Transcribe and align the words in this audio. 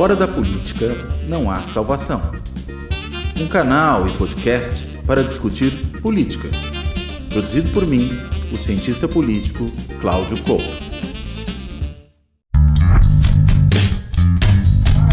Fora 0.00 0.16
da 0.16 0.26
política 0.26 0.94
não 1.28 1.50
há 1.50 1.62
salvação. 1.62 2.22
Um 3.38 3.46
canal 3.46 4.08
e 4.08 4.16
podcast 4.16 4.86
para 5.06 5.22
discutir 5.22 5.72
política. 6.00 6.48
Produzido 7.28 7.70
por 7.70 7.86
mim, 7.86 8.08
o 8.50 8.56
cientista 8.56 9.06
político 9.06 9.66
Cláudio 10.00 10.42
Couto. 10.42 10.64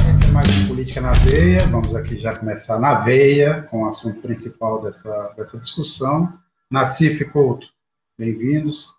Esse 0.10 0.24
é 0.24 0.28
mais 0.32 0.48
um 0.58 0.68
Política 0.70 1.02
na 1.02 1.12
Veia. 1.12 1.68
Vamos 1.68 1.94
aqui 1.94 2.18
já 2.18 2.34
começar 2.38 2.80
na 2.80 2.94
veia 2.94 3.64
com 3.64 3.84
o 3.84 3.88
assunto 3.88 4.22
principal 4.22 4.82
dessa, 4.82 5.34
dessa 5.36 5.58
discussão. 5.58 6.32
Nacife 6.72 7.26
Couto, 7.26 7.68
bem-vindos. 8.18 8.96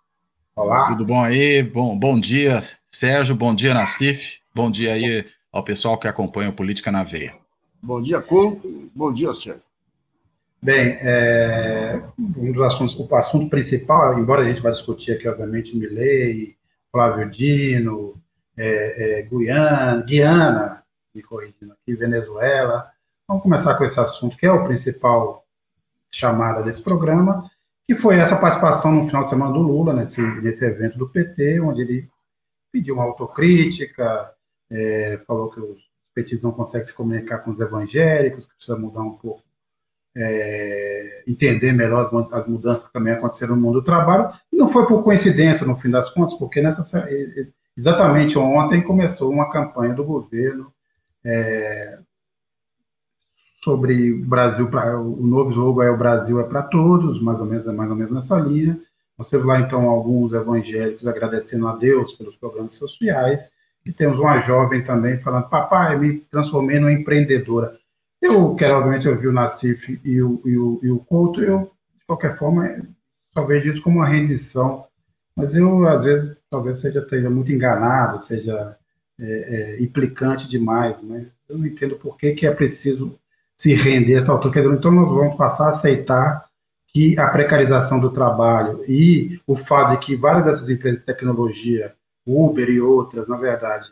Olá. 0.55 0.85
Tudo 0.85 1.03
bom 1.03 1.23
aí? 1.23 1.63
Bom, 1.63 1.97
bom 1.97 2.19
dia, 2.19 2.61
Sérgio. 2.85 3.35
Bom 3.35 3.55
dia, 3.55 3.73
Nacife. 3.73 4.41
Bom 4.53 4.69
dia 4.69 4.93
aí 4.93 5.25
ao 5.51 5.63
pessoal 5.63 5.97
que 5.97 6.07
acompanha 6.07 6.49
o 6.49 6.53
Política 6.53 6.91
na 6.91 7.03
Veia. 7.03 7.35
Bom 7.81 8.01
dia, 8.01 8.21
Couto. 8.21 8.89
Bom 8.93 9.13
dia, 9.13 9.33
Sérgio. 9.33 9.63
Bem, 10.61 10.97
é, 10.99 12.01
um 12.17 12.51
dos 12.51 12.61
assuntos, 12.63 12.99
o 12.99 13.15
assunto 13.15 13.49
principal, 13.49 14.19
embora 14.19 14.41
a 14.41 14.45
gente 14.45 14.61
vá 14.61 14.69
discutir 14.69 15.13
aqui, 15.13 15.27
obviamente, 15.27 15.77
Milley, 15.77 16.57
Flávio 16.91 17.29
Dino, 17.29 18.21
é, 18.57 19.19
é, 19.19 19.21
Guiana, 19.21 20.03
Guiana, 20.03 20.83
me 21.15 21.23
corrigindo 21.23 21.71
aqui, 21.71 21.95
Venezuela. 21.95 22.91
Vamos 23.25 23.41
começar 23.41 23.75
com 23.75 23.85
esse 23.85 23.99
assunto, 23.99 24.35
que 24.35 24.45
é 24.45 24.51
o 24.51 24.65
principal 24.65 25.45
chamada 26.11 26.61
desse 26.61 26.81
programa, 26.81 27.49
que 27.87 27.95
foi 27.95 28.17
essa 28.17 28.35
participação 28.35 28.91
no 28.91 29.07
final 29.07 29.23
de 29.23 29.29
semana 29.29 29.53
do 29.53 29.59
Lula, 29.59 29.93
nesse, 29.93 30.21
nesse 30.41 30.65
evento 30.65 30.97
do 30.97 31.07
PT, 31.07 31.61
onde 31.61 31.81
ele 31.81 32.09
pediu 32.69 32.95
uma 32.95 33.03
autocrítica, 33.05 34.29
é, 34.71 35.19
falou 35.25 35.49
que 35.49 35.59
os 35.59 35.79
petistas 36.13 36.43
não 36.43 36.51
conseguem 36.51 36.85
se 36.85 36.93
comunicar 36.93 37.39
com 37.39 37.51
os 37.51 37.59
evangélicos, 37.59 38.47
que 38.47 38.55
precisa 38.55 38.77
mudar 38.77 39.01
um 39.01 39.15
pouco, 39.15 39.43
é, 40.15 41.23
entender 41.27 41.71
melhor 41.71 42.05
as, 42.05 42.33
as, 42.33 42.47
mudanças 42.47 42.87
que 42.87 42.93
também 42.93 43.13
aconteceram 43.13 43.55
no 43.55 43.61
mundo 43.61 43.79
do 43.79 43.83
trabalho. 43.83 44.33
E 44.51 44.57
não 44.57 44.67
foi 44.67 44.85
por 44.87 45.03
coincidência, 45.03 45.65
no 45.65 45.75
fim 45.75 45.89
das 45.89 46.09
contas, 46.09 46.33
porque 46.35 46.61
nessa, 46.61 47.07
exatamente 47.77 48.37
ontem 48.37 48.81
começou 48.81 49.31
uma 49.31 49.49
campanha 49.49 49.93
do 49.93 50.03
governo 50.03 50.73
é, 51.23 51.99
sobre 53.63 54.13
o 54.13 54.25
Brasil, 54.25 54.67
o 54.67 55.25
novo 55.25 55.51
jogo 55.51 55.81
é 55.81 55.91
o 55.91 55.97
Brasil 55.97 56.39
é 56.39 56.43
para 56.43 56.63
todos, 56.63 57.21
mais 57.21 57.39
ou 57.39 57.45
menos, 57.45 57.67
é 57.67 57.71
mais 57.71 57.89
ou 57.89 57.95
menos 57.95 58.13
nessa 58.13 58.37
linha. 58.39 58.79
Temos 59.29 59.45
lá, 59.45 59.59
então, 59.59 59.89
alguns 59.89 60.31
evangélicos 60.31 61.05
agradecendo 61.05 61.67
a 61.67 61.75
Deus 61.75 62.13
pelos 62.13 62.37
programas 62.37 62.75
sociais, 62.75 63.51
e 63.85 63.91
temos 63.91 64.19
uma 64.19 64.39
jovem 64.41 64.83
também 64.83 65.17
falando, 65.17 65.49
papai, 65.49 65.97
me 65.97 66.19
transformei 66.31 66.79
numa 66.79 66.91
empreendedora. 66.91 67.77
Eu 68.21 68.53
quero, 68.55 68.75
obviamente, 68.75 69.07
ouvir 69.07 69.27
o 69.27 69.33
Nassif 69.33 69.99
e 70.03 70.21
o, 70.21 70.41
e 70.45 70.57
o, 70.57 70.79
e 70.83 70.91
o 70.91 70.99
Couto, 70.99 71.41
eu, 71.41 71.71
de 71.97 72.05
qualquer 72.05 72.37
forma, 72.37 72.69
só 73.27 73.45
vejo 73.45 73.69
isso 73.69 73.81
como 73.81 73.97
uma 73.99 74.07
rendição, 74.07 74.85
mas 75.35 75.55
eu, 75.55 75.87
às 75.87 76.03
vezes, 76.03 76.35
talvez 76.49 76.79
seja, 76.79 76.99
esteja 76.99 77.29
muito 77.29 77.51
enganado, 77.51 78.19
seja 78.19 78.75
é, 79.17 79.25
é, 79.77 79.83
implicante 79.83 80.49
demais, 80.49 81.01
mas 81.01 81.37
eu 81.49 81.57
não 81.57 81.65
entendo 81.65 81.95
por 81.95 82.17
que, 82.17 82.33
que 82.33 82.45
é 82.45 82.51
preciso 82.51 83.17
se 83.55 83.73
render 83.73 84.15
a 84.15 84.19
essa 84.19 84.31
altura. 84.31 84.59
Então, 84.73 84.91
nós 84.91 85.09
vamos 85.09 85.35
passar 85.35 85.65
a 85.65 85.69
aceitar 85.69 86.45
que 86.87 87.17
a 87.19 87.29
precarização 87.29 87.99
do 87.99 88.09
trabalho 88.09 88.83
e 88.87 89.39
o 89.45 89.55
fato 89.55 89.91
de 89.91 90.05
que 90.05 90.15
várias 90.15 90.45
dessas 90.45 90.69
empresas 90.69 90.99
de 90.99 91.05
tecnologia 91.05 91.93
Uber 92.29 92.69
e 92.69 92.81
outras, 92.81 93.27
na 93.27 93.37
verdade, 93.37 93.91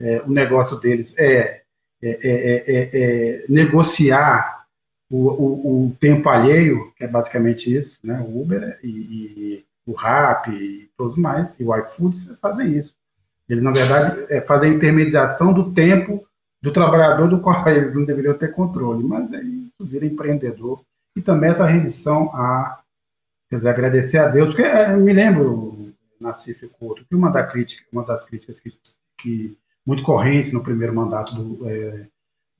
é, 0.00 0.22
o 0.22 0.30
negócio 0.30 0.78
deles 0.78 1.14
é, 1.18 1.62
é, 2.02 2.16
é 2.22 3.44
negociar 3.48 4.66
o, 5.10 5.28
o, 5.28 5.86
o, 5.86 5.96
tempo 6.00 6.28
alheio, 6.28 6.92
que 6.96 7.04
é 7.04 7.08
basicamente 7.08 7.74
isso, 7.74 7.98
né? 8.04 8.20
O 8.20 8.42
Uber 8.42 8.78
e, 8.82 8.88
e 8.88 9.64
o 9.86 9.92
Rap 9.92 10.50
e 10.50 10.88
tudo 10.96 11.20
mais, 11.20 11.58
e 11.58 11.64
o 11.64 11.74
iFood 11.76 12.36
fazem 12.40 12.76
isso. 12.76 12.94
Eles, 13.48 13.64
na 13.64 13.70
verdade, 13.70 14.46
fazem 14.46 14.70
a 14.70 14.74
intermediação 14.74 15.52
do 15.52 15.72
tempo 15.72 16.26
do 16.60 16.72
trabalhador 16.72 17.28
do 17.28 17.40
qual 17.40 17.66
eles 17.70 17.94
não 17.94 18.04
deveriam 18.04 18.34
ter 18.34 18.52
controle, 18.52 19.02
mas 19.02 19.32
é 19.32 19.40
isso, 19.40 19.84
vira 19.84 20.06
empreendedor. 20.06 20.82
E 21.16 21.22
também 21.22 21.50
essa 21.50 21.66
rendição 21.66 22.30
a, 22.34 22.80
quer 23.48 23.56
dizer, 23.56 23.68
agradecer 23.68 24.18
a 24.18 24.28
Deus, 24.28 24.54
porque 24.54 24.62
me 24.96 25.12
lembro, 25.12 25.77
Nassif 26.20 26.66
Couto, 26.68 27.04
que 27.04 27.14
uma, 27.14 27.30
da 27.30 27.44
crítica, 27.44 27.86
uma 27.92 28.04
das 28.04 28.24
críticas 28.24 28.60
que, 28.60 28.72
que 29.18 29.56
muito 29.86 30.02
correntes 30.02 30.52
no 30.52 30.62
primeiro 30.62 30.94
mandato 30.94 31.34
do, 31.34 31.68
é, 31.68 32.06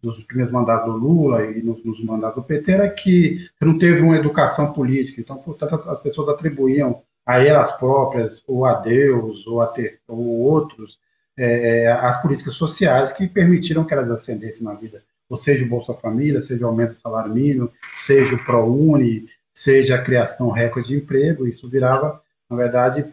dos 0.02 0.22
primeiros 0.24 0.52
mandatos 0.52 0.92
do 0.92 0.98
Lula 0.98 1.44
e 1.44 1.62
nos, 1.62 1.84
nos, 1.84 2.02
mandatos 2.04 2.36
do 2.36 2.46
PT 2.46 2.72
era 2.72 2.88
que 2.88 3.48
você 3.54 3.64
não 3.64 3.78
teve 3.78 4.00
uma 4.00 4.16
educação 4.16 4.72
política, 4.72 5.20
então, 5.20 5.36
portanto, 5.38 5.74
as, 5.74 5.86
as 5.88 6.00
pessoas 6.00 6.28
atribuíam 6.28 7.02
a 7.26 7.44
elas 7.44 7.72
próprias, 7.72 8.42
ou 8.46 8.64
a 8.64 8.74
Deus, 8.74 9.46
ou 9.46 9.60
a 9.60 9.70
ou 10.08 10.26
outros, 10.40 10.98
é, 11.36 11.82
é, 11.82 11.92
as 11.92 12.22
políticas 12.22 12.54
sociais 12.54 13.12
que 13.12 13.28
permitiram 13.28 13.84
que 13.84 13.92
elas 13.92 14.10
ascendessem 14.10 14.64
na 14.64 14.75
vida, 14.75 15.02
ou 15.28 15.36
seja 15.36 15.64
o 15.64 15.69
Bolsa 15.69 15.92
Família, 15.92 16.40
seja 16.40 16.64
o 16.64 16.69
aumento 16.69 16.92
do 16.92 16.98
salário 16.98 17.32
mínimo, 17.32 17.70
seja 17.94 18.34
o 18.34 18.44
ProUni, 18.44 19.26
seja 19.52 19.96
a 19.96 20.02
criação 20.02 20.50
recorde 20.50 20.88
de 20.88 20.96
emprego, 20.96 21.46
isso 21.46 21.69
virava, 21.69 22.22
na 22.48 22.56
verdade, 22.56 23.04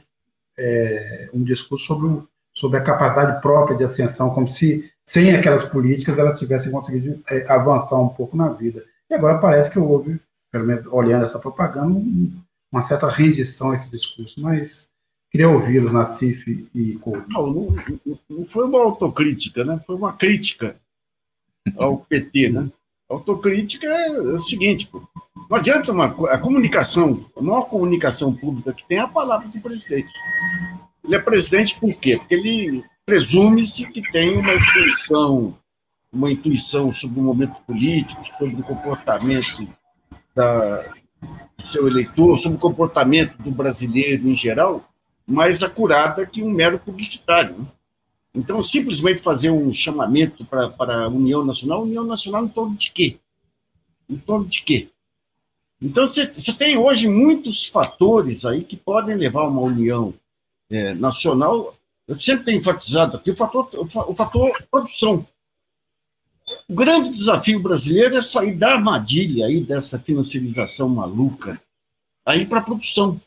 é, 0.57 1.29
um 1.33 1.43
discurso 1.43 1.85
sobre, 1.85 2.23
sobre 2.53 2.79
a 2.79 2.83
capacidade 2.83 3.41
própria 3.41 3.75
de 3.75 3.83
ascensão, 3.83 4.33
como 4.33 4.47
se 4.47 4.89
sem 5.03 5.35
aquelas 5.35 5.63
políticas 5.66 6.17
elas 6.17 6.39
tivessem 6.39 6.71
conseguido 6.71 7.21
é, 7.29 7.45
avançar 7.51 8.01
um 8.01 8.09
pouco 8.09 8.35
na 8.35 8.49
vida. 8.49 8.83
E 9.09 9.13
agora 9.13 9.38
parece 9.38 9.69
que 9.69 9.77
houve, 9.77 10.19
pelo 10.51 10.65
menos 10.65 10.85
olhando 10.88 11.25
essa 11.25 11.38
propaganda, 11.38 11.88
um, 11.88 12.33
uma 12.71 12.81
certa 12.81 13.07
rendição 13.07 13.71
a 13.71 13.75
esse 13.75 13.89
discurso, 13.89 14.41
mas 14.41 14.89
queria 15.31 15.49
ouvi-lo, 15.49 15.91
Nassif 15.91 16.67
e 16.73 16.94
Couto. 16.95 17.29
Não, 17.29 17.47
não, 17.47 17.75
não, 18.29 18.45
foi 18.45 18.65
uma 18.65 18.79
autocrítica, 18.79 19.63
né? 19.63 19.79
foi 19.85 19.95
uma 19.95 20.13
crítica 20.13 20.75
ao 21.77 21.99
PT. 21.99 22.49
Né? 22.49 22.69
Autocrítica 23.09 23.88
é 23.88 24.09
o 24.19 24.39
seguinte, 24.39 24.88
pô, 24.88 25.07
não 25.49 25.57
adianta 25.57 25.91
uma, 25.91 26.05
a 26.05 26.38
comunicação, 26.39 27.23
a 27.35 27.41
maior 27.41 27.63
comunicação 27.63 28.33
pública 28.33 28.73
que 28.73 28.88
tem 28.88 28.97
é 28.97 29.01
a 29.01 29.07
palavra 29.07 29.47
do 29.47 29.61
presidente. 29.61 30.11
Ele 31.03 31.15
é 31.15 31.19
presidente 31.19 31.79
por 31.79 31.94
quê? 31.95 32.17
Porque 32.17 32.33
ele 32.33 32.83
presume-se 33.05 33.88
que 33.91 34.01
tem 34.11 34.35
uma 34.38 34.55
intuição, 34.55 35.55
uma 36.11 36.31
intuição 36.31 36.91
sobre 36.91 37.19
o 37.19 37.23
momento 37.23 37.61
político, 37.61 38.25
sobre 38.25 38.59
o 38.59 38.63
comportamento 38.63 39.67
da, 40.33 40.77
do 41.57 41.67
seu 41.67 41.88
eleitor, 41.88 42.38
sobre 42.38 42.57
o 42.57 42.61
comportamento 42.61 43.38
do 43.38 43.51
brasileiro 43.51 44.27
em 44.27 44.35
geral, 44.35 44.83
mais 45.27 45.61
acurada 45.61 46.25
que 46.25 46.41
um 46.41 46.49
mero 46.49 46.79
publicitário. 46.79 47.55
Né? 47.55 47.65
Então, 48.35 48.62
simplesmente 48.62 49.22
fazer 49.22 49.50
um 49.50 49.72
chamamento 49.72 50.44
para, 50.46 51.06
a 51.06 51.07
União 51.07 51.44
Nacional, 51.44 51.84
União 51.84 52.03
Nacional 52.03 52.44
em 52.44 52.50
torno 52.50 52.75
de 52.75 52.91
quê? 52.91 53.18
Em 54.09 54.18
torno 54.18 54.46
de 54.46 54.62
quê? 54.63 54.90
Então, 55.81 56.06
você 56.06 56.53
tem 56.53 56.78
hoje 56.78 57.07
muitos 57.07 57.66
fatores 57.66 58.44
aí 58.44 58.63
que 58.63 58.75
podem 58.75 59.16
levar 59.16 59.47
uma 59.47 59.62
união 59.62 60.13
é, 60.69 60.94
nacional. 60.95 61.75
Eu 62.07 62.19
sempre 62.19 62.45
tenho 62.45 62.59
enfatizado 62.59 63.18
aqui 63.18 63.31
o 63.31 63.35
fator, 63.35 63.69
o 63.74 64.16
fator 64.16 64.68
produção. 64.69 65.25
O 66.68 66.75
grande 66.75 67.09
desafio 67.09 67.59
brasileiro 67.59 68.18
é 68.18 68.22
sair 68.22 68.53
da 68.53 68.74
armadilha 68.74 69.47
aí 69.47 69.62
dessa 69.62 69.97
financiarização 69.97 70.90
maluca 70.90 71.59
aí 72.25 72.45
para 72.45 72.59
a 72.59 72.63
produção. 72.63 73.19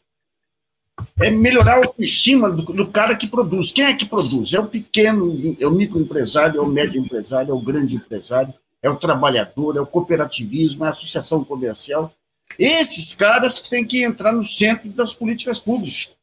É 1.21 1.31
melhorar 1.31 1.75
a 1.75 1.87
autoestima 1.87 2.51
do, 2.51 2.63
do, 2.63 2.87
cara 2.89 3.15
que 3.17 3.27
produz. 3.27 3.73
Quem 3.73 3.85
é 3.85 3.95
que 3.95 4.07
produz? 4.07 4.55
É 4.55 4.61
o 4.61 4.67
pequeno, 4.67 5.57
é 5.59 5.67
o 5.67 5.73
microempresário, 5.73 6.59
é 6.59 6.63
o 6.63 6.69
médio 6.69 7.01
empresário, 7.01 7.51
é 7.51 7.55
o 7.55 7.61
grande 7.61 7.97
empresário, 7.97 8.53
é 8.83 8.89
o 8.89 8.97
trabalhador, 8.97 9.77
é 9.77 9.81
o 9.81 9.87
cooperativismo, 9.87 10.85
é 10.85 10.89
a 10.89 10.91
associação 10.91 11.45
comercial. 11.45 12.13
Esses 12.59 13.15
caras 13.15 13.61
têm 13.61 13.85
que 13.85 14.03
entrar 14.03 14.33
no 14.33 14.45
centro 14.45 14.89
das 14.91 15.13
políticas 15.13 15.59
públicas. 15.59 16.17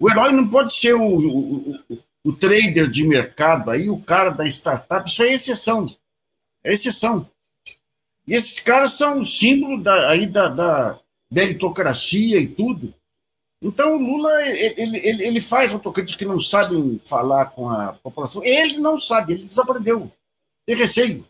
O 0.00 0.10
herói 0.10 0.32
não 0.32 0.48
pode 0.48 0.74
ser 0.74 0.94
o, 0.94 1.02
o, 1.02 1.70
o, 1.70 1.98
o 2.24 2.32
trader 2.32 2.90
de 2.90 3.06
mercado, 3.06 3.70
aí 3.70 3.88
o 3.88 3.98
cara 3.98 4.30
da 4.30 4.46
startup, 4.46 5.08
isso 5.08 5.22
é 5.22 5.32
exceção. 5.32 5.86
É 6.62 6.72
exceção. 6.72 7.28
E 8.26 8.34
esses 8.34 8.58
caras 8.60 8.92
são 8.92 9.20
o 9.20 9.24
símbolo 9.24 9.80
da, 9.80 10.10
aí 10.10 10.26
da, 10.26 10.48
da 10.48 10.98
meritocracia 11.30 12.40
e 12.40 12.48
tudo. 12.48 12.92
Então, 13.66 13.96
o 13.96 13.98
Lula, 13.98 14.30
ele, 14.46 14.98
ele, 14.98 15.24
ele 15.24 15.40
faz 15.40 15.72
autocrítica 15.72 16.18
que 16.18 16.24
não 16.24 16.40
sabem 16.40 17.00
falar 17.04 17.46
com 17.46 17.68
a 17.68 17.92
população. 17.94 18.44
Ele 18.44 18.78
não 18.78 19.00
sabe, 19.00 19.32
ele 19.32 19.44
desaprendeu. 19.44 20.10
Tem 20.64 20.76
receio. 20.76 21.26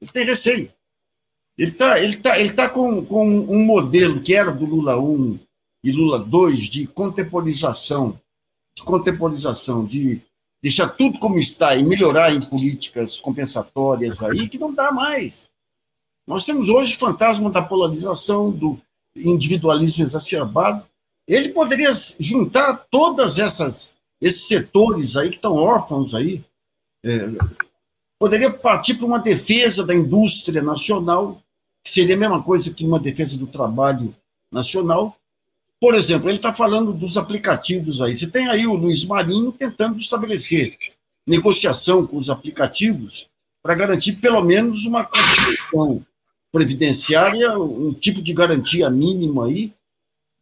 Ele 0.00 0.10
tem 0.10 0.24
receio. 0.24 0.70
Ele 1.56 1.70
está 1.70 1.98
ele 1.98 2.16
tá, 2.16 2.38
ele 2.38 2.52
tá 2.52 2.68
com, 2.68 3.04
com 3.04 3.26
um 3.26 3.64
modelo 3.64 4.20
que 4.20 4.34
era 4.34 4.52
do 4.52 4.66
Lula 4.66 5.00
1 5.00 5.38
e 5.82 5.92
Lula 5.92 6.18
2 6.18 6.58
de 6.64 6.86
contemporização, 6.86 8.20
de 8.76 8.82
contemporização, 8.82 9.86
de, 9.86 10.20
deixar 10.62 10.88
tudo 10.88 11.18
como 11.18 11.38
está 11.38 11.76
e 11.76 11.84
melhorar 11.84 12.34
em 12.34 12.40
políticas 12.40 13.20
compensatórias 13.20 14.20
aí, 14.22 14.48
que 14.48 14.58
não 14.58 14.74
dá 14.74 14.90
mais. 14.90 15.50
Nós 16.26 16.44
temos 16.44 16.68
hoje 16.68 16.96
o 16.96 16.98
fantasma 16.98 17.48
da 17.50 17.62
polarização, 17.62 18.50
do 18.50 18.78
individualismo 19.14 20.02
exacerbado. 20.02 20.84
Ele 21.26 21.48
poderia 21.50 21.92
juntar 22.20 22.86
todas 22.90 23.38
essas 23.38 23.96
esses 24.20 24.48
setores 24.48 25.16
aí 25.16 25.28
que 25.28 25.36
estão 25.36 25.54
órfãos 25.54 26.14
aí, 26.14 26.42
é, 27.04 27.28
poderia 28.18 28.50
partir 28.50 28.94
para 28.94 29.06
uma 29.06 29.18
defesa 29.18 29.84
da 29.84 29.94
indústria 29.94 30.62
nacional, 30.62 31.40
que 31.84 31.90
seria 31.90 32.14
a 32.14 32.18
mesma 32.18 32.42
coisa 32.42 32.72
que 32.72 32.84
uma 32.84 32.98
defesa 32.98 33.38
do 33.38 33.46
trabalho 33.46 34.14
nacional. 34.50 35.16
Por 35.78 35.94
exemplo, 35.94 36.28
ele 36.28 36.38
está 36.38 36.52
falando 36.52 36.92
dos 36.92 37.16
aplicativos 37.16 38.00
aí. 38.00 38.16
Você 38.16 38.26
tem 38.26 38.48
aí 38.48 38.66
o 38.66 38.74
Luiz 38.74 39.04
Marinho 39.04 39.52
tentando 39.52 39.98
estabelecer 39.98 40.76
negociação 41.26 42.06
com 42.06 42.16
os 42.16 42.30
aplicativos 42.30 43.28
para 43.62 43.74
garantir 43.74 44.14
pelo 44.14 44.42
menos 44.42 44.86
uma 44.86 45.04
contribuição 45.04 46.04
previdenciária, 46.50 47.58
um 47.58 47.92
tipo 47.92 48.22
de 48.22 48.32
garantia 48.32 48.88
mínima 48.88 49.46
aí, 49.46 49.72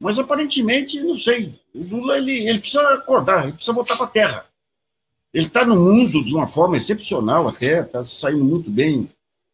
mas 0.01 0.19
aparentemente, 0.19 1.01
não 1.01 1.17
sei, 1.17 1.59
o 1.75 1.83
Lula 1.83 2.19
ele, 2.19 2.49
ele 2.49 2.59
precisa 2.59 2.83
acordar, 2.95 3.45
ele 3.45 3.53
precisa 3.53 3.73
voltar 3.73 3.97
para 3.97 4.07
a 4.07 4.11
terra. 4.11 4.47
Ele 5.33 5.47
está 5.47 5.65
no 5.65 5.77
mundo 5.77 6.25
de 6.25 6.35
uma 6.35 6.47
forma 6.47 6.77
excepcional 6.77 7.49
até, 7.49 7.81
está 7.81 8.05
saindo 8.05 8.45
muito 8.45 8.71
bem, 8.71 9.11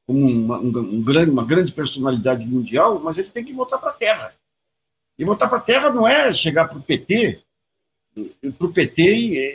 como 0.07 0.27
uma, 0.27 0.59
um, 0.59 0.79
um 0.79 1.03
grande, 1.03 1.31
uma 1.31 1.45
grande 1.45 1.73
personalidade 1.73 2.47
mundial, 2.47 3.01
mas 3.01 3.17
ele 3.17 3.31
tem 3.31 3.45
que 3.45 3.53
voltar 3.53 3.79
para 3.79 3.91
a 3.91 3.95
terra. 3.95 4.35
E 5.19 5.25
voltar 5.25 5.49
para 5.49 5.59
a 5.59 5.63
terra 5.63 5.91
não 5.91 6.07
é 6.07 6.33
chegar 6.33 6.69
para 6.69 6.79
o 6.79 6.83
PT, 6.83 7.41
para 8.59 8.67
o 8.67 8.73
PT, 8.73 9.03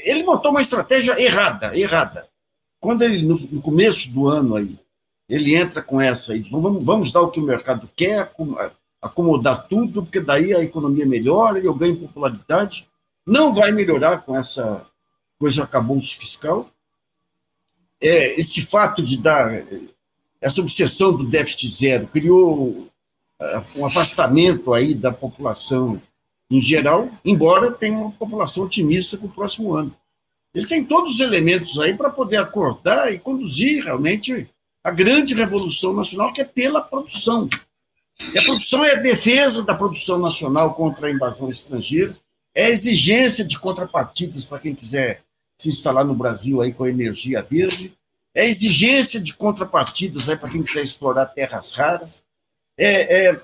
ele 0.06 0.24
montou 0.24 0.52
uma 0.52 0.62
estratégia 0.62 1.20
errada, 1.22 1.78
errada. 1.78 2.28
Quando 2.80 3.04
ele, 3.04 3.24
no, 3.24 3.38
no 3.38 3.62
começo 3.62 4.10
do 4.10 4.28
ano 4.28 4.56
aí, 4.56 4.78
ele 5.28 5.56
entra 5.56 5.82
com 5.82 6.00
essa 6.00 6.34
aí, 6.34 6.42
vamos, 6.50 6.84
vamos 6.84 7.12
dar 7.12 7.22
o 7.22 7.32
que 7.32 7.40
o 7.40 7.44
mercado 7.44 7.90
quer, 7.96 8.32
acomodar 9.06 9.68
tudo, 9.68 10.04
porque 10.04 10.19
daí 10.19 10.54
a 10.54 10.63
economia 10.63 11.06
melhora 11.06 11.60
e 11.60 11.66
eu 11.66 11.74
ganho 11.74 12.00
popularidade. 12.00 12.90
Não 13.25 13.54
vai 13.54 13.72
melhorar 13.72 14.19
com 14.19 14.36
essa 14.36 14.86
coisa 15.38 15.63
acabouço 15.63 16.18
fiscal. 16.18 16.69
É, 18.02 18.40
esse 18.40 18.62
fato 18.62 19.04
de 19.04 19.18
dar 19.18 19.63
essa 20.42 20.60
obsessão 20.60 21.16
do 21.16 21.24
déficit 21.24 21.69
zero 21.69 22.07
criou 22.07 22.88
é, 23.40 23.62
um 23.75 23.86
afastamento 23.86 24.74
aí 24.74 24.94
da 24.94 25.12
população 25.12 26.01
em 26.50 26.62
geral, 26.62 27.10
embora 27.24 27.72
tenha 27.72 27.98
uma 27.98 28.12
população 28.12 28.66
otimista 28.66 29.18
com 29.18 29.28
o 29.28 29.31
próximo 29.31 29.74
ano. 29.74 29.96
Ele 30.54 30.68
tem 30.68 30.84
todos 30.84 31.16
os 31.16 31.19
elementos 31.19 31.80
aí 31.80 31.96
para 31.96 32.10
poder 32.10 32.38
acordar 32.38 33.12
e 33.13 33.19
conduzir 33.19 33.84
realmente 33.84 34.48
a 34.84 34.92
grande 34.92 35.34
revolução 35.34 35.94
nacional, 35.94 36.31
que 36.31 36.42
é 36.42 36.46
pela 36.46 36.81
produção. 36.81 37.50
E 38.34 38.38
a 38.38 38.44
produção 38.44 38.84
é 38.84 38.94
a 38.94 39.02
defesa 39.02 39.64
da 39.64 39.76
produção 39.76 40.18
nacional 40.18 40.74
contra 40.74 41.08
a 41.08 41.12
invasão 41.12 41.50
estrangeira, 41.50 42.16
é 42.54 42.68
a 42.68 42.70
exigência 42.70 43.44
de 43.44 43.60
contrapartidas 43.60 44.46
para 44.46 44.60
quem 44.60 44.74
quiser 44.74 45.22
se 45.58 45.70
instalar 45.70 46.06
no 46.06 46.16
Brasil 46.16 46.62
aí 46.62 46.74
com 46.74 46.88
energia 46.88 47.42
verde, 47.42 47.94
é 48.34 48.42
a 48.42 48.46
exigência 48.46 49.20
de 49.20 49.34
contrapartidas 49.34 50.30
aí 50.30 50.38
para 50.38 50.50
quem 50.50 50.64
quiser 50.64 50.84
explorar 50.84 51.26
terras 51.28 51.74
raras, 51.74 52.24
é, 52.78 53.28
é, 53.28 53.42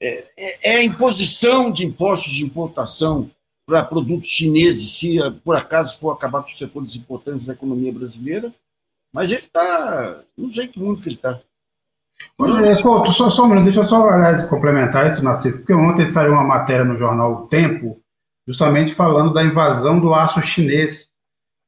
é, 0.00 0.24
é 0.62 0.76
a 0.76 0.84
imposição 0.84 1.70
de 1.70 1.86
impostos 1.86 2.32
de 2.32 2.44
importação 2.44 3.30
para 3.66 3.84
produtos 3.84 4.28
chineses, 4.28 4.92
se 4.92 5.18
por 5.44 5.54
acaso 5.54 5.98
for 5.98 6.12
acabar 6.12 6.42
com 6.42 6.50
setores 6.50 6.96
importantes 6.96 7.46
da 7.46 7.52
economia 7.52 7.92
brasileira, 7.92 8.52
mas 9.12 9.30
ele 9.30 9.42
está. 9.42 10.22
Não 10.36 10.50
sei 10.52 10.68
que 10.68 10.78
que 10.78 11.08
ele 11.08 11.14
está. 11.14 11.40
Escuta, 12.72 13.10
só, 13.10 13.30
só 13.30 13.44
um 13.44 13.48
minuto, 13.48 13.64
deixa 13.64 13.80
eu 13.80 13.84
só 13.84 14.08
aliás, 14.08 14.44
complementar 14.44 15.06
isso, 15.06 15.22
Nassif, 15.24 15.58
porque 15.58 15.72
ontem 15.72 16.06
saiu 16.06 16.32
uma 16.32 16.44
matéria 16.44 16.84
no 16.84 16.96
jornal 16.96 17.32
O 17.32 17.46
Tempo, 17.48 18.00
justamente 18.46 18.94
falando 18.94 19.32
da 19.32 19.42
invasão 19.42 19.98
do 19.98 20.14
aço 20.14 20.40
chinês, 20.42 21.16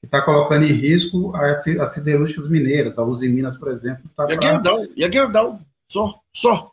que 0.01 0.07
está 0.07 0.23
colocando 0.23 0.65
em 0.65 0.73
risco 0.73 1.35
as, 1.37 1.67
as 1.67 1.93
siderúrgicas 1.93 2.49
mineiras, 2.49 2.99
a 2.99 3.05
Uzi 3.05 3.29
Minas, 3.29 3.57
por 3.57 3.69
exemplo. 3.69 4.03
Tá 4.17 4.27
e, 4.29 4.33
a 4.33 4.41
Gerdau, 4.41 4.87
e 4.97 5.05
a 5.05 5.11
Gerdau, 5.11 5.61
só, 5.89 6.21
só. 6.33 6.71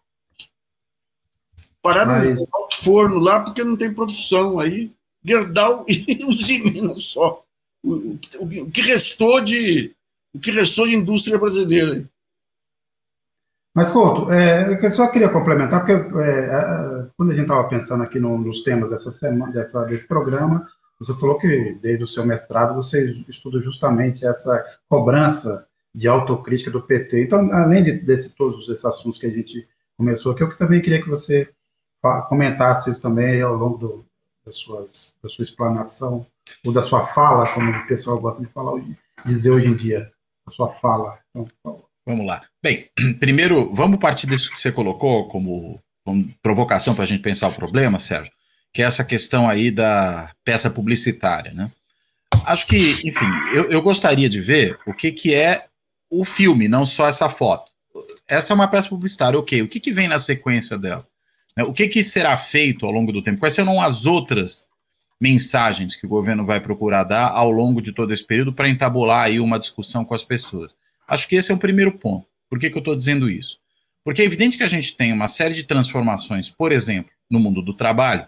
Pararam 1.81 2.12
Mas... 2.12 2.39
no 2.39 2.45
forno 2.83 3.19
lá 3.19 3.39
porque 3.39 3.63
não 3.63 3.75
tem 3.75 3.94
produção 3.94 4.59
aí. 4.59 4.91
Gerdau 5.23 5.85
e 5.89 6.23
Uzi 6.25 6.59
Minas 6.63 7.03
só. 7.03 7.44
O, 7.83 7.94
o, 8.39 8.63
o 8.63 8.71
que 8.71 8.81
restou 8.81 9.41
de, 9.41 9.94
o 10.33 10.39
que 10.39 10.51
restou 10.51 10.88
de 10.88 10.95
indústria 10.95 11.38
brasileira. 11.38 12.07
Mas, 13.77 13.91
Couto, 13.91 14.31
é, 14.31 14.83
eu 14.83 14.89
só 14.89 15.07
queria 15.07 15.29
complementar, 15.29 15.85
porque 15.85 15.91
é, 15.91 16.29
é 16.29 17.06
quando 17.15 17.31
a 17.31 17.35
gente 17.35 17.44
estava 17.44 17.63
pensando 17.65 18.01
aqui 18.01 18.19
no, 18.19 18.35
nos 18.35 18.63
temas 18.63 18.89
dessa 18.89 19.12
semana, 19.12 19.51
dessa, 19.53 19.85
desse 19.85 20.07
programa, 20.07 20.68
você 21.00 21.13
falou 21.13 21.38
que 21.38 21.77
desde 21.79 22.03
o 22.03 22.07
seu 22.07 22.25
mestrado 22.25 22.74
você 22.74 23.06
estuda 23.29 23.62
justamente 23.62 24.25
essa 24.25 24.65
cobrança 24.89 25.68
de 25.94 26.07
autocrítica 26.07 26.71
do 26.71 26.81
PT. 26.81 27.25
Então, 27.25 27.53
além 27.53 27.83
de 27.83 27.91
desse, 27.91 28.35
todos 28.35 28.68
esses 28.68 28.83
assuntos 28.83 29.19
que 29.19 29.27
a 29.27 29.31
gente 29.31 29.69
começou 29.95 30.31
aqui, 30.31 30.41
eu 30.41 30.57
também 30.57 30.81
queria 30.81 31.00
que 31.00 31.07
você 31.07 31.47
comentasse 32.30 32.89
isso 32.89 33.00
também 33.00 33.39
ao 33.44 33.53
longo 33.53 33.77
do, 33.77 34.06
das 34.44 34.56
suas, 34.56 35.15
da 35.21 35.30
sua 35.30 35.44
explanação, 35.44 36.25
ou 36.65 36.73
da 36.73 36.81
sua 36.81 37.06
fala, 37.06 37.53
como 37.53 37.69
o 37.69 37.85
pessoal 37.85 38.19
gosta 38.19 38.41
de 38.41 38.51
falar, 38.51 38.81
dizer 39.23 39.51
hoje 39.51 39.68
em 39.68 39.75
dia 39.75 40.09
a 40.47 40.50
sua 40.50 40.69
fala. 40.69 41.19
Então, 41.30 41.45
por 41.45 41.53
favor. 41.62 41.86
Vamos 42.07 42.25
lá. 42.25 42.42
Bem, 42.63 42.86
primeiro, 43.19 43.69
vamos 43.74 44.00
partir 44.00 44.27
disso 44.27 44.50
que 44.50 44.57
você 44.57 44.71
colocou 44.71 45.27
como, 45.27 45.77
como 46.06 46.33
provocação 46.42 46.95
para 46.95 47.04
a 47.04 47.07
gente 47.07 47.21
pensar 47.21 47.50
o 47.50 47.54
problema, 47.54 48.00
Sérgio, 48.00 48.31
que 48.74 48.81
é 48.81 48.86
essa 48.86 49.04
questão 49.04 49.50
aí 49.50 49.69
da 49.69 50.31
peça 50.45 50.69
publicitária, 50.69 51.54
né? 51.54 51.69
Acho 52.45 52.65
que, 52.65 52.92
enfim, 53.06 53.25
eu, 53.54 53.69
eu 53.69 53.81
gostaria 53.81 54.30
de 54.30 54.39
ver 54.39 54.80
o 54.88 54.94
que, 54.94 55.12
que 55.12 55.36
é 55.36 55.65
o 56.09 56.24
filme, 56.24 56.69
não 56.69 56.86
só 56.86 57.09
essa 57.09 57.30
foto. 57.30 57.74
Essa 58.25 58.54
é 58.54 58.56
uma 58.56 58.69
peça 58.69 58.88
publicitária, 58.88 59.38
ok. 59.38 59.62
O 59.62 59.68
que, 59.68 59.80
que 59.80 59.92
vem 59.92 60.07
na 60.07 60.19
sequência 60.19 60.77
dela? 60.77 61.06
Né, 61.57 61.65
o 61.65 61.74
que, 61.74 61.89
que 61.89 62.01
será 62.06 62.38
feito 62.38 62.86
ao 62.86 62.92
longo 62.92 63.12
do 63.12 63.21
tempo? 63.21 63.39
Quais 63.39 63.54
serão 63.54 63.81
as 63.81 64.06
outras 64.06 64.65
mensagens 65.19 65.95
que 65.95 66.06
o 66.06 66.09
governo 66.09 66.45
vai 66.45 66.62
procurar 66.62 67.04
dar 67.04 67.27
ao 67.30 67.51
longo 67.51 67.81
de 67.81 67.92
todo 67.92 68.13
esse 68.13 68.24
período 68.24 68.54
para 68.54 68.69
entabular 68.69 69.25
aí 69.25 69.39
uma 69.39 69.59
discussão 69.59 70.06
com 70.06 70.13
as 70.13 70.24
pessoas. 70.24 70.74
Acho 71.07 71.27
que 71.27 71.36
esse 71.36 71.51
é 71.51 71.56
o 71.56 71.59
primeiro 71.59 71.92
ponto. 71.92 72.27
Por 72.50 72.59
que, 72.59 72.69
que 72.69 72.77
eu 72.77 72.81
estou 72.81 72.95
dizendo 72.95 73.30
isso? 73.30 73.59
Porque 74.04 74.21
é 74.21 74.26
evidente 74.26 74.57
que 74.57 74.64
a 74.64 74.68
gente 74.68 74.95
tem 74.95 75.11
uma 75.11 75.28
série 75.28 75.54
de 75.54 75.64
transformações, 75.64 76.49
por 76.49 76.71
exemplo, 76.71 77.11
no 77.30 77.40
mundo 77.40 77.61
do 77.61 77.73
trabalho, 77.73 78.28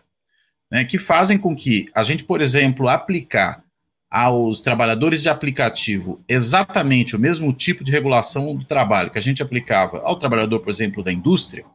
né, 0.71 0.83
que 0.83 0.98
fazem 0.98 1.38
com 1.38 1.55
que 1.55 1.88
a 1.95 2.03
gente, 2.03 2.24
por 2.24 2.41
exemplo, 2.41 2.88
aplicar 2.88 3.63
aos 4.09 4.59
trabalhadores 4.59 5.21
de 5.21 5.29
aplicativo 5.29 6.24
exatamente 6.27 7.15
o 7.15 7.19
mesmo 7.19 7.53
tipo 7.53 7.83
de 7.83 7.91
regulação 7.91 8.55
do 8.55 8.65
trabalho 8.65 9.12
que 9.12 9.19
a 9.19 9.21
gente 9.21 9.43
aplicava 9.43 10.00
ao 10.00 10.17
trabalhador, 10.17 10.59
por 10.59 10.69
exemplo, 10.69 11.03
da 11.03 11.12
indústria, 11.12 11.65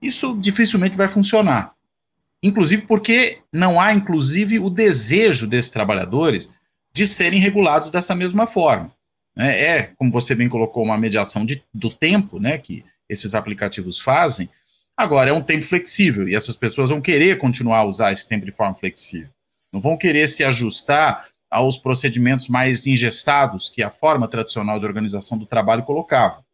isso 0.00 0.38
dificilmente 0.40 0.96
vai 0.96 1.06
funcionar. 1.06 1.74
Inclusive 2.42 2.82
porque 2.86 3.38
não 3.52 3.78
há, 3.78 3.92
inclusive, 3.92 4.58
o 4.58 4.70
desejo 4.70 5.46
desses 5.46 5.70
trabalhadores 5.70 6.50
de 6.92 7.06
serem 7.06 7.38
regulados 7.38 7.90
dessa 7.90 8.14
mesma 8.14 8.46
forma. 8.46 8.90
Né? 9.36 9.60
É, 9.60 9.82
como 9.96 10.10
você 10.10 10.34
bem 10.34 10.48
colocou, 10.48 10.82
uma 10.82 10.98
mediação 10.98 11.44
de, 11.44 11.62
do 11.72 11.90
tempo 11.90 12.38
né, 12.38 12.58
que 12.58 12.84
esses 13.08 13.34
aplicativos 13.34 13.98
fazem. 13.98 14.48
Agora, 14.96 15.30
é 15.30 15.32
um 15.32 15.42
tempo 15.42 15.64
flexível 15.64 16.28
e 16.28 16.34
essas 16.34 16.56
pessoas 16.56 16.90
vão 16.90 17.00
querer 17.00 17.38
continuar 17.38 17.78
a 17.78 17.84
usar 17.84 18.12
esse 18.12 18.28
tempo 18.28 18.44
de 18.44 18.52
forma 18.52 18.74
flexível. 18.74 19.30
Não 19.72 19.80
vão 19.80 19.96
querer 19.96 20.28
se 20.28 20.44
ajustar 20.44 21.26
aos 21.50 21.78
procedimentos 21.78 22.48
mais 22.48 22.86
engessados 22.86 23.68
que 23.68 23.82
a 23.82 23.90
forma 23.90 24.28
tradicional 24.28 24.78
de 24.78 24.86
organização 24.86 25.36
do 25.36 25.46
trabalho 25.46 25.84
colocava. 25.84 26.44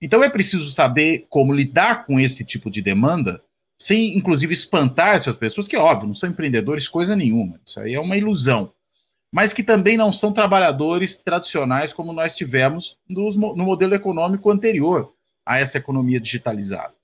Então, 0.00 0.24
é 0.24 0.30
preciso 0.30 0.70
saber 0.70 1.26
como 1.28 1.52
lidar 1.52 2.04
com 2.06 2.18
esse 2.18 2.44
tipo 2.44 2.70
de 2.70 2.80
demanda 2.80 3.42
sem 3.80 4.16
inclusive 4.16 4.52
espantar 4.52 5.14
essas 5.14 5.34
pessoas, 5.34 5.66
que 5.66 5.76
óbvio, 5.76 6.08
não 6.08 6.14
são 6.14 6.28
empreendedores 6.28 6.86
coisa 6.86 7.16
nenhuma, 7.16 7.58
isso 7.64 7.80
aí 7.80 7.94
é 7.94 8.00
uma 8.00 8.16
ilusão, 8.16 8.72
mas 9.32 9.52
que 9.52 9.62
também 9.62 9.96
não 9.96 10.12
são 10.12 10.32
trabalhadores 10.32 11.16
tradicionais 11.16 11.92
como 11.92 12.12
nós 12.12 12.34
tivemos 12.34 12.96
no, 13.08 13.30
no 13.54 13.64
modelo 13.64 13.94
econômico 13.94 14.50
anterior 14.50 15.14
a 15.46 15.58
essa 15.58 15.78
economia 15.78 16.20
digitalizada. 16.20 16.94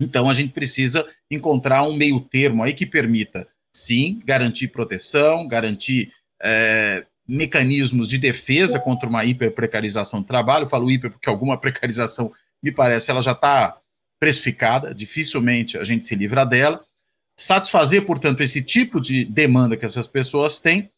Então 0.00 0.30
a 0.30 0.34
gente 0.34 0.52
precisa 0.52 1.06
encontrar 1.30 1.82
um 1.82 1.94
meio 1.94 2.20
termo 2.20 2.62
aí 2.62 2.72
que 2.72 2.86
permita, 2.86 3.46
sim, 3.72 4.22
garantir 4.24 4.68
proteção, 4.68 5.46
garantir 5.46 6.12
é, 6.40 7.04
mecanismos 7.26 8.08
de 8.08 8.16
defesa 8.16 8.78
contra 8.78 9.08
uma 9.08 9.24
hiperprecarização 9.24 10.20
do 10.20 10.26
trabalho. 10.26 10.64
Eu 10.64 10.68
falo 10.68 10.90
hiper 10.90 11.10
porque 11.10 11.28
alguma 11.28 11.58
precarização, 11.58 12.32
me 12.62 12.70
parece, 12.70 13.10
ela 13.10 13.20
já 13.20 13.32
está 13.32 13.76
precificada, 14.20 14.94
dificilmente 14.94 15.76
a 15.76 15.84
gente 15.84 16.04
se 16.04 16.14
livra 16.14 16.44
dela. 16.44 16.84
Satisfazer, 17.38 18.04
portanto, 18.04 18.42
esse 18.42 18.62
tipo 18.62 19.00
de 19.00 19.24
demanda 19.24 19.76
que 19.76 19.84
essas 19.84 20.08
pessoas 20.08 20.60
têm, 20.60 20.90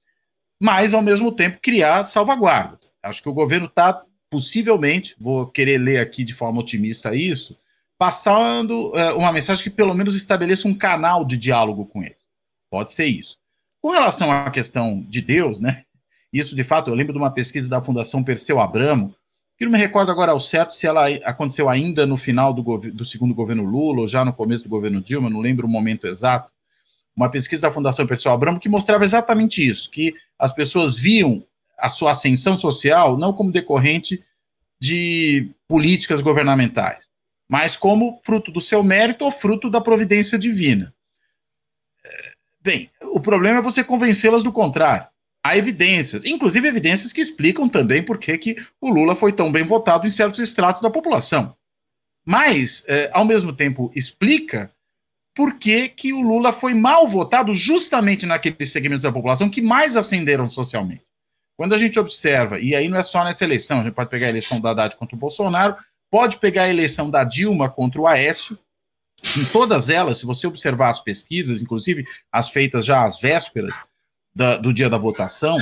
mas 0.61 0.93
ao 0.93 1.01
mesmo 1.01 1.33
tempo 1.33 1.59
criar 1.63 2.05
salvaguardas. 2.05 2.93
Acho 3.03 3.23
que 3.23 3.29
o 3.29 3.35
governo 3.35 3.67
está 3.67 4.05
possivelmente, 4.31 5.17
vou 5.19 5.47
querer 5.47 5.79
ler 5.79 5.99
aqui 5.99 6.23
de 6.23 6.35
forma 6.35 6.61
otimista 6.61 7.15
isso, 7.15 7.57
passando 7.99 8.93
uh, 8.95 9.17
uma 9.17 9.33
mensagem 9.33 9.65
que 9.65 9.71
pelo 9.71 9.95
menos 9.95 10.15
estabeleça 10.15 10.69
um 10.69 10.75
canal 10.75 11.25
de 11.25 11.37
diálogo 11.37 11.87
com 11.87 12.03
eles. 12.03 12.31
Pode 12.71 12.93
ser 12.93 13.07
isso. 13.07 13.37
Com 13.83 13.91
relação 13.91 14.31
à 14.31 14.51
questão 14.51 15.03
de 15.09 15.21
Deus, 15.21 15.61
né? 15.61 15.83
Isso 16.33 16.55
de 16.55 16.63
fato, 16.63 16.91
eu 16.91 16.95
lembro 16.95 17.13
de 17.13 17.19
uma 17.19 17.33
pesquisa 17.33 17.69
da 17.69 17.83
Fundação 17.83 18.23
Perseu 18.23 18.61
Abramo, 18.61 19.15
que 19.59 19.65
não 19.65 19.73
me 19.73 19.79
recordo 19.79 20.13
agora 20.13 20.33
ao 20.33 20.41
certo 20.41 20.73
se 20.73 20.87
ela 20.87 21.07
aconteceu 21.25 21.69
ainda 21.69 22.07
no 22.07 22.17
final 22.17 22.55
do, 22.55 22.63
do 22.63 23.05
segundo 23.05 23.35
governo 23.35 23.65
Lula 23.65 24.01
ou 24.01 24.07
já 24.07 24.25
no 24.25 24.33
começo 24.33 24.65
do 24.65 24.71
governo 24.71 25.03
Dilma, 25.03 25.29
não 25.29 25.41
lembro 25.41 25.67
o 25.67 25.71
momento 25.71 26.07
exato. 26.07 26.53
Uma 27.21 27.31
pesquisa 27.31 27.69
da 27.69 27.71
Fundação 27.71 28.07
Perseu 28.07 28.33
Abramo 28.33 28.59
que 28.59 28.67
mostrava 28.67 29.05
exatamente 29.05 29.69
isso, 29.69 29.91
que 29.91 30.15
as 30.39 30.55
pessoas 30.55 30.97
viam 30.97 31.45
a 31.79 31.87
sua 31.91 32.13
ascensão 32.13 32.57
social 32.57 33.19
não 33.19 33.31
como 33.31 33.53
decorrente 33.53 34.25
de 34.81 35.51
políticas 35.69 36.23
governamentais, 36.23 37.11
mas 37.47 37.77
como 37.77 38.17
fruto 38.25 38.51
do 38.51 38.59
seu 38.59 38.83
mérito 38.83 39.27
ou 39.27 39.31
fruto 39.31 39.69
da 39.69 39.83
providência 39.83 40.39
divina. 40.39 40.95
É, 42.03 42.33
bem, 42.63 42.91
o 43.13 43.21
problema 43.21 43.59
é 43.59 43.63
você 43.63 43.85
convencê-las 43.85 44.43
do 44.43 44.51
contrário. 44.51 45.07
Há 45.45 45.59
evidências, 45.59 46.25
inclusive 46.25 46.69
evidências 46.69 47.13
que 47.13 47.21
explicam 47.21 47.69
também 47.69 48.03
por 48.03 48.17
que, 48.17 48.39
que 48.39 48.57
o 48.81 48.89
Lula 48.89 49.15
foi 49.15 49.31
tão 49.31 49.53
bem 49.53 49.63
votado 49.63 50.07
em 50.07 50.11
certos 50.11 50.41
estratos 50.41 50.81
da 50.81 50.89
população. 50.89 51.55
Mas, 52.25 52.83
é, 52.89 53.11
ao 53.13 53.27
mesmo 53.27 53.53
tempo, 53.53 53.93
explica 53.95 54.73
por 55.35 55.59
que, 55.59 55.89
que 55.89 56.13
o 56.13 56.21
Lula 56.21 56.53
foi 56.53 56.75
mal 56.75 57.09
votado 57.09 57.55
justamente 57.55 58.27
naqueles 58.27 58.73
segmentos 58.73 59.03
da 59.03 59.13
população 59.13 59.49
que 59.49 59.63
mais 59.63 59.97
ascenderam 59.97 60.49
socialmente. 60.49 61.03
Quando 61.57 61.75
a 61.75 61.79
gente 61.79 61.99
observa, 61.99 62.59
e 62.59 62.75
aí 62.75 62.89
não 62.89 62.99
é 62.99 63.03
só 63.03 63.23
nessa 63.23 63.45
eleição, 63.45 63.81
a 63.81 63.83
gente 63.83 63.95
pode 63.95 64.11
pegar 64.11 64.27
a 64.27 64.31
eleição 64.31 64.61
da 64.61 64.71
Haddad 64.71 64.97
contra 64.97 65.15
o 65.15 65.19
Bolsonaro, 65.19 65.77
pode 66.11 66.39
pegar 66.39 66.65
a 66.65 66.69
eleição 66.69 67.11
da 67.11 67.23
Dilma 67.23 67.69
contra 67.69 68.01
o 68.01 68.07
Aécio, 68.07 68.59
em 69.37 69.45
todas 69.45 69.91
elas, 69.91 70.19
se 70.19 70.27
você 70.27 70.47
observar 70.47 70.89
as 70.89 71.01
pesquisas, 71.01 71.61
inclusive 71.61 72.05
as 72.33 72.49
feitas 72.51 72.85
já 72.85 73.05
às 73.05 73.21
vésperas 73.21 73.81
da, 74.35 74.57
do 74.57 74.73
dia 74.73 74.89
da 74.89 74.99
votação, 74.99 75.59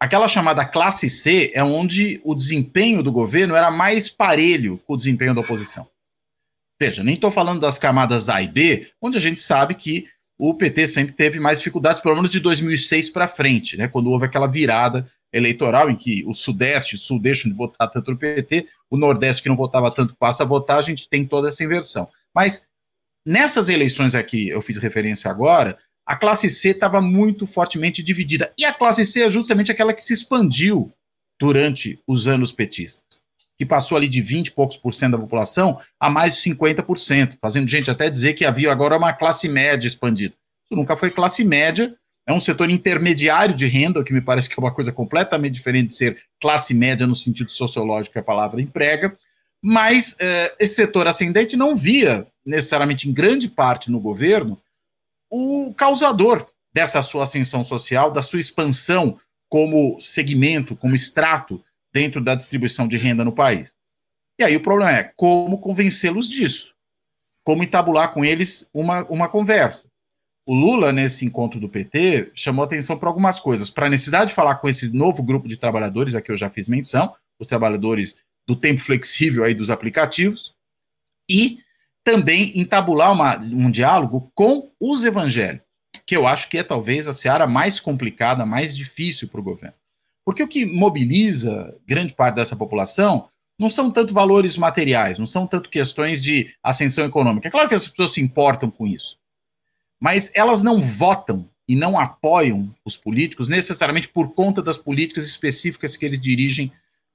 aquela 0.00 0.26
chamada 0.26 0.64
classe 0.64 1.10
C 1.10 1.52
é 1.54 1.62
onde 1.62 2.20
o 2.24 2.34
desempenho 2.34 3.02
do 3.02 3.12
governo 3.12 3.54
era 3.54 3.70
mais 3.70 4.08
parelho 4.08 4.78
com 4.86 4.94
o 4.94 4.96
desempenho 4.96 5.34
da 5.34 5.42
oposição. 5.42 5.86
Veja, 6.82 7.04
nem 7.04 7.14
estou 7.14 7.30
falando 7.30 7.60
das 7.60 7.78
camadas 7.78 8.28
A 8.28 8.42
e 8.42 8.48
B, 8.48 8.88
onde 9.00 9.16
a 9.16 9.20
gente 9.20 9.38
sabe 9.38 9.72
que 9.72 10.04
o 10.36 10.52
PT 10.52 10.88
sempre 10.88 11.14
teve 11.14 11.38
mais 11.38 11.58
dificuldades, 11.58 12.02
pelo 12.02 12.16
menos 12.16 12.28
de 12.28 12.40
2006 12.40 13.08
para 13.10 13.28
frente, 13.28 13.76
né, 13.76 13.86
quando 13.86 14.10
houve 14.10 14.26
aquela 14.26 14.48
virada 14.48 15.08
eleitoral 15.32 15.88
em 15.88 15.94
que 15.94 16.24
o 16.26 16.34
Sudeste 16.34 16.96
e 16.96 16.98
o 16.98 16.98
Sul 16.98 17.22
deixam 17.22 17.48
de 17.48 17.56
votar 17.56 17.88
tanto 17.88 18.10
no 18.10 18.18
PT, 18.18 18.66
o 18.90 18.96
Nordeste, 18.96 19.44
que 19.44 19.48
não 19.48 19.54
votava 19.54 19.94
tanto, 19.94 20.16
passa 20.16 20.42
a 20.42 20.46
votar, 20.46 20.78
a 20.78 20.82
gente 20.82 21.08
tem 21.08 21.24
toda 21.24 21.50
essa 21.50 21.62
inversão. 21.62 22.08
Mas 22.34 22.66
nessas 23.24 23.68
eleições 23.68 24.16
aqui, 24.16 24.48
eu 24.48 24.60
fiz 24.60 24.76
referência 24.78 25.30
agora, 25.30 25.78
a 26.04 26.16
classe 26.16 26.50
C 26.50 26.70
estava 26.70 27.00
muito 27.00 27.46
fortemente 27.46 28.02
dividida. 28.02 28.52
E 28.58 28.64
a 28.64 28.74
classe 28.74 29.06
C 29.06 29.22
é 29.22 29.30
justamente 29.30 29.70
aquela 29.70 29.94
que 29.94 30.04
se 30.04 30.14
expandiu 30.14 30.92
durante 31.38 32.02
os 32.08 32.26
anos 32.26 32.50
petistas, 32.50 33.20
que 33.58 33.66
passou 33.66 33.96
ali 33.96 34.08
de 34.08 34.20
20 34.20 34.48
e 34.48 34.50
poucos 34.52 34.76
por 34.76 34.94
cento 34.94 35.12
da 35.12 35.18
população 35.18 35.78
a 36.00 36.10
mais 36.10 36.36
de 36.36 36.50
50%, 36.50 37.36
fazendo 37.40 37.68
gente 37.68 37.90
até 37.90 38.08
dizer 38.08 38.34
que 38.34 38.44
havia 38.44 38.72
agora 38.72 38.96
uma 38.96 39.12
classe 39.12 39.48
média 39.48 39.86
expandida. 39.86 40.34
Isso 40.64 40.76
nunca 40.76 40.96
foi 40.96 41.10
classe 41.10 41.44
média, 41.44 41.94
é 42.26 42.32
um 42.32 42.40
setor 42.40 42.70
intermediário 42.70 43.54
de 43.54 43.66
renda, 43.66 44.02
que 44.02 44.12
me 44.12 44.20
parece 44.20 44.48
que 44.48 44.58
é 44.58 44.62
uma 44.62 44.72
coisa 44.72 44.92
completamente 44.92 45.54
diferente 45.54 45.88
de 45.88 45.96
ser 45.96 46.18
classe 46.40 46.72
média 46.72 47.06
no 47.06 47.14
sentido 47.14 47.50
sociológico 47.50 48.12
que 48.12 48.18
a 48.18 48.24
palavra 48.24 48.60
emprega, 48.60 49.14
mas 49.62 50.16
eh, 50.18 50.54
esse 50.58 50.74
setor 50.74 51.06
ascendente 51.06 51.56
não 51.56 51.76
via 51.76 52.26
necessariamente 52.44 53.08
em 53.08 53.12
grande 53.12 53.48
parte 53.48 53.90
no 53.90 54.00
governo 54.00 54.60
o 55.30 55.72
causador 55.74 56.46
dessa 56.74 57.02
sua 57.02 57.24
ascensão 57.24 57.62
social, 57.64 58.10
da 58.10 58.22
sua 58.22 58.40
expansão 58.40 59.16
como 59.48 60.00
segmento, 60.00 60.74
como 60.74 60.94
extrato 60.94 61.62
dentro 61.92 62.20
da 62.22 62.34
distribuição 62.34 62.88
de 62.88 62.96
renda 62.96 63.24
no 63.24 63.32
país. 63.32 63.74
E 64.38 64.44
aí 64.44 64.56
o 64.56 64.62
problema 64.62 64.92
é 64.92 65.12
como 65.16 65.58
convencê-los 65.58 66.28
disso, 66.28 66.74
como 67.44 67.62
entabular 67.62 68.12
com 68.12 68.24
eles 68.24 68.68
uma, 68.72 69.04
uma 69.04 69.28
conversa. 69.28 69.88
O 70.44 70.54
Lula, 70.54 70.90
nesse 70.90 71.24
encontro 71.24 71.60
do 71.60 71.68
PT, 71.68 72.32
chamou 72.34 72.64
atenção 72.64 72.98
para 72.98 73.08
algumas 73.08 73.38
coisas. 73.38 73.70
Para 73.70 73.86
a 73.86 73.90
necessidade 73.90 74.30
de 74.30 74.34
falar 74.34 74.56
com 74.56 74.68
esse 74.68 74.92
novo 74.92 75.22
grupo 75.22 75.46
de 75.46 75.56
trabalhadores, 75.56 76.14
a 76.14 76.20
que 76.20 76.32
eu 76.32 76.36
já 76.36 76.50
fiz 76.50 76.66
menção, 76.66 77.12
os 77.38 77.46
trabalhadores 77.46 78.24
do 78.46 78.56
tempo 78.56 78.80
flexível 78.80 79.44
aí 79.44 79.54
dos 79.54 79.70
aplicativos, 79.70 80.54
e 81.30 81.58
também 82.02 82.58
entabular 82.58 83.12
uma, 83.12 83.38
um 83.38 83.70
diálogo 83.70 84.32
com 84.34 84.72
os 84.80 85.04
evangélicos, 85.04 85.64
que 86.04 86.16
eu 86.16 86.26
acho 86.26 86.48
que 86.48 86.58
é 86.58 86.64
talvez 86.64 87.06
a 87.06 87.12
seara 87.12 87.46
mais 87.46 87.78
complicada, 87.78 88.44
mais 88.44 88.76
difícil 88.76 89.28
para 89.28 89.40
o 89.40 89.44
governo. 89.44 89.76
Porque 90.24 90.42
o 90.42 90.48
que 90.48 90.64
mobiliza 90.66 91.78
grande 91.86 92.14
parte 92.14 92.36
dessa 92.36 92.56
população 92.56 93.26
não 93.58 93.68
são 93.68 93.90
tanto 93.90 94.14
valores 94.14 94.56
materiais, 94.56 95.18
não 95.18 95.26
são 95.26 95.46
tanto 95.46 95.68
questões 95.68 96.22
de 96.22 96.54
ascensão 96.62 97.04
econômica. 97.04 97.48
É 97.48 97.50
claro 97.50 97.68
que 97.68 97.74
as 97.74 97.88
pessoas 97.88 98.12
se 98.12 98.20
importam 98.20 98.70
com 98.70 98.86
isso 98.86 99.20
mas 100.02 100.32
elas 100.34 100.64
não 100.64 100.80
votam 100.80 101.48
e 101.68 101.76
não 101.76 101.96
apoiam 101.96 102.74
os 102.84 102.96
políticos 102.96 103.48
necessariamente 103.48 104.08
por 104.08 104.34
conta 104.34 104.60
das 104.60 104.76
políticas 104.76 105.28
específicas 105.28 105.96
que 105.96 106.04
eles 106.04 106.20
dirigem 106.20 106.72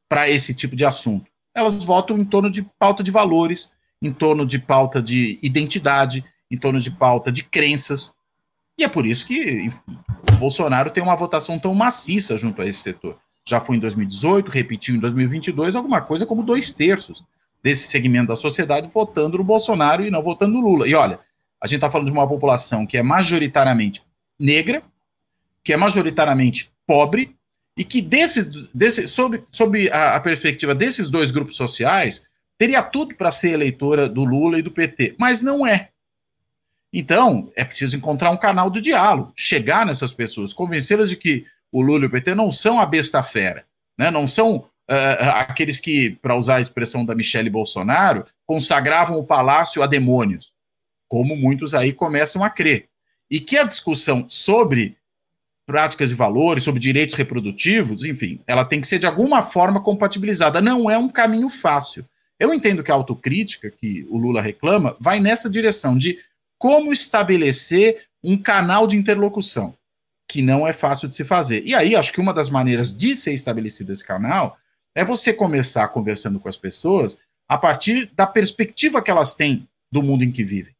para 0.07 0.29
esse 0.29 0.53
tipo 0.53 0.73
de 0.73 0.85
assunto. 0.85 1.29
Elas 1.53 1.83
votam 1.83 2.17
em 2.17 2.23
torno 2.23 2.49
de 2.49 2.61
pauta 2.79 3.03
de 3.03 3.11
valores, 3.11 3.73
em 4.01 4.13
torno 4.13 4.45
de 4.45 4.57
pauta 4.57 5.01
de 5.01 5.37
identidade, 5.41 6.23
em 6.49 6.57
torno 6.57 6.79
de 6.79 6.89
pauta 6.89 7.29
de 7.29 7.43
crenças. 7.43 8.13
E 8.79 8.85
é 8.85 8.87
por 8.87 9.05
isso 9.05 9.27
que 9.27 9.63
enfim, 9.63 9.97
o 10.34 10.38
Bolsonaro 10.38 10.89
tem 10.89 11.03
uma 11.03 11.15
votação 11.15 11.57
tão 11.57 11.74
maciça 11.74 12.38
junto 12.38 12.62
a 12.62 12.65
esse 12.65 12.79
setor. 12.79 13.17
Já 13.46 13.60
foi 13.60 13.77
em 13.77 13.79
2018, 13.79 14.51
repetiu 14.51 14.96
em 14.96 15.00
2022, 15.00 15.75
alguma 15.75 16.01
coisa 16.01 16.25
como 16.25 16.43
dois 16.43 16.74
terços 16.74 17.24
desse 17.63 17.88
segmento 17.88 18.27
da 18.27 18.36
sociedade 18.36 18.89
votando 18.93 19.38
no 19.38 19.43
Bolsonaro 19.43 20.05
e 20.05 20.12
não 20.12 20.22
votando 20.22 20.53
no 20.53 20.62
Lula. 20.62 20.88
E 20.88 20.93
olha, 20.93 21.19
a 21.62 21.67
gente 21.67 21.77
está 21.77 21.89
falando 21.89 22.07
de 22.07 22.13
uma 22.13 22.27
população 22.27 22.86
que 22.86 22.98
é 22.98 23.03
majoritariamente 23.03 24.03
negra, 24.39 24.84
que 25.63 25.74
é 25.74 25.77
majoritariamente 25.77 26.72
pobre, 26.86 27.36
e 27.75 27.84
que, 27.84 28.01
desse, 28.01 29.07
sob, 29.07 29.43
sob 29.51 29.89
a, 29.91 30.15
a 30.15 30.19
perspectiva 30.19 30.74
desses 30.74 31.10
dois 31.10 31.29
grupos 31.29 31.55
sociais, 31.55 32.24
teria 32.57 32.81
tudo 32.81 33.15
para 33.15 33.31
ser 33.31 33.51
eleitora 33.51 34.10
do 34.10 34.24
Lula 34.24 34.57
e 34.57 34.63
do 34.63 34.72
PT, 34.72 35.15
mas 35.19 35.43
não 35.43 35.65
é. 35.65 35.89
Então, 36.91 37.51
é 37.56 37.63
preciso 37.63 37.96
encontrar 37.96 38.32
um 38.32 38.38
canal 38.38 38.70
de 38.70 38.82
diálogo, 38.82 39.34
chegar 39.36 39.86
nessas 39.86 40.13
pessoas, 40.13 40.53
convencê-las 40.53 41.10
de 41.10 41.17
que 41.17 41.46
o 41.72 41.82
Lula 41.82 42.03
e 42.03 42.08
o 42.08 42.10
PT 42.10 42.34
não 42.34 42.51
são 42.51 42.79
a 42.79 42.86
besta 42.86 43.22
fera, 43.22 43.65
né? 43.98 44.10
não 44.10 44.25
são 44.25 44.56
uh, 44.56 45.24
aqueles 45.50 45.79
que, 45.79 46.12
para 46.22 46.36
usar 46.36 46.56
a 46.56 46.62
expressão 46.62 47.06
da 47.06 47.13
Michelle 47.13 47.50
Bolsonaro, 47.50 48.25
consagravam 48.46 49.17
o 49.20 49.25
palácio 49.25 49.84
a 49.84 49.88
demônios 49.88 50.53
como 51.08 51.36
muitos 51.36 51.74
aí 51.74 51.94
começam 51.94 52.44
a 52.44 52.50
crer. 52.50 52.88
E 53.29 53.39
que 53.39 53.58
a 53.58 53.63
discussão 53.63 54.25
sobre 54.27 54.98
práticas 55.65 56.10
de 56.10 56.15
valores, 56.15 56.63
sobre 56.63 56.79
direitos 56.79 57.15
reprodutivos, 57.15 58.06
enfim, 58.06 58.39
ela 58.48 58.63
tem 58.63 58.79
que 58.79 58.88
ser 58.88 59.00
de 59.00 59.06
alguma 59.06 59.41
forma 59.41 59.82
compatibilizada. 59.82 60.62
Não 60.62 60.89
é 60.89 60.98
um 60.98 61.10
caminho 61.10 61.50
fácil. 61.50 62.06
Eu 62.39 62.53
entendo 62.53 62.84
que 62.84 62.91
a 62.91 62.94
autocrítica 62.94 63.70
que 63.70 64.06
o 64.10 64.17
Lula 64.17 64.41
reclama 64.41 64.96
vai 65.00 65.20
nessa 65.20 65.50
direção 65.50 65.98
de 65.98 66.17
como 66.57 66.93
estabelecer 66.93 68.05
um 68.23 68.37
canal 68.37 68.87
de 68.87 68.97
interlocução, 68.97 69.75
que 70.27 70.41
não 70.41 70.67
é 70.67 70.73
fácil 70.73 71.07
de 71.07 71.15
se 71.15 71.23
fazer. 71.23 71.63
E 71.65 71.75
aí, 71.75 71.95
acho 71.95 72.11
que 72.11 72.21
uma 72.21 72.33
das 72.33 72.49
maneiras 72.49 72.95
de 72.95 73.15
ser 73.15 73.33
estabelecido 73.33 73.91
esse 73.91 74.05
canal 74.05 74.57
é 74.95 75.05
você 75.05 75.31
começar 75.31 75.87
conversando 75.89 76.39
com 76.39 76.49
as 76.49 76.57
pessoas 76.57 77.19
a 77.47 77.57
partir 77.57 78.11
da 78.15 78.27
perspectiva 78.27 79.01
que 79.01 79.11
elas 79.11 79.35
têm 79.35 79.67
do 79.91 80.03
mundo 80.03 80.23
em 80.23 80.31
que 80.31 80.43
vivem 80.43 80.77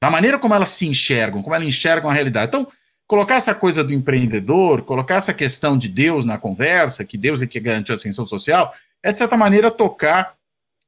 da 0.00 0.10
maneira 0.10 0.38
como 0.38 0.54
elas 0.54 0.70
se 0.70 0.86
enxergam, 0.86 1.42
como 1.42 1.54
elas 1.54 1.68
enxergam 1.68 2.08
a 2.08 2.12
realidade. 2.12 2.48
Então, 2.48 2.66
colocar 3.06 3.34
essa 3.34 3.54
coisa 3.54 3.84
do 3.84 3.92
empreendedor, 3.92 4.82
colocar 4.82 5.16
essa 5.16 5.34
questão 5.34 5.76
de 5.76 5.88
Deus 5.88 6.24
na 6.24 6.38
conversa, 6.38 7.04
que 7.04 7.18
Deus 7.18 7.42
é 7.42 7.46
que 7.46 7.60
garantiu 7.60 7.94
a 7.94 7.96
ascensão 7.96 8.24
social, 8.24 8.72
é 9.02 9.12
de 9.12 9.18
certa 9.18 9.36
maneira 9.36 9.70
tocar 9.70 10.34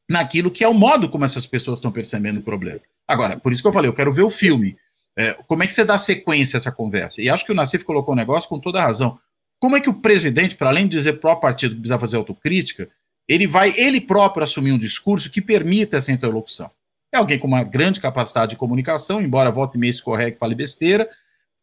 naquilo 0.09 0.51
que 0.51 0.65
é 0.65 0.69
o 0.69 0.75
modo 0.75 1.09
como 1.11 1.25
essas 1.25 1.47
pessoas 1.47 1.79
estão 1.79 1.93
percebendo 1.93 2.41
o 2.41 2.43
problema. 2.43 2.81
Agora, 3.07 3.37
por 3.39 3.53
isso 3.53 3.63
que 3.63 3.69
eu 3.69 3.73
falei, 3.73 3.89
eu 3.89 3.95
quero 3.95 4.13
ver 4.13 4.23
o 4.23 4.31
filme. 4.31 4.77
É, 5.17 5.33
como 5.47 5.63
é 5.63 5.67
que 5.67 5.73
você 5.73 5.85
dá 5.85 5.99
sequência 5.99 6.57
a 6.57 6.59
essa 6.59 6.73
conversa? 6.73 7.21
E 7.21 7.29
acho 7.29 7.45
que 7.45 7.53
o 7.53 7.55
Nassif 7.55 7.85
colocou 7.85 8.15
um 8.15 8.17
negócio 8.17 8.49
com 8.49 8.59
toda 8.59 8.81
a 8.81 8.85
razão. 8.85 9.19
Como 9.59 9.77
é 9.77 9.81
que 9.81 9.91
o 9.91 9.95
presidente, 9.95 10.57
para 10.57 10.71
além 10.71 10.89
de 10.89 10.97
dizer 10.97 11.21
para 11.21 11.33
o 11.33 11.37
partido 11.37 11.75
que 11.75 11.81
precisa 11.81 11.99
fazer 11.99 12.17
autocrítica, 12.17 12.89
ele 13.29 13.47
vai 13.47 13.73
ele 13.77 14.01
próprio 14.01 14.43
assumir 14.43 14.73
um 14.73 14.79
discurso 14.79 15.31
que 15.31 15.41
permita 15.41 15.99
essa 15.99 16.11
interlocução? 16.11 16.71
É 17.13 17.19
alguém 17.19 17.39
com 17.39 17.47
uma 17.47 17.63
grande 17.63 18.01
capacidade 18.01 18.53
de 18.53 18.57
comunicação, 18.57 19.21
embora 19.21 19.51
volte 19.51 19.75
e 19.75 19.79
meia 19.79 19.91
escorregue 19.91 20.37
e 20.37 20.39
fale 20.39 20.55
besteira, 20.55 21.09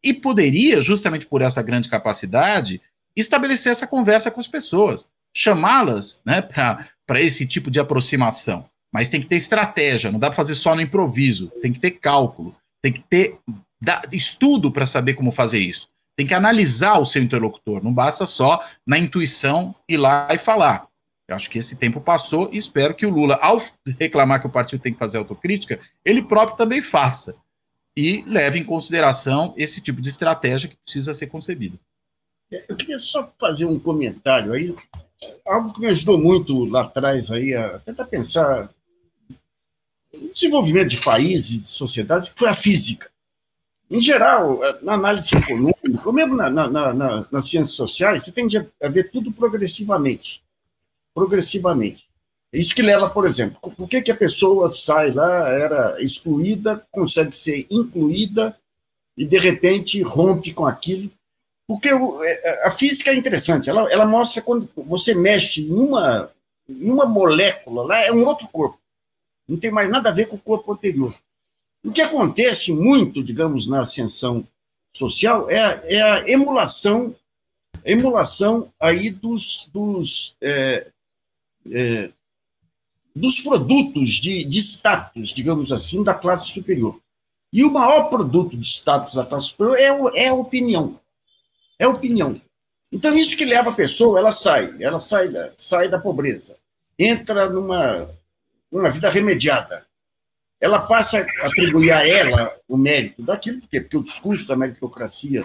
e 0.02 0.14
poderia, 0.14 0.80
justamente 0.80 1.26
por 1.26 1.42
essa 1.42 1.60
grande 1.60 1.88
capacidade, 1.88 2.80
estabelecer 3.16 3.72
essa 3.72 3.86
conversa 3.86 4.30
com 4.30 4.40
as 4.40 4.46
pessoas, 4.46 5.08
chamá-las 5.34 6.22
né, 6.24 6.40
para 6.40 7.20
esse 7.20 7.46
tipo 7.46 7.70
de 7.70 7.80
aproximação. 7.80 8.69
Mas 8.92 9.08
tem 9.10 9.20
que 9.20 9.26
ter 9.26 9.36
estratégia, 9.36 10.10
não 10.10 10.18
dá 10.18 10.28
para 10.28 10.36
fazer 10.36 10.54
só 10.54 10.74
no 10.74 10.80
improviso, 10.80 11.48
tem 11.62 11.72
que 11.72 11.78
ter 11.78 11.92
cálculo, 11.92 12.54
tem 12.82 12.92
que 12.92 13.02
ter 13.02 13.38
estudo 14.12 14.70
para 14.72 14.86
saber 14.86 15.14
como 15.14 15.30
fazer 15.30 15.58
isso. 15.58 15.88
Tem 16.16 16.26
que 16.26 16.34
analisar 16.34 16.98
o 16.98 17.04
seu 17.04 17.22
interlocutor, 17.22 17.82
não 17.82 17.94
basta 17.94 18.26
só 18.26 18.62
na 18.86 18.98
intuição 18.98 19.74
ir 19.88 19.96
lá 19.96 20.28
e 20.32 20.38
falar. 20.38 20.88
Eu 21.28 21.36
acho 21.36 21.48
que 21.48 21.58
esse 21.58 21.76
tempo 21.76 22.00
passou 22.00 22.50
e 22.52 22.56
espero 22.58 22.94
que 22.94 23.06
o 23.06 23.10
Lula, 23.10 23.38
ao 23.40 23.62
reclamar 23.98 24.40
que 24.40 24.48
o 24.48 24.50
partido 24.50 24.82
tem 24.82 24.92
que 24.92 24.98
fazer 24.98 25.18
autocrítica, 25.18 25.78
ele 26.04 26.22
próprio 26.22 26.56
também 26.56 26.82
faça 26.82 27.36
e 27.96 28.24
leve 28.26 28.58
em 28.58 28.64
consideração 28.64 29.54
esse 29.56 29.80
tipo 29.80 30.00
de 30.00 30.08
estratégia 30.08 30.68
que 30.68 30.76
precisa 30.76 31.14
ser 31.14 31.28
concebida. 31.28 31.78
Eu 32.68 32.76
queria 32.76 32.98
só 32.98 33.32
fazer 33.38 33.64
um 33.64 33.78
comentário 33.78 34.52
aí, 34.52 34.74
algo 35.46 35.72
que 35.72 35.80
me 35.80 35.86
ajudou 35.86 36.18
muito 36.18 36.64
lá 36.64 36.82
atrás 36.82 37.30
aí 37.30 37.54
a 37.54 37.78
tentar 37.78 38.06
pensar 38.06 38.68
desenvolvimento 40.34 40.88
de 40.88 41.00
países 41.00 41.60
de 41.60 41.68
sociedades, 41.68 42.28
que 42.28 42.38
foi 42.38 42.48
a 42.48 42.54
física. 42.54 43.10
Em 43.90 44.00
geral, 44.00 44.60
na 44.82 44.94
análise 44.94 45.34
econômica, 45.36 46.02
ou 46.04 46.12
mesmo 46.12 46.36
na, 46.36 46.48
na, 46.48 46.68
na, 46.68 47.26
nas 47.30 47.48
ciências 47.48 47.74
sociais, 47.74 48.22
você 48.24 48.32
tende 48.32 48.56
a 48.58 48.88
ver 48.88 49.10
tudo 49.10 49.32
progressivamente 49.32 50.42
progressivamente. 51.14 52.08
É 52.52 52.58
isso 52.58 52.74
que 52.74 52.82
leva, 52.82 53.08
por 53.10 53.26
exemplo, 53.26 53.58
por 53.60 53.88
que, 53.88 54.02
que 54.02 54.10
a 54.10 54.16
pessoa 54.16 54.70
sai 54.70 55.12
lá, 55.12 55.48
era 55.50 56.02
excluída, 56.02 56.84
consegue 56.90 57.34
ser 57.34 57.66
incluída 57.70 58.56
e, 59.16 59.24
de 59.24 59.38
repente, 59.38 60.02
rompe 60.02 60.52
com 60.52 60.66
aquilo? 60.66 61.10
Porque 61.66 61.88
é, 61.88 62.66
a 62.66 62.70
física 62.72 63.10
é 63.10 63.14
interessante, 63.14 63.70
ela, 63.70 63.90
ela 63.92 64.04
mostra 64.04 64.42
quando 64.42 64.68
você 64.76 65.14
mexe 65.14 65.62
em 65.62 65.72
uma, 65.72 66.30
em 66.68 66.90
uma 66.90 67.06
molécula, 67.06 67.84
lá 67.84 68.04
é 68.04 68.10
um 68.10 68.26
outro 68.26 68.48
corpo. 68.48 68.79
Não 69.50 69.58
tem 69.58 69.72
mais 69.72 69.90
nada 69.90 70.10
a 70.10 70.14
ver 70.14 70.26
com 70.26 70.36
o 70.36 70.40
corpo 70.40 70.72
anterior. 70.72 71.12
O 71.82 71.90
que 71.90 72.00
acontece 72.00 72.72
muito, 72.72 73.22
digamos, 73.24 73.66
na 73.66 73.80
ascensão 73.80 74.46
social 74.92 75.50
é, 75.50 75.96
é 75.96 76.02
a 76.02 76.30
emulação 76.30 77.16
emulação 77.84 78.70
aí 78.78 79.10
dos, 79.10 79.68
dos 79.72 80.36
é, 80.40 80.86
é, 81.72 82.10
dos 83.14 83.40
produtos 83.40 84.10
de, 84.10 84.44
de 84.44 84.58
status, 84.60 85.30
digamos 85.30 85.72
assim, 85.72 86.04
da 86.04 86.14
classe 86.14 86.50
superior. 86.52 87.00
E 87.52 87.64
o 87.64 87.72
maior 87.72 88.04
produto 88.04 88.56
de 88.56 88.66
status 88.66 89.14
da 89.14 89.24
classe 89.24 89.48
superior 89.48 90.12
é, 90.14 90.24
é 90.24 90.28
a 90.28 90.34
opinião. 90.34 91.00
É 91.76 91.86
a 91.86 91.88
opinião. 91.88 92.36
Então, 92.92 93.12
isso 93.14 93.36
que 93.36 93.44
leva 93.44 93.70
a 93.70 93.74
pessoa, 93.74 94.18
ela 94.18 94.30
sai, 94.30 94.76
ela 94.80 95.00
sai 95.00 95.28
sai 95.54 95.88
da 95.88 95.98
pobreza, 95.98 96.56
entra 96.98 97.48
numa, 97.48 98.08
numa 98.70 98.90
vida 98.90 99.10
remediada. 99.10 99.86
Ela 100.60 100.80
passa 100.80 101.26
a 101.40 101.46
atribuir 101.46 101.90
a 101.90 102.06
ela 102.06 102.54
o 102.68 102.76
mérito 102.76 103.22
daquilo, 103.22 103.60
porque, 103.60 103.80
porque 103.80 103.96
o 103.96 104.04
discurso 104.04 104.46
da 104.46 104.56
meritocracia 104.56 105.44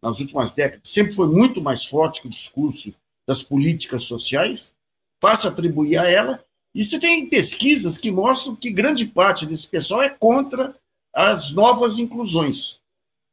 nas 0.00 0.18
últimas 0.20 0.52
décadas 0.52 0.88
sempre 0.88 1.14
foi 1.14 1.28
muito 1.28 1.60
mais 1.60 1.84
forte 1.84 2.20
que 2.20 2.26
o 2.26 2.30
discurso 2.30 2.94
das 3.26 3.42
políticas 3.42 4.02
sociais, 4.04 4.74
passa 5.20 5.48
a 5.48 5.50
atribuir 5.52 5.98
a 5.98 6.10
ela. 6.10 6.44
E 6.74 6.84
você 6.84 6.98
tem 6.98 7.28
pesquisas 7.28 7.96
que 7.96 8.10
mostram 8.10 8.56
que 8.56 8.70
grande 8.70 9.06
parte 9.06 9.46
desse 9.46 9.68
pessoal 9.68 10.02
é 10.02 10.10
contra 10.10 10.74
as 11.14 11.52
novas 11.52 11.98
inclusões. 11.98 12.80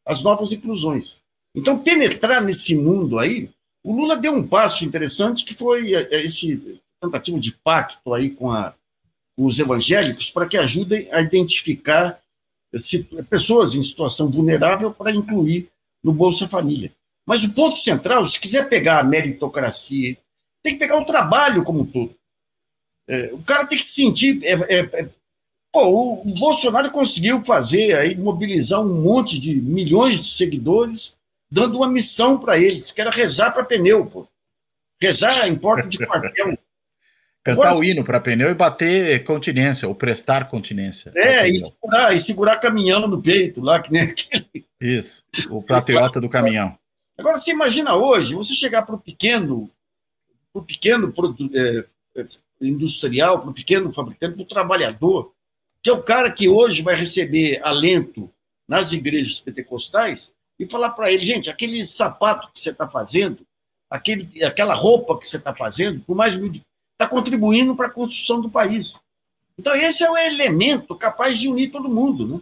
As 0.06 0.22
novas 0.24 0.52
inclusões. 0.52 1.24
Então, 1.56 1.80
penetrar 1.80 2.44
nesse 2.44 2.76
mundo 2.76 3.18
aí, 3.18 3.50
o 3.84 3.94
Lula 3.94 4.18
deu 4.18 4.34
um 4.34 4.48
passo 4.48 4.86
interessante 4.86 5.46
que 5.46 5.54
foi 5.54 5.94
é, 5.94 6.24
esse 6.24 6.80
tentativa 7.02 7.40
de 7.40 7.54
pacto 7.64 8.14
aí 8.14 8.30
com, 8.30 8.52
a, 8.52 8.76
os 9.46 9.58
evangélicos 9.58 10.30
para 10.30 10.48
que 10.48 10.58
ajudem 10.58 11.08
a 11.12 11.22
identificar 11.22 12.20
pessoas 13.30 13.74
em 13.74 13.82
situação 13.82 14.30
vulnerável 14.30 14.92
para 14.92 15.14
incluir 15.14 15.70
no 16.04 16.14
Bolsa 16.14 16.48
Família. 16.48 16.92
Mas 17.26 17.44
o 17.44 17.54
ponto 17.54 17.78
central, 17.78 18.26
se 18.26 18.40
quiser 18.40 18.68
pegar 18.68 19.00
a 19.00 19.04
meritocracia 19.04 20.18
tem 20.62 20.74
que 20.74 20.80
pegar 20.80 20.98
o 20.98 21.06
trabalho 21.06 21.64
como 21.64 21.82
um 21.82 21.86
todo. 21.86 22.14
É, 23.08 23.32
o 23.34 23.42
cara 23.44 23.66
tem 23.66 23.78
que 23.78 23.84
se 23.84 23.94
sentir. 23.94 24.40
É, 24.44 24.54
é, 24.54 24.80
é, 25.02 25.10
pô, 25.72 26.22
o 26.22 26.26
Bolsonaro 26.38 26.92
conseguiu 26.92 27.44
fazer 27.46 27.98
aí, 27.98 28.16
mobilizar 28.16 28.82
um 28.82 29.02
monte 29.02 29.40
de 29.40 29.62
milhões 29.62 30.20
de 30.20 30.32
seguidores, 30.32 31.18
dando 31.50 31.78
uma 31.78 31.90
missão 31.90 32.38
para 32.38 32.60
eles, 32.60 32.92
que 32.92 33.00
era 33.02 33.10
rezar 33.10 33.52
para 33.52 33.64
pneu, 33.64 34.06
pô. 34.06 34.28
Rezar 35.02 35.48
em 35.48 35.56
porta 35.56 35.88
de 35.88 36.06
quartel. 36.06 36.58
Cantar 37.44 37.70
Agora, 37.70 37.78
o 37.78 37.84
hino 37.84 38.04
para 38.04 38.20
pneu 38.20 38.50
e 38.50 38.54
bater 38.54 39.24
continência, 39.24 39.88
ou 39.88 39.96
prestar 39.96 40.50
continência. 40.50 41.12
É, 41.16 41.48
e 41.48 41.60
segurar, 41.60 42.14
e 42.14 42.20
segurar 42.20 42.58
caminhão 42.58 43.08
no 43.08 43.22
peito, 43.22 43.62
lá, 43.62 43.82
que 43.82 43.92
nem 43.92 44.02
aquele. 44.04 44.66
Isso, 44.80 45.26
o 45.50 45.64
patriota 45.64 46.20
do 46.20 46.30
caminhão. 46.30 46.78
Agora, 47.18 47.38
você 47.38 47.52
imagina 47.52 47.96
hoje, 47.96 48.34
você 48.34 48.54
chegar 48.54 48.84
para 48.84 48.96
o 48.96 49.00
pequeno 49.00 49.70
para 50.52 50.62
o 50.62 50.66
pequeno 50.66 51.14
é, 51.54 51.86
é, 52.18 52.28
industrial, 52.62 53.42
para 53.42 53.52
o 53.52 53.54
pequeno 53.54 53.94
fabricante, 53.94 54.36
para 54.36 54.44
o 54.44 54.48
trabalhador, 54.48 55.32
que 55.82 55.90
é 55.90 55.94
o 55.94 56.04
cara 56.04 56.32
que 56.32 56.50
hoje 56.50 56.82
vai 56.82 56.96
receber 56.96 57.62
alento 57.64 58.30
nas 58.68 58.92
igrejas 58.92 59.40
pentecostais 59.40 60.34
e 60.60 60.70
falar 60.70 60.92
para 60.92 61.12
ele, 61.12 61.24
gente, 61.24 61.50
aquele 61.50 61.86
sapato 61.86 62.52
que 62.52 62.60
você 62.60 62.72
está 62.72 62.88
fazendo, 62.90 63.46
aquele, 63.90 64.44
aquela 64.44 64.74
roupa 64.74 65.18
que 65.18 65.26
você 65.26 65.38
está 65.38 65.56
fazendo, 65.56 66.02
por 66.02 66.16
mais 66.16 66.36
está 67.00 67.08
contribuindo 67.08 67.74
para 67.78 67.88
a 67.88 67.92
construção 67.92 68.42
do 68.42 68.50
país. 68.50 69.02
Então, 69.58 69.74
esse 69.74 70.04
é 70.04 70.12
o 70.12 70.18
elemento 70.18 70.94
capaz 70.94 71.40
de 71.40 71.48
unir 71.48 71.72
todo 71.72 71.88
mundo. 71.88 72.28
Né? 72.28 72.42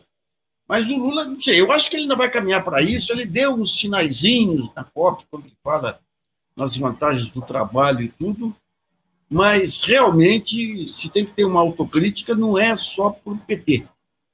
Mas 0.68 0.90
o 0.90 0.98
Lula, 0.98 1.26
não 1.26 1.40
sei, 1.40 1.62
eu 1.62 1.72
acho 1.72 1.92
que 1.92 1.96
ele 1.96 2.08
não 2.08 2.18
vai 2.18 2.30
caminhar 2.30 2.64
para 2.64 2.82
isso. 2.82 3.12
Ele 3.12 3.26
deu 3.26 3.54
uns 3.54 3.80
sinaizinhos 3.80 4.72
na 4.76 4.84
COP, 4.84 5.26
quando 5.30 5.46
ele 5.46 5.56
fala 5.64 6.00
nas 6.56 6.76
vantagens 6.76 7.30
do 7.30 7.42
trabalho 7.42 8.02
e 8.02 8.10
tudo, 8.10 8.56
mas 9.30 9.84
realmente, 9.84 10.88
se 10.88 11.12
tem 11.12 11.24
que 11.24 11.34
ter 11.34 11.46
uma 11.46 11.60
autocrítica, 11.60 12.34
não 12.34 12.58
é 12.58 12.76
só 12.76 13.12
para 13.12 13.34
o 13.34 13.38
PT. 13.38 13.86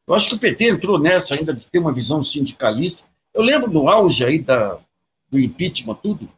Eu 0.07 0.13
acho 0.13 0.29
que 0.29 0.36
o 0.36 0.39
PT 0.39 0.69
entrou 0.69 0.97
nessa 0.97 1.36
ainda 1.36 1.53
de 1.53 1.67
ter 1.67 1.79
uma 1.79 1.91
visão 1.91 2.23
sindicalista. 2.23 3.05
Eu 3.33 3.41
lembro 3.41 3.69
no 3.69 3.89
auge 3.89 4.23
aí 4.23 4.39
da, 4.39 4.79
do 5.29 5.38
impeachment, 5.38 5.95
tudo, 5.95 6.29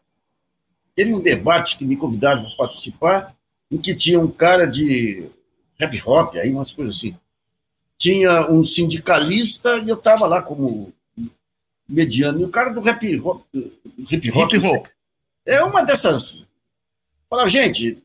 teve 0.96 1.14
um 1.14 1.22
debate 1.22 1.78
que 1.78 1.86
me 1.86 1.98
convidaram 1.98 2.44
para 2.46 2.56
participar, 2.56 3.35
em 3.72 3.78
que 3.78 3.96
tinha 3.96 4.20
um 4.20 4.30
cara 4.30 4.66
de 4.66 5.30
rap 5.80 6.02
hop, 6.06 6.36
aí 6.36 6.52
umas 6.52 6.74
coisas 6.74 6.98
assim. 6.98 7.18
Tinha 7.98 8.50
um 8.52 8.66
sindicalista 8.66 9.78
e 9.78 9.90
eu 9.90 9.96
estava 9.96 10.28
lá 10.28 10.42
como 10.42 10.94
mediano. 11.88 12.42
E 12.42 12.46
o 12.46 12.50
cara 12.50 12.72
do 12.72 12.82
rap 12.82 13.20
hop. 13.20 13.44
Hip 13.54 14.32
hop, 14.32 14.54
hip 14.54 14.66
-hop 14.66 14.96
é 15.46 15.64
uma 15.64 15.84
dessas. 15.84 16.50
Fala, 17.30 17.48
gente, 17.48 18.02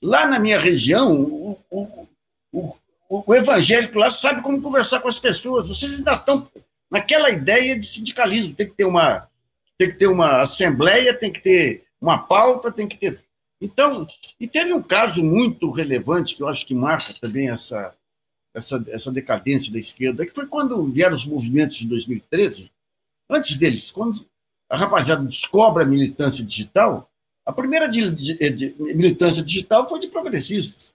lá 0.00 0.26
na 0.26 0.38
minha 0.38 0.58
região, 0.58 1.12
o, 1.12 1.58
o, 1.70 2.06
o, 2.52 2.74
o, 3.08 3.34
evangélico 3.34 3.98
lá 3.98 4.10
sabe 4.10 4.42
como 4.42 4.62
conversar 4.62 5.00
com 5.00 5.08
as 5.08 5.18
pessoas. 5.18 5.68
Vocês 5.68 5.98
ainda 5.98 6.14
estão 6.14 6.48
naquela 6.90 7.30
ideia 7.30 7.78
de 7.78 7.86
sindicalismo. 7.86 8.54
Tem 8.54 8.68
que 8.68 8.74
ter 8.74 8.84
uma, 8.84 9.28
tem 9.76 9.90
que 9.90 9.96
ter 9.96 10.06
uma 10.06 10.40
assembleia, 10.40 11.12
tem 11.14 11.32
que 11.32 11.42
ter 11.42 11.84
uma 12.00 12.18
pauta, 12.18 12.70
tem 12.70 12.86
que 12.86 12.96
ter. 12.96 13.20
Então, 13.60 14.06
e 14.38 14.46
teve 14.46 14.72
um 14.72 14.82
caso 14.82 15.22
muito 15.22 15.70
relevante 15.70 16.36
que 16.36 16.42
eu 16.42 16.48
acho 16.48 16.64
que 16.64 16.74
marca 16.74 17.12
também 17.20 17.50
essa, 17.50 17.94
essa, 18.54 18.84
essa 18.88 19.10
decadência 19.10 19.72
da 19.72 19.78
esquerda, 19.78 20.24
que 20.24 20.34
foi 20.34 20.46
quando 20.46 20.82
vieram 20.84 21.16
os 21.16 21.26
movimentos 21.26 21.76
de 21.76 21.86
2013. 21.86 22.70
Antes 23.28 23.56
deles, 23.56 23.90
quando 23.90 24.24
a 24.70 24.76
rapaziada 24.76 25.24
descobre 25.24 25.82
a 25.82 25.86
militância 25.86 26.44
digital, 26.44 27.10
a 27.44 27.52
primeira 27.52 27.88
de, 27.88 28.10
de, 28.10 28.50
de, 28.50 28.74
militância 28.78 29.42
digital 29.42 29.88
foi 29.88 29.98
de 29.98 30.08
progressistas. 30.08 30.94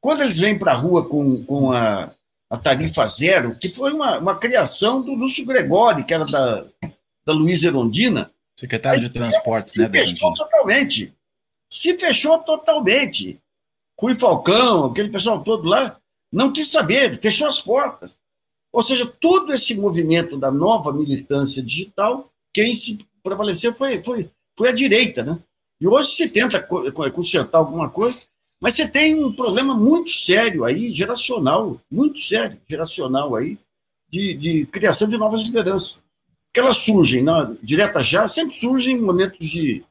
Quando 0.00 0.22
eles 0.22 0.38
vêm 0.38 0.58
para 0.58 0.72
a 0.72 0.76
rua 0.76 1.08
com, 1.08 1.42
com 1.44 1.72
a, 1.72 2.12
a 2.50 2.58
tarifa 2.58 3.06
zero, 3.06 3.56
que 3.58 3.68
foi 3.70 3.92
uma, 3.92 4.18
uma 4.18 4.38
criação 4.38 5.00
do 5.00 5.14
Lúcio 5.14 5.46
Gregori, 5.46 6.04
que 6.04 6.12
era 6.12 6.26
da, 6.26 6.66
da 7.24 7.32
Luísa 7.32 7.68
Erondina. 7.68 8.30
Secretário 8.58 9.00
de 9.00 9.08
Transportes, 9.08 9.74
né? 9.76 9.86
Se 9.86 9.90
fechou 9.90 10.34
totalmente. 10.34 11.14
Se 11.74 11.98
fechou 11.98 12.38
totalmente. 12.38 13.40
Rui 14.00 14.14
Falcão, 14.14 14.84
aquele 14.84 15.08
pessoal 15.08 15.42
todo 15.42 15.68
lá, 15.68 15.98
não 16.30 16.52
quis 16.52 16.70
saber, 16.70 17.20
fechou 17.20 17.48
as 17.48 17.60
portas. 17.60 18.22
Ou 18.72 18.80
seja, 18.80 19.04
todo 19.04 19.52
esse 19.52 19.74
movimento 19.74 20.38
da 20.38 20.52
nova 20.52 20.92
militância 20.92 21.60
digital 21.60 22.30
quem 22.52 22.76
se 22.76 23.04
prevaleceu 23.24 23.74
foi, 23.74 24.00
foi, 24.04 24.30
foi 24.56 24.68
a 24.68 24.72
direita, 24.72 25.24
né? 25.24 25.40
E 25.80 25.88
hoje 25.88 26.14
se 26.14 26.28
tenta 26.28 26.62
consertar 26.62 27.58
alguma 27.58 27.90
coisa, 27.90 28.20
mas 28.60 28.74
você 28.74 28.86
tem 28.86 29.24
um 29.24 29.32
problema 29.32 29.74
muito 29.74 30.12
sério 30.12 30.62
aí, 30.62 30.92
geracional, 30.92 31.80
muito 31.90 32.20
sério, 32.20 32.56
geracional 32.70 33.34
aí, 33.34 33.58
de, 34.08 34.34
de 34.34 34.66
criação 34.66 35.08
de 35.08 35.18
novas 35.18 35.42
lideranças. 35.42 36.04
Que 36.52 36.60
elas 36.60 36.76
surgem, 36.76 37.20
na, 37.20 37.52
direta 37.60 38.00
já, 38.00 38.28
sempre 38.28 38.54
surgem 38.54 38.96
em 38.96 39.00
momentos 39.00 39.44
de, 39.44 39.84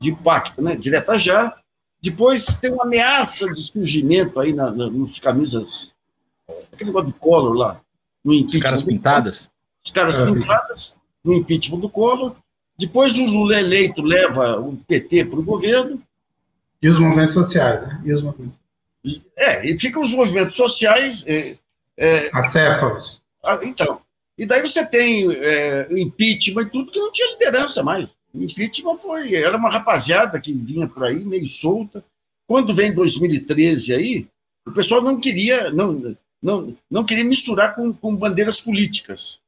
de 0.00 0.10
impacto, 0.10 0.62
né? 0.62 0.76
Direta 0.76 1.18
já. 1.18 1.56
Depois 2.00 2.46
tem 2.60 2.72
uma 2.72 2.84
ameaça 2.84 3.52
de 3.52 3.60
surgimento 3.60 4.38
aí 4.38 4.52
na, 4.52 4.70
na, 4.70 4.88
nos 4.88 5.18
camisas, 5.18 5.96
aquele 6.72 6.90
negócio 6.90 7.08
do 7.08 7.14
Collor 7.14 7.54
lá. 7.54 7.80
No 8.24 8.32
Os 8.32 8.56
caras 8.58 8.82
pintadas? 8.82 9.50
Os 9.84 9.90
caras 9.90 10.18
é. 10.18 10.26
pintadas, 10.26 10.96
no 11.24 11.34
impeachment 11.34 11.80
do 11.80 11.90
Collor. 11.90 12.36
Depois 12.78 13.16
o 13.16 13.24
Lula 13.24 13.58
eleito 13.58 14.02
leva 14.02 14.60
o 14.60 14.76
PT 14.76 15.24
para 15.24 15.40
o 15.40 15.42
governo. 15.42 16.00
E 16.80 16.88
os 16.88 16.98
movimentos 17.00 17.34
sociais, 17.34 17.82
né? 17.82 18.00
E 18.04 18.12
os 18.12 18.22
movimentos. 18.22 18.60
É, 19.36 19.66
e 19.68 19.78
ficam 19.78 20.02
os 20.02 20.12
movimentos 20.12 20.54
sociais. 20.54 21.24
É, 21.26 21.56
é, 21.96 22.30
Acéfalos. 22.32 23.24
Ah, 23.44 23.58
então. 23.64 24.00
E 24.38 24.46
daí 24.46 24.62
você 24.62 24.86
tem 24.86 25.28
é, 25.32 25.88
impeachment 26.00 26.62
e 26.62 26.70
tudo 26.70 26.92
que 26.92 27.00
não 27.00 27.10
tinha 27.10 27.32
liderança 27.32 27.82
mais. 27.82 28.16
O 28.32 28.40
impeachment 28.40 28.96
foi, 28.98 29.34
era 29.34 29.56
uma 29.56 29.68
rapaziada 29.68 30.40
que 30.40 30.52
vinha 30.52 30.86
por 30.86 31.02
aí, 31.02 31.24
meio 31.24 31.48
solta. 31.48 32.04
Quando 32.46 32.72
vem 32.72 32.94
2013 32.94 33.92
aí, 33.92 34.28
o 34.64 34.70
pessoal 34.70 35.02
não 35.02 35.18
queria, 35.18 35.72
não, 35.72 36.16
não, 36.40 36.76
não 36.88 37.04
queria 37.04 37.24
misturar 37.24 37.74
com, 37.74 37.92
com 37.92 38.16
bandeiras 38.16 38.60
políticas. 38.60 39.42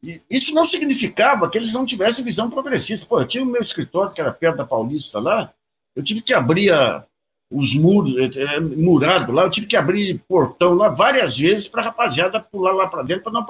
E 0.00 0.22
isso 0.30 0.54
não 0.54 0.64
significava 0.64 1.50
que 1.50 1.58
eles 1.58 1.72
não 1.72 1.84
tivessem 1.84 2.24
visão 2.24 2.48
progressista. 2.48 3.06
Pô, 3.06 3.20
eu 3.20 3.26
tinha 3.26 3.42
o 3.42 3.46
meu 3.46 3.62
escritório, 3.62 4.12
que 4.12 4.20
era 4.20 4.32
perto 4.32 4.58
da 4.58 4.66
Paulista 4.66 5.18
lá, 5.18 5.52
eu 5.96 6.04
tive 6.04 6.22
que 6.22 6.32
abrir 6.32 6.70
a, 6.70 7.04
os 7.50 7.74
muros, 7.74 8.14
é, 8.16 8.56
é, 8.56 8.60
murado 8.60 9.32
lá, 9.32 9.42
eu 9.42 9.50
tive 9.50 9.66
que 9.66 9.76
abrir 9.76 10.22
portão 10.28 10.74
lá 10.74 10.88
várias 10.88 11.36
vezes 11.36 11.66
para 11.66 11.82
a 11.82 11.84
rapaziada 11.86 12.40
pular 12.40 12.72
lá 12.72 12.86
para 12.86 13.02
dentro 13.02 13.24
para 13.24 13.32
não, 13.32 13.44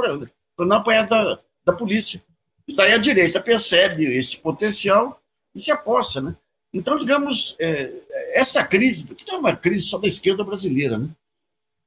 não 0.67 0.77
apanhar 0.77 1.07
da, 1.07 1.39
da 1.65 1.73
polícia. 1.73 2.23
E 2.67 2.75
daí 2.75 2.93
a 2.93 2.99
direita 2.99 3.41
percebe 3.41 4.05
esse 4.05 4.39
potencial 4.39 5.21
e 5.55 5.61
se 5.61 5.71
aposta, 5.71 6.21
né? 6.21 6.37
Então, 6.73 6.99
digamos, 6.99 7.57
é, 7.59 7.93
essa 8.33 8.63
crise, 8.63 9.15
que 9.15 9.27
não 9.27 9.37
é 9.37 9.39
uma 9.39 9.57
crise 9.57 9.87
só 9.87 9.99
da 9.99 10.07
esquerda 10.07 10.45
brasileira, 10.45 10.99
né? 10.99 11.09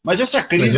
Mas 0.04 0.20
essa 0.20 0.42
crise 0.42 0.78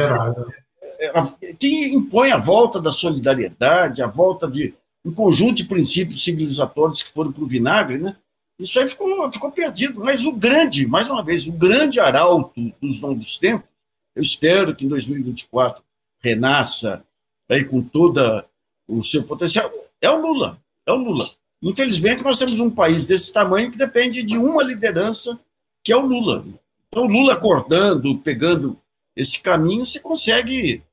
é, 0.99 1.19
é, 1.19 1.53
que 1.53 1.93
impõe 1.93 2.32
a 2.32 2.38
volta 2.38 2.82
da 2.82 2.91
solidariedade, 2.91 4.03
a 4.03 4.08
volta 4.08 4.49
de 4.49 4.73
um 5.06 5.13
conjunto 5.13 5.56
de 5.56 5.65
princípios 5.65 6.23
civilizatórios 6.23 7.01
que 7.01 7.12
foram 7.12 7.32
para 7.32 7.43
o 7.43 7.47
vinagre, 7.47 7.97
né? 7.97 8.15
Isso 8.60 8.79
aí 8.79 8.88
ficou, 8.88 9.32
ficou 9.32 9.51
perdido. 9.51 9.99
Mas 10.01 10.25
o 10.25 10.32
grande, 10.32 10.86
mais 10.86 11.10
uma 11.10 11.23
vez, 11.23 11.47
o 11.47 11.51
grande 11.51 11.99
arauto 11.99 12.73
dos 12.82 13.01
novos 13.01 13.38
tempos, 13.38 13.67
eu 14.15 14.21
espero 14.21 14.75
que 14.75 14.86
em 14.86 14.89
2024 14.89 15.84
renasça 16.21 17.03
aí 17.49 17.65
com 17.65 17.82
todo 17.82 18.43
o 18.88 19.03
seu 19.03 19.23
potencial, 19.23 19.71
é 20.01 20.10
o 20.10 20.21
Lula. 20.21 20.60
É 20.86 20.91
o 20.91 20.97
Lula. 20.97 21.29
Infelizmente, 21.62 22.23
nós 22.23 22.39
temos 22.39 22.60
um 22.60 22.69
país 22.69 23.06
desse 23.06 23.32
tamanho 23.32 23.71
que 23.71 23.77
depende 23.77 24.21
de 24.21 24.38
uma 24.38 24.62
liderança, 24.62 25.39
que 25.84 25.93
é 25.93 25.95
o 25.97 26.06
Lula. 26.06 26.45
Então, 26.89 27.06
o 27.06 27.08
Lula 27.08 27.34
acordando, 27.34 28.17
pegando 28.19 28.77
esse 29.15 29.39
caminho, 29.39 29.86
você 29.86 29.99
consegue 29.99 30.84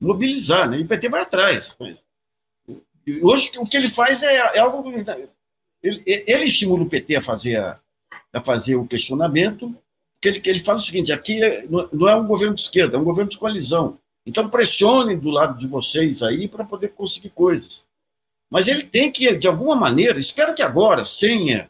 mobilizar, 0.00 0.68
né? 0.68 0.78
E 0.78 0.82
o 0.82 0.86
PT 0.86 1.08
vai 1.08 1.22
atrás. 1.22 1.76
Hoje, 3.22 3.50
o 3.56 3.64
que 3.64 3.76
ele 3.76 3.88
faz 3.88 4.22
é, 4.22 4.36
é 4.36 4.58
algo. 4.58 4.86
Ele, 5.82 6.02
ele, 6.06 6.44
estimula 6.44 6.82
o 6.82 6.88
PT 6.88 7.16
a 7.16 7.22
fazer, 7.22 7.56
a, 7.56 7.80
a 8.32 8.44
fazer 8.44 8.76
o 8.76 8.86
questionamento, 8.86 9.74
que 10.20 10.28
ele, 10.28 10.42
ele 10.44 10.60
fala 10.60 10.78
o 10.78 10.82
seguinte: 10.82 11.10
aqui 11.10 11.42
é, 11.42 11.66
não 11.92 12.08
é 12.08 12.14
um 12.14 12.26
governo 12.26 12.54
de 12.54 12.60
esquerda, 12.60 12.96
é 12.96 13.00
um 13.00 13.04
governo 13.04 13.30
de 13.30 13.38
coalizão. 13.38 13.98
Então, 14.28 14.46
pressione 14.46 15.16
do 15.16 15.30
lado 15.30 15.58
de 15.58 15.66
vocês 15.66 16.22
aí 16.22 16.46
para 16.46 16.62
poder 16.62 16.88
conseguir 16.88 17.30
coisas. 17.30 17.86
Mas 18.50 18.68
ele 18.68 18.84
tem 18.84 19.10
que, 19.10 19.34
de 19.34 19.48
alguma 19.48 19.74
maneira, 19.74 20.18
espero 20.18 20.54
que 20.54 20.60
agora, 20.60 21.02
sem 21.02 21.66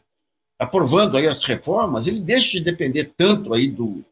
aprovando 0.59 1.15
aí 1.15 1.25
as 1.25 1.41
reformas, 1.45 2.05
ele 2.05 2.19
deixe 2.19 2.59
de 2.59 2.65
depender 2.65 3.13
tanto 3.15 3.53
aí 3.53 3.69
do, 3.69 4.03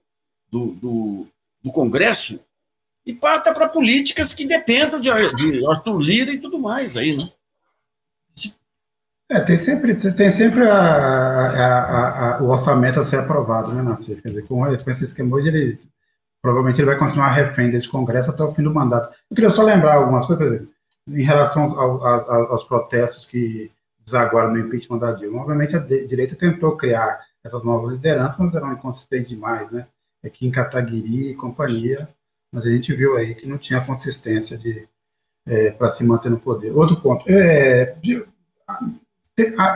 do, 0.49 0.67
do, 0.75 1.27
do 1.61 1.71
Congresso 1.73 2.39
e 3.05 3.13
parta 3.13 3.53
para 3.53 3.67
políticas 3.67 4.33
que 4.33 4.45
dependam 4.45 4.97
de, 4.97 5.09
de 5.35 5.67
Arthur 5.67 5.99
Lira 5.99 6.31
e 6.31 6.37
tudo 6.37 6.57
mais 6.57 6.95
aí, 6.95 7.17
né? 7.17 7.29
É, 9.29 9.41
tem 9.41 9.57
sempre, 9.57 9.93
tem 10.13 10.31
sempre 10.31 10.69
a, 10.69 10.77
a, 10.77 12.37
a, 12.37 12.41
o 12.41 12.47
orçamento 12.47 12.97
a 12.97 13.03
ser 13.03 13.17
aprovado, 13.17 13.73
né, 13.73 13.81
Nascer? 13.81 14.21
Quer 14.21 14.29
dizer, 14.29 14.47
com 14.47 14.65
esse 14.71 15.03
esquema 15.03 15.35
hoje, 15.35 15.49
ele 15.49 15.77
provavelmente 16.41 16.79
ele 16.79 16.87
vai 16.87 16.97
continuar 16.97 17.29
refém 17.29 17.69
desse 17.71 17.89
Congresso 17.89 18.29
até 18.29 18.43
o 18.43 18.53
fim 18.53 18.63
do 18.63 18.73
mandato. 18.73 19.13
Eu 19.29 19.35
queria 19.35 19.49
só 19.49 19.63
lembrar 19.63 19.95
algumas 19.95 20.25
coisas, 20.25 20.45
por 20.45 20.53
exemplo, 20.53 20.73
em 21.09 21.23
relação 21.23 21.79
ao, 21.79 22.05
aos, 22.05 22.29
aos 22.29 22.63
protestos 22.63 23.25
que 23.25 23.71
desaguaram 24.03 24.51
no 24.51 24.59
impeachment 24.59 24.99
da 24.99 25.11
Dilma. 25.11 25.41
Obviamente, 25.41 25.75
a 25.75 25.79
direita 25.79 26.35
tentou 26.35 26.77
criar 26.77 27.19
essas 27.43 27.63
novas 27.63 27.91
lideranças, 27.91 28.39
mas 28.39 28.55
eram 28.55 28.73
inconsistentes 28.73 29.29
demais, 29.29 29.69
né? 29.71 29.87
Aqui 30.23 30.47
em 30.47 30.51
Cataguiri 30.51 31.29
e 31.31 31.35
companhia, 31.35 32.09
mas 32.51 32.65
a 32.65 32.69
gente 32.69 32.93
viu 32.93 33.15
aí 33.15 33.35
que 33.35 33.47
não 33.47 33.57
tinha 33.57 33.81
consistência 33.81 34.57
de 34.57 34.87
é, 35.45 35.71
para 35.71 35.89
se 35.89 36.05
manter 36.05 36.29
no 36.29 36.39
poder. 36.39 36.71
Outro 36.71 36.99
ponto, 36.99 37.23
é, 37.27 37.95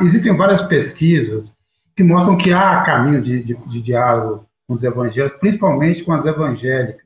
existem 0.01 0.35
várias 0.35 0.61
pesquisas 0.61 1.55
que 1.95 2.03
mostram 2.03 2.37
que 2.37 2.51
há 2.51 2.81
caminho 2.81 3.21
de, 3.21 3.43
de, 3.43 3.55
de 3.55 3.81
diálogo 3.81 4.45
com 4.71 4.75
os 4.75 4.83
evangélicos, 4.85 5.37
principalmente 5.37 6.03
com 6.03 6.13
as 6.13 6.25
evangélicas, 6.25 7.05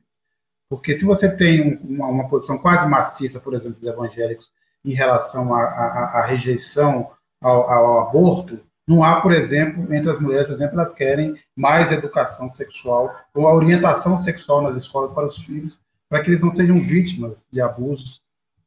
porque 0.68 0.94
se 0.94 1.04
você 1.04 1.36
tem 1.36 1.80
uma, 1.82 2.06
uma 2.06 2.28
posição 2.28 2.58
quase 2.58 2.88
maciça, 2.88 3.40
por 3.40 3.54
exemplo, 3.54 3.80
dos 3.80 3.88
evangélicos 3.88 4.52
em 4.84 4.94
relação 4.94 5.52
à 5.52 6.24
rejeição 6.26 7.10
ao, 7.40 7.68
ao, 7.68 8.08
aborto, 8.08 8.60
não 8.86 9.02
há, 9.02 9.20
por 9.20 9.32
exemplo, 9.32 9.92
entre 9.92 10.10
as 10.10 10.20
mulheres, 10.20 10.46
por 10.46 10.54
exemplo, 10.54 10.76
elas 10.76 10.94
querem 10.94 11.34
mais 11.56 11.90
educação 11.90 12.48
sexual 12.52 13.12
ou 13.34 13.48
a 13.48 13.54
orientação 13.54 14.16
sexual 14.16 14.62
nas 14.62 14.76
escolas 14.76 15.12
para 15.12 15.26
os 15.26 15.38
filhos, 15.38 15.80
para 16.08 16.22
que 16.22 16.30
eles 16.30 16.40
não 16.40 16.52
sejam 16.52 16.80
vítimas 16.80 17.48
de 17.50 17.60
abusos 17.60 18.22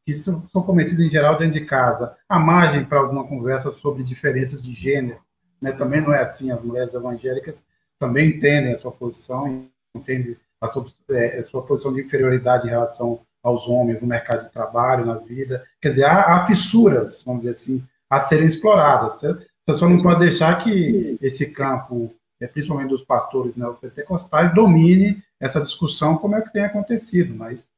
que 0.05 0.13
são, 0.13 0.45
são 0.49 0.61
cometidos 0.61 0.99
em 0.99 1.09
geral 1.09 1.37
dentro 1.37 1.57
de 1.57 1.65
casa. 1.65 2.17
A 2.27 2.37
margem 2.37 2.83
para 2.83 2.99
alguma 2.99 3.25
conversa 3.25 3.71
sobre 3.71 4.03
diferenças 4.03 4.61
de 4.61 4.73
gênero, 4.73 5.21
né, 5.61 5.71
também 5.71 6.01
não 6.01 6.13
é 6.13 6.21
assim. 6.21 6.51
As 6.51 6.61
mulheres 6.61 6.93
evangélicas 6.93 7.65
também 7.99 8.29
entendem 8.29 8.73
a 8.73 8.77
sua 8.77 8.91
posição, 8.91 9.65
entendem 9.95 10.37
a 10.61 10.67
sua, 10.67 10.85
é, 11.11 11.39
a 11.39 11.45
sua 11.45 11.61
posição 11.61 11.93
de 11.93 12.01
inferioridade 12.01 12.65
em 12.65 12.69
relação 12.69 13.19
aos 13.43 13.67
homens 13.67 14.01
no 14.01 14.07
mercado 14.07 14.45
de 14.45 14.51
trabalho, 14.51 15.05
na 15.05 15.15
vida. 15.15 15.63
Quer 15.81 15.89
dizer, 15.89 16.05
há, 16.05 16.35
há 16.35 16.45
fissuras, 16.45 17.23
vamos 17.23 17.41
dizer 17.41 17.53
assim, 17.53 17.83
a 18.09 18.19
serem 18.19 18.47
exploradas. 18.47 19.21
Você 19.21 19.77
só 19.77 19.87
não 19.87 20.01
pode 20.01 20.19
deixar 20.19 20.55
que 20.63 21.17
esse 21.21 21.51
campo, 21.51 22.13
é, 22.39 22.47
principalmente 22.47 22.89
dos 22.89 23.03
pastores 23.03 23.55
neopentecostais, 23.55 24.53
domine 24.53 25.21
essa 25.39 25.61
discussão 25.61 26.17
como 26.17 26.35
é 26.35 26.41
que 26.41 26.51
tem 26.51 26.63
acontecido, 26.63 27.33
mas 27.33 27.71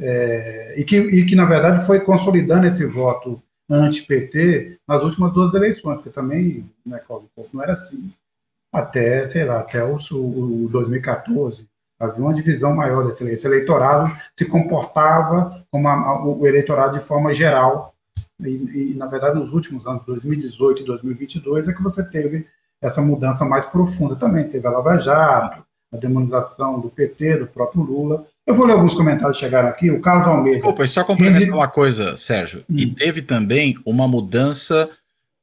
é, 0.00 0.74
e, 0.76 0.84
que, 0.84 0.96
e 0.96 1.26
que, 1.26 1.34
na 1.34 1.44
verdade, 1.44 1.84
foi 1.84 2.00
consolidando 2.00 2.66
esse 2.66 2.86
voto 2.86 3.42
anti-PT 3.68 4.78
nas 4.86 5.02
últimas 5.02 5.32
duas 5.32 5.52
eleições, 5.54 5.96
porque 5.96 6.10
também 6.10 6.70
né, 6.86 7.00
não 7.52 7.62
era 7.62 7.72
assim 7.72 8.12
até, 8.72 9.24
sei 9.24 9.44
lá, 9.44 9.60
até 9.60 9.82
o, 9.84 9.96
o 9.96 10.68
2014, 10.70 11.68
Havia 12.00 12.22
uma 12.22 12.34
divisão 12.34 12.74
maior 12.74 13.04
desse 13.04 13.28
esse 13.28 13.46
eleitorado 13.46 14.16
se 14.36 14.44
comportava 14.44 15.64
como 15.68 15.88
a, 15.88 16.24
o 16.24 16.46
eleitorado 16.46 16.96
de 16.96 17.04
forma 17.04 17.34
geral. 17.34 17.92
E, 18.40 18.92
e, 18.92 18.94
na 18.94 19.06
verdade 19.06 19.36
nos 19.36 19.52
últimos 19.52 19.84
anos 19.84 20.04
2018 20.06 20.82
e 20.82 20.84
2022 20.84 21.66
é 21.66 21.72
que 21.72 21.82
você 21.82 22.08
teve 22.08 22.46
essa 22.80 23.02
mudança 23.02 23.44
mais 23.44 23.64
profunda. 23.64 24.14
Também 24.14 24.48
teve 24.48 24.66
a 24.68 24.70
Lava 24.70 24.96
Jato 24.98 25.66
a 25.92 25.96
demonização 25.96 26.78
do 26.78 26.90
PT 26.90 27.38
do 27.38 27.46
próprio 27.46 27.82
Lula. 27.82 28.26
Eu 28.46 28.54
vou 28.54 28.66
ler 28.66 28.74
alguns 28.74 28.94
comentários 28.94 29.38
que 29.38 29.44
chegaram 29.44 29.68
aqui. 29.70 29.90
O 29.90 30.00
Carlos 30.00 30.28
Almeida. 30.28 30.58
Desculpa, 30.58 30.86
só 30.86 31.02
complementar 31.02 31.54
uma 31.54 31.66
coisa 31.66 32.16
Sérgio 32.16 32.62
hum. 32.70 32.76
e 32.76 32.86
teve 32.86 33.22
também 33.22 33.76
uma 33.84 34.06
mudança 34.06 34.88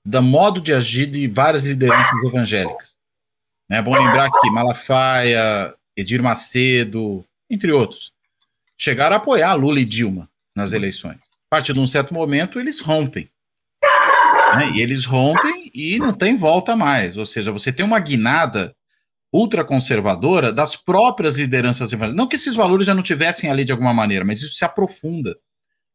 do 0.06 0.22
modo 0.22 0.62
de 0.62 0.72
agir 0.72 1.08
de 1.08 1.28
várias 1.28 1.64
lideranças 1.64 2.14
evangélicas 2.24 2.95
é 3.70 3.82
bom 3.82 3.94
lembrar 3.94 4.30
que 4.32 4.50
Malafaia, 4.50 5.74
Edir 5.96 6.22
Macedo, 6.22 7.26
entre 7.50 7.72
outros, 7.72 8.14
chegaram 8.78 9.16
a 9.16 9.18
apoiar 9.18 9.54
Lula 9.54 9.80
e 9.80 9.86
Dilma 9.86 10.30
nas 10.56 10.72
eleições. 10.72 11.18
A 11.18 11.58
partir 11.58 11.74
de 11.74 11.80
um 11.80 11.88
certo 11.88 12.14
momento, 12.14 12.60
eles 12.60 12.80
rompem. 12.80 13.30
Né? 14.58 14.72
E 14.76 14.82
eles 14.82 15.06
rompem 15.06 15.72
e 15.74 15.98
não 16.00 16.14
tem 16.14 16.38
volta 16.38 16.76
mais. 16.76 17.18
Ou 17.18 17.26
seja, 17.26 17.52
você 17.52 17.72
tem 17.72 17.86
uma 17.86 18.00
guinada 18.00 18.76
ultraconservadora 19.34 20.54
das 20.54 20.76
próprias 20.76 21.36
lideranças. 21.36 21.92
Não 22.14 22.28
que 22.28 22.36
esses 22.36 22.56
valores 22.56 22.88
já 22.88 22.94
não 22.94 23.04
tivessem 23.04 23.50
ali 23.50 23.66
de 23.66 23.72
alguma 23.72 23.94
maneira, 23.94 24.24
mas 24.24 24.42
isso 24.42 24.56
se 24.56 24.64
aprofunda 24.64 25.36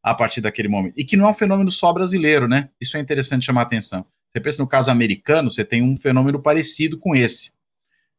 a 0.03 0.13
partir 0.13 0.41
daquele 0.41 0.67
momento. 0.67 0.93
E 0.97 1.03
que 1.03 1.17
não 1.17 1.27
é 1.27 1.31
um 1.31 1.33
fenômeno 1.33 1.71
só 1.71 1.91
brasileiro, 1.93 2.47
né? 2.47 2.69
Isso 2.79 2.97
é 2.97 2.99
interessante 2.99 3.45
chamar 3.45 3.63
atenção. 3.63 4.05
Você 4.29 4.39
pensa 4.39 4.61
no 4.61 4.67
caso 4.67 4.91
americano, 4.91 5.49
você 5.49 5.65
tem 5.65 5.81
um 5.81 5.97
fenômeno 5.97 6.41
parecido 6.41 6.97
com 6.97 7.15
esse. 7.15 7.51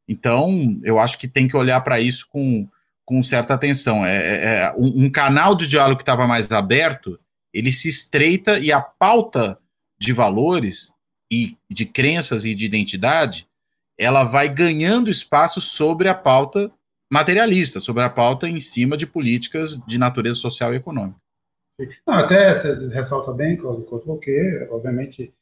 Então, 0.09 0.79
eu 0.83 0.99
acho 0.99 1.19
que 1.19 1.29
tem 1.29 1.47
que 1.47 1.57
olhar 1.57 1.81
para 1.81 2.01
isso 2.01 2.27
com, 2.29 2.69
com 3.05 3.23
certa 3.23 3.55
atenção. 3.55 4.05
É, 4.05 4.17
é, 4.17 4.55
é 4.61 4.75
um, 4.77 5.05
um, 5.05 5.11
canal 5.11 5.55
de 5.55 5.69
diálogo 5.69 5.97
que 5.97 6.03
estava 6.03 6.27
mais 6.27 6.51
aberto, 6.51 7.19
ele 7.53 7.73
se 7.73 7.89
estreita 7.89 8.59
e 8.59 8.73
a 8.73 8.81
pauta 8.81 9.59
de 9.99 10.13
valores 10.13 10.93
e 11.31 11.57
de 11.71 11.87
crenças 11.87 12.45
e 12.45 12.55
de 12.55 12.67
identidade, 12.67 13.47
ela 13.99 14.25
vai 14.25 14.49
ganhando 14.49 15.11
espaço 15.11 15.61
sobre 15.61 16.09
a 16.09 16.15
pauta 16.15 16.71
materialista, 17.11 17.79
sobre 17.79 18.03
a 18.03 18.11
pauta 18.11 18.49
em 18.49 18.59
cima 18.59 18.97
de 18.97 19.07
políticas 19.07 19.79
de 19.87 19.99
natureza 19.99 20.39
social 20.39 20.73
e 20.73 20.77
econômica. 20.77 21.21
Não, 22.07 22.15
até 22.15 22.55
você 22.55 22.75
ressalta 22.89 23.33
bem, 23.33 23.57
porque, 23.57 24.69
obviamente, 24.71 25.33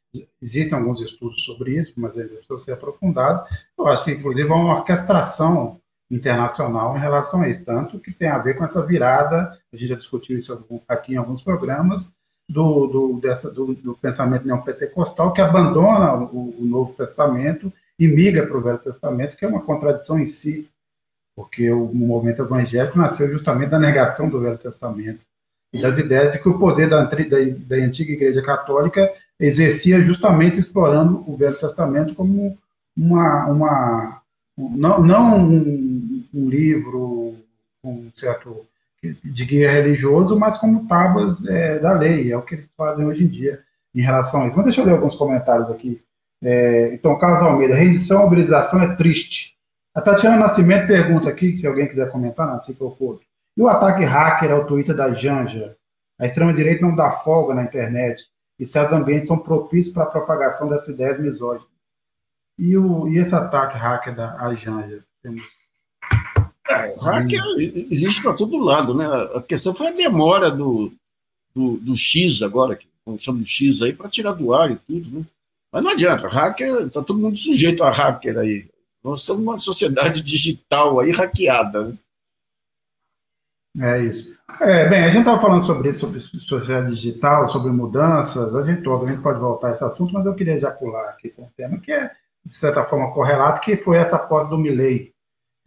existem 0.41 0.77
alguns 0.77 1.01
estudos 1.01 1.45
sobre 1.45 1.79
isso, 1.79 1.93
mas 1.97 2.17
eles 2.17 2.33
precisam 2.33 2.59
ser 2.59 2.73
aprofundados. 2.73 3.41
Eu 3.79 3.87
acho 3.87 4.05
que, 4.05 4.13
inclusive, 4.13 4.51
há 4.51 4.55
uma 4.55 4.75
orquestração 4.79 5.81
internacional 6.11 6.97
em 6.97 7.01
relação 7.01 7.43
a 7.43 7.49
isso, 7.49 7.65
tanto 7.65 8.01
que 8.01 8.13
tem 8.13 8.29
a 8.29 8.39
ver 8.39 8.55
com 8.55 8.65
essa 8.65 8.85
virada, 8.85 9.57
a 9.73 9.77
gente 9.77 9.89
já 9.89 9.95
discutiu 9.95 10.37
isso 10.37 10.83
aqui 10.89 11.15
em 11.15 11.17
alguns 11.17 11.41
programas, 11.41 12.13
do, 12.51 12.87
do, 12.89 13.21
dessa, 13.21 13.49
do, 13.49 13.75
do 13.75 13.95
pensamento 13.95 14.45
neopentecostal 14.45 15.33
que 15.33 15.41
abandona 15.41 16.15
o, 16.17 16.57
o 16.59 16.65
Novo 16.65 16.93
Testamento 16.93 17.73
e 17.97 18.09
migra 18.09 18.45
para 18.45 18.59
o 18.59 18.61
Velho 18.61 18.79
Testamento, 18.79 19.37
que 19.37 19.45
é 19.45 19.49
uma 19.49 19.63
contradição 19.63 20.19
em 20.19 20.27
si, 20.27 20.69
porque 21.37 21.71
o, 21.71 21.95
movimento 21.95 22.43
evangélico 22.43 22.99
nasceu 22.99 23.31
justamente 23.31 23.71
da 23.71 23.79
negação 23.79 24.29
do 24.29 24.41
Velho 24.41 24.59
Testamento 24.59 25.27
das 25.79 25.99
ideias 25.99 26.33
de 26.33 26.39
que 26.39 26.49
o 26.49 26.59
poder 26.59 26.89
da, 26.89 27.05
da, 27.05 27.17
da 27.67 27.77
antiga 27.77 28.13
Igreja 28.13 28.43
Católica 28.43 29.13
exercia 29.39 30.03
justamente 30.03 30.59
explorando 30.59 31.25
o 31.27 31.37
Velho 31.37 31.59
Testamento 31.59 32.15
como 32.15 32.59
uma, 32.97 33.47
uma 33.47 34.23
não, 34.57 35.01
não 35.01 35.39
um, 35.39 36.25
um 36.35 36.49
livro 36.49 37.37
com 37.83 37.93
um 37.93 38.11
certo 38.15 38.67
de 39.25 39.45
guia 39.47 39.71
religioso, 39.71 40.39
mas 40.39 40.59
como 40.59 40.87
tábuas 40.87 41.45
é, 41.47 41.79
da 41.79 41.93
lei, 41.93 42.31
é 42.31 42.37
o 42.37 42.43
que 42.43 42.55
eles 42.55 42.71
fazem 42.77 43.07
hoje 43.07 43.25
em 43.25 43.29
dia 43.29 43.61
em 43.95 44.03
relação 44.03 44.43
a 44.43 44.47
isso. 44.47 44.57
Mas 44.57 44.67
deixa 44.67 44.83
eu 44.83 44.85
ler 44.85 44.93
alguns 44.93 45.15
comentários 45.15 45.71
aqui. 45.71 46.03
É, 46.43 46.93
então, 46.95 47.19
Carlos 47.19 47.41
Almeida, 47.41 47.75
rendição, 47.75 48.21
mobilização 48.21 48.83
é 48.83 48.95
triste. 48.95 49.57
A 49.95 50.01
Tatiana 50.01 50.37
Nascimento 50.37 50.87
pergunta 50.87 51.29
aqui, 51.29 51.53
se 51.53 51.67
alguém 51.67 51.89
quiser 51.89 52.11
comentar, 52.11 52.47
Nasci 52.47 52.75
Fofoto. 52.75 53.23
E 53.61 53.63
o 53.63 53.69
ataque 53.69 54.03
hacker 54.05 54.53
ao 54.53 54.67
Twitter 54.67 54.97
da 54.97 55.13
Janja? 55.13 55.77
A 56.19 56.25
extrema-direita 56.25 56.81
não 56.81 56.97
dá 56.97 57.11
folga 57.11 57.53
na 57.53 57.63
internet, 57.63 58.25
e 58.59 58.65
seus 58.65 58.91
ambientes 58.91 59.29
são 59.29 59.37
propícios 59.37 59.93
para 59.93 60.05
a 60.05 60.11
propagação 60.11 60.67
dessas 60.67 60.89
ideias 60.89 61.21
misóginas. 61.21 61.69
E, 62.59 62.75
o, 62.75 63.07
e 63.07 63.19
esse 63.19 63.35
ataque 63.35 63.77
hacker 63.77 64.17
da 64.17 64.55
Janja? 64.55 65.05
Temos 65.23 65.43
é, 66.71 66.97
hacker 66.99 67.43
existe 67.91 68.23
para 68.23 68.33
todo 68.33 68.65
lado, 68.65 68.95
né? 68.95 69.05
A 69.35 69.43
questão 69.43 69.75
foi 69.75 69.89
a 69.89 69.93
demora 69.93 70.51
do, 70.51 70.91
do, 71.55 71.77
do 71.77 71.95
X 71.95 72.41
agora, 72.41 72.75
que 72.75 72.89
chama 73.19 73.43
de 73.43 73.47
X 73.47 73.83
aí, 73.83 73.93
para 73.93 74.09
tirar 74.09 74.33
do 74.33 74.55
ar 74.55 74.71
e 74.71 74.77
tudo, 74.77 75.19
né? 75.19 75.27
Mas 75.71 75.85
não 75.85 75.91
adianta, 75.91 76.29
hacker, 76.29 76.87
está 76.87 77.03
todo 77.03 77.21
mundo 77.21 77.37
sujeito 77.37 77.85
a 77.85 77.91
hacker 77.91 78.39
aí. 78.39 78.67
Nós 79.05 79.21
estamos 79.21 79.45
numa 79.45 79.59
sociedade 79.59 80.23
digital 80.23 80.99
aí 80.99 81.11
hackeada, 81.11 81.89
né? 81.89 81.99
É 83.79 83.99
isso. 84.01 84.41
É, 84.61 84.89
bem, 84.89 85.05
a 85.05 85.09
gente 85.09 85.21
estava 85.21 85.41
falando 85.41 85.63
sobre 85.63 85.91
isso, 85.91 86.01
sobre 86.01 86.21
sociedade 86.21 86.91
digital, 86.91 87.47
sobre 87.47 87.71
mudanças, 87.71 88.55
a 88.57 88.63
gente 88.63 88.87
obviamente 88.89 89.23
pode 89.23 89.39
voltar 89.39 89.69
a 89.69 89.71
esse 89.71 89.85
assunto, 89.85 90.13
mas 90.13 90.27
eu 90.27 90.35
queria 90.35 90.59
já 90.59 90.73
pular 90.73 91.09
aqui 91.11 91.31
com 91.31 91.43
um 91.43 91.51
tema 91.57 91.79
que 91.79 91.93
é, 91.93 92.11
de 92.45 92.53
certa 92.53 92.83
forma, 92.83 93.13
correlato, 93.13 93.61
que 93.61 93.77
foi 93.77 93.97
essa 93.97 94.19
pós 94.19 94.49
do 94.49 94.59
Milley, 94.59 95.13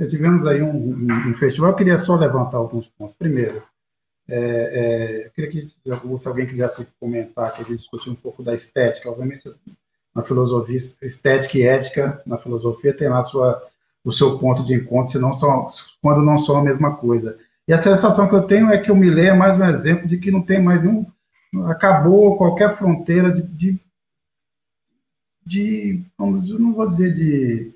tivemos 0.09 0.45
aí 0.45 0.61
um, 0.61 0.75
um, 0.75 1.29
um, 1.29 1.33
festival, 1.33 1.69
eu 1.69 1.75
queria 1.75 1.97
só 1.97 2.15
levantar 2.15 2.57
alguns 2.57 2.87
pontos. 2.87 3.15
Primeiro, 3.15 3.63
é, 4.27 4.37
é, 4.37 5.27
eu 5.27 5.31
queria 5.31 5.49
que, 5.49 5.67
se 5.69 6.27
alguém 6.27 6.45
quisesse 6.45 6.87
comentar, 6.99 7.53
que 7.53 7.61
a 7.61 7.65
gente 7.65 7.77
discutir 7.77 8.09
um 8.09 8.15
pouco 8.15 8.43
da 8.43 8.53
estética, 8.53 9.09
obviamente, 9.09 9.43
na 10.13 10.23
filosofia, 10.23 10.75
estética 10.75 11.57
e 11.57 11.63
ética, 11.63 12.21
na 12.25 12.37
filosofia, 12.37 12.95
tem 12.95 13.07
lá 13.07 13.23
sua, 13.23 13.61
o 14.03 14.11
seu 14.11 14.37
ponto 14.39 14.63
de 14.63 14.73
encontro, 14.73 15.11
se 15.11 15.19
não 15.19 15.33
são, 15.33 15.67
quando 16.01 16.21
não 16.21 16.37
são 16.37 16.57
a 16.57 16.63
mesma 16.63 16.95
coisa. 16.95 17.37
E 17.67 17.73
a 17.73 17.77
sensação 17.77 18.27
que 18.27 18.35
eu 18.35 18.45
tenho 18.45 18.69
é 18.69 18.77
que 18.77 18.91
o 18.91 18.95
Milley 18.95 19.27
é 19.27 19.33
mais 19.33 19.57
um 19.57 19.65
exemplo 19.65 20.07
de 20.07 20.17
que 20.17 20.31
não 20.31 20.41
tem 20.41 20.61
mais 20.61 20.83
nenhum. 20.83 21.05
Acabou 21.67 22.35
qualquer 22.35 22.75
fronteira 22.75 23.31
de. 23.31 23.41
de, 23.41 23.79
de 25.45 26.03
vamos, 26.17 26.49
não 26.59 26.73
vou 26.73 26.85
dizer 26.85 27.13
de 27.13 27.73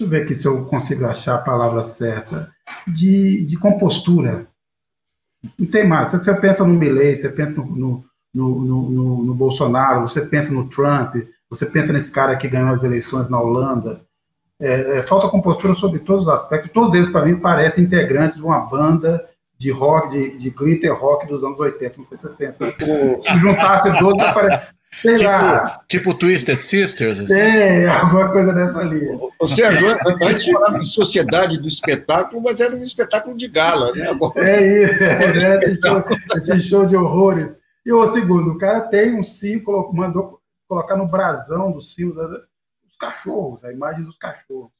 deixa 0.00 0.02
eu 0.02 0.08
ver 0.08 0.22
aqui 0.22 0.34
se 0.34 0.46
eu 0.46 0.64
consigo 0.66 1.04
achar 1.06 1.34
a 1.34 1.42
palavra 1.42 1.82
certa, 1.82 2.50
de, 2.86 3.44
de 3.44 3.58
compostura. 3.58 4.46
Não 5.58 5.66
tem 5.66 5.86
mais. 5.86 6.08
Se 6.08 6.18
você 6.18 6.38
pensa 6.38 6.66
no 6.66 6.74
Milley, 6.74 7.16
você 7.16 7.28
pensa 7.30 7.54
no, 7.60 7.66
no, 7.66 8.04
no, 8.34 8.90
no, 8.90 9.24
no 9.24 9.34
Bolsonaro, 9.34 10.02
você 10.02 10.26
pensa 10.26 10.52
no 10.52 10.68
Trump, 10.68 11.16
você 11.48 11.66
pensa 11.66 11.92
nesse 11.92 12.10
cara 12.10 12.36
que 12.36 12.48
ganhou 12.48 12.68
as 12.70 12.82
eleições 12.82 13.30
na 13.30 13.40
Holanda, 13.40 14.04
é, 14.60 14.98
é, 14.98 15.02
falta 15.02 15.28
compostura 15.28 15.74
sobre 15.74 16.00
todos 16.00 16.24
os 16.24 16.28
aspectos. 16.28 16.70
Todos 16.70 16.92
eles, 16.92 17.08
para 17.08 17.24
mim, 17.24 17.36
parecem 17.36 17.84
integrantes 17.84 18.36
de 18.36 18.42
uma 18.42 18.60
banda 18.60 19.26
de 19.56 19.70
rock, 19.70 20.10
de, 20.10 20.36
de 20.36 20.50
glitter 20.50 20.94
rock 20.94 21.26
dos 21.26 21.42
anos 21.42 21.58
80. 21.58 21.96
Não 21.96 22.04
sei 22.04 22.16
se 22.16 22.24
vocês 22.24 22.36
têm 22.36 22.48
essa. 22.48 22.74
Se 22.78 23.38
juntasse 23.38 23.90
12, 24.00 24.18
parece. 24.34 24.60
Sei 24.92 25.14
tipo, 25.14 25.28
lá. 25.28 25.80
Tipo 25.88 26.14
Twisted 26.14 26.58
Sisters? 26.58 27.20
Assim. 27.20 27.34
É, 27.34 27.86
alguma 27.88 28.28
coisa 28.30 28.52
dessa 28.52 28.82
linha. 28.82 29.18
Ou 29.38 29.46
seja, 29.46 29.96
antes 30.22 30.46
falava 30.46 30.80
de 30.80 30.88
sociedade 30.88 31.60
do 31.60 31.68
espetáculo, 31.68 32.42
mas 32.42 32.60
era 32.60 32.74
um 32.74 32.82
espetáculo 32.82 33.36
de 33.36 33.46
gala, 33.46 33.92
né? 33.92 34.08
Agora... 34.08 34.32
É 34.36 34.84
isso, 34.84 35.04
é, 35.04 35.56
esse, 35.56 35.80
show, 35.80 36.04
esse 36.36 36.62
show 36.62 36.86
de 36.86 36.96
horrores. 36.96 37.56
E 37.86 37.92
o 37.92 38.06
segundo, 38.08 38.50
o 38.50 38.58
cara 38.58 38.80
tem 38.80 39.16
um 39.16 39.22
símbolo, 39.22 39.92
mandou 39.92 40.40
colocar 40.68 40.96
no 40.96 41.06
brasão 41.06 41.70
do 41.70 41.80
símbolo 41.80 42.28
dos 42.28 42.49
cachorros, 43.00 43.64
a 43.64 43.72
imagem 43.72 44.04
dos 44.04 44.18
cachorros. 44.18 44.70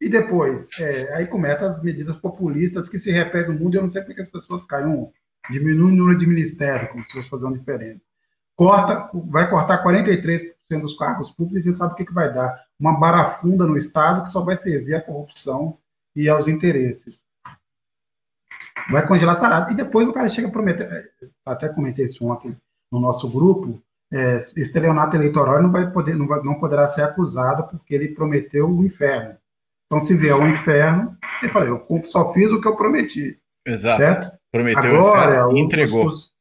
E 0.00 0.08
depois, 0.08 0.68
é, 0.80 1.14
aí 1.14 1.26
começam 1.26 1.68
as 1.68 1.82
medidas 1.82 2.16
populistas 2.16 2.88
que 2.88 2.98
se 2.98 3.10
repetem 3.10 3.54
no 3.54 3.60
mundo, 3.60 3.74
e 3.74 3.78
eu 3.78 3.82
não 3.82 3.90
sei 3.90 4.02
porque 4.02 4.22
as 4.22 4.30
pessoas 4.30 4.64
caem, 4.64 5.10
diminui 5.50 5.92
o 5.92 5.96
número 5.96 6.18
de 6.18 6.26
ministério, 6.26 6.88
como 6.88 7.04
se 7.04 7.12
fosse 7.12 7.28
fazer 7.28 7.44
uma 7.44 7.56
diferença 7.56 8.06
corta, 8.60 9.08
vai 9.30 9.48
cortar 9.48 9.82
43% 9.82 10.52
dos 10.82 10.92
cargos 10.92 11.30
públicos, 11.30 11.64
e 11.64 11.72
sabe 11.72 11.94
o 11.94 11.96
que, 11.96 12.04
que 12.04 12.12
vai 12.12 12.30
dar? 12.30 12.62
Uma 12.78 13.00
barafunda 13.00 13.64
no 13.64 13.74
Estado 13.74 14.22
que 14.22 14.28
só 14.28 14.42
vai 14.42 14.54
servir 14.54 14.94
à 14.94 15.00
corrupção 15.00 15.78
e 16.14 16.28
aos 16.28 16.46
interesses. 16.46 17.22
Vai 18.90 19.06
congelar 19.06 19.34
salário. 19.34 19.72
E 19.72 19.74
depois 19.74 20.06
o 20.06 20.12
cara 20.12 20.28
chega 20.28 20.48
a 20.48 20.50
prometer, 20.50 20.84
é, 20.92 21.28
até 21.46 21.70
comentei 21.70 22.04
isso 22.04 22.22
ontem 22.26 22.54
no 22.92 23.00
nosso 23.00 23.30
grupo, 23.30 23.82
é, 24.12 24.36
estelionato 24.56 25.16
eleitoral 25.16 25.62
não 25.62 25.70
vai 25.70 25.90
poder, 25.90 26.16
não, 26.16 26.26
vai, 26.26 26.42
não 26.42 26.54
poderá 26.54 26.86
ser 26.88 27.02
acusado 27.02 27.68
porque 27.68 27.94
ele 27.94 28.08
prometeu 28.08 28.68
o 28.68 28.84
inferno. 28.84 29.36
Então, 29.86 30.00
se 30.00 30.16
vier 30.16 30.36
o 30.36 30.46
inferno, 30.46 31.16
ele 31.42 31.50
fala, 31.50 31.66
eu 31.66 31.84
só 32.04 32.32
fiz 32.32 32.50
o 32.50 32.60
que 32.60 32.68
eu 32.68 32.76
prometi. 32.76 33.38
Exato. 33.66 33.98
Certo? 33.98 34.38
Prometeu 34.52 34.96
Agora, 34.96 35.48
o 35.48 35.50
inferno, 35.50 35.58
entregou. 35.58 36.06
Os, 36.06 36.32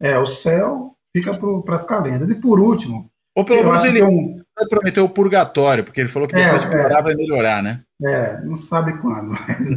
é, 0.00 0.18
o 0.18 0.26
céu 0.26 0.94
fica 1.14 1.32
para 1.62 1.76
as 1.76 1.84
calendas. 1.84 2.28
E 2.30 2.34
por 2.34 2.58
último. 2.58 3.10
Ou 3.36 3.44
pelo 3.44 3.64
menos 3.64 3.84
ele 3.84 4.02
um... 4.02 4.40
prometeu 4.68 5.04
o 5.04 5.08
purgatório, 5.08 5.82
porque 5.82 6.00
ele 6.00 6.08
falou 6.08 6.28
que 6.28 6.34
depois 6.34 6.62
é, 6.62 6.68
que 6.68 6.76
é, 6.76 7.02
vai 7.02 7.14
melhorar, 7.14 7.62
né? 7.62 7.82
É, 8.02 8.40
não 8.42 8.54
sabe 8.54 8.96
quando. 8.98 9.30
Mas, 9.48 9.70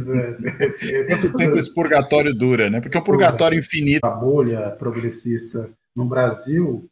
esse, 0.60 1.06
Quanto 1.06 1.34
tempo 1.34 1.56
esse 1.56 1.74
purgatório 1.74 2.32
dura, 2.32 2.70
né? 2.70 2.80
Porque 2.80 2.96
é 2.96 3.00
um 3.00 3.04
purgatório 3.04 3.58
infinito. 3.58 4.04
A 4.04 4.10
bolha 4.10 4.70
progressista 4.70 5.70
no 5.94 6.04
Brasil, 6.04 6.88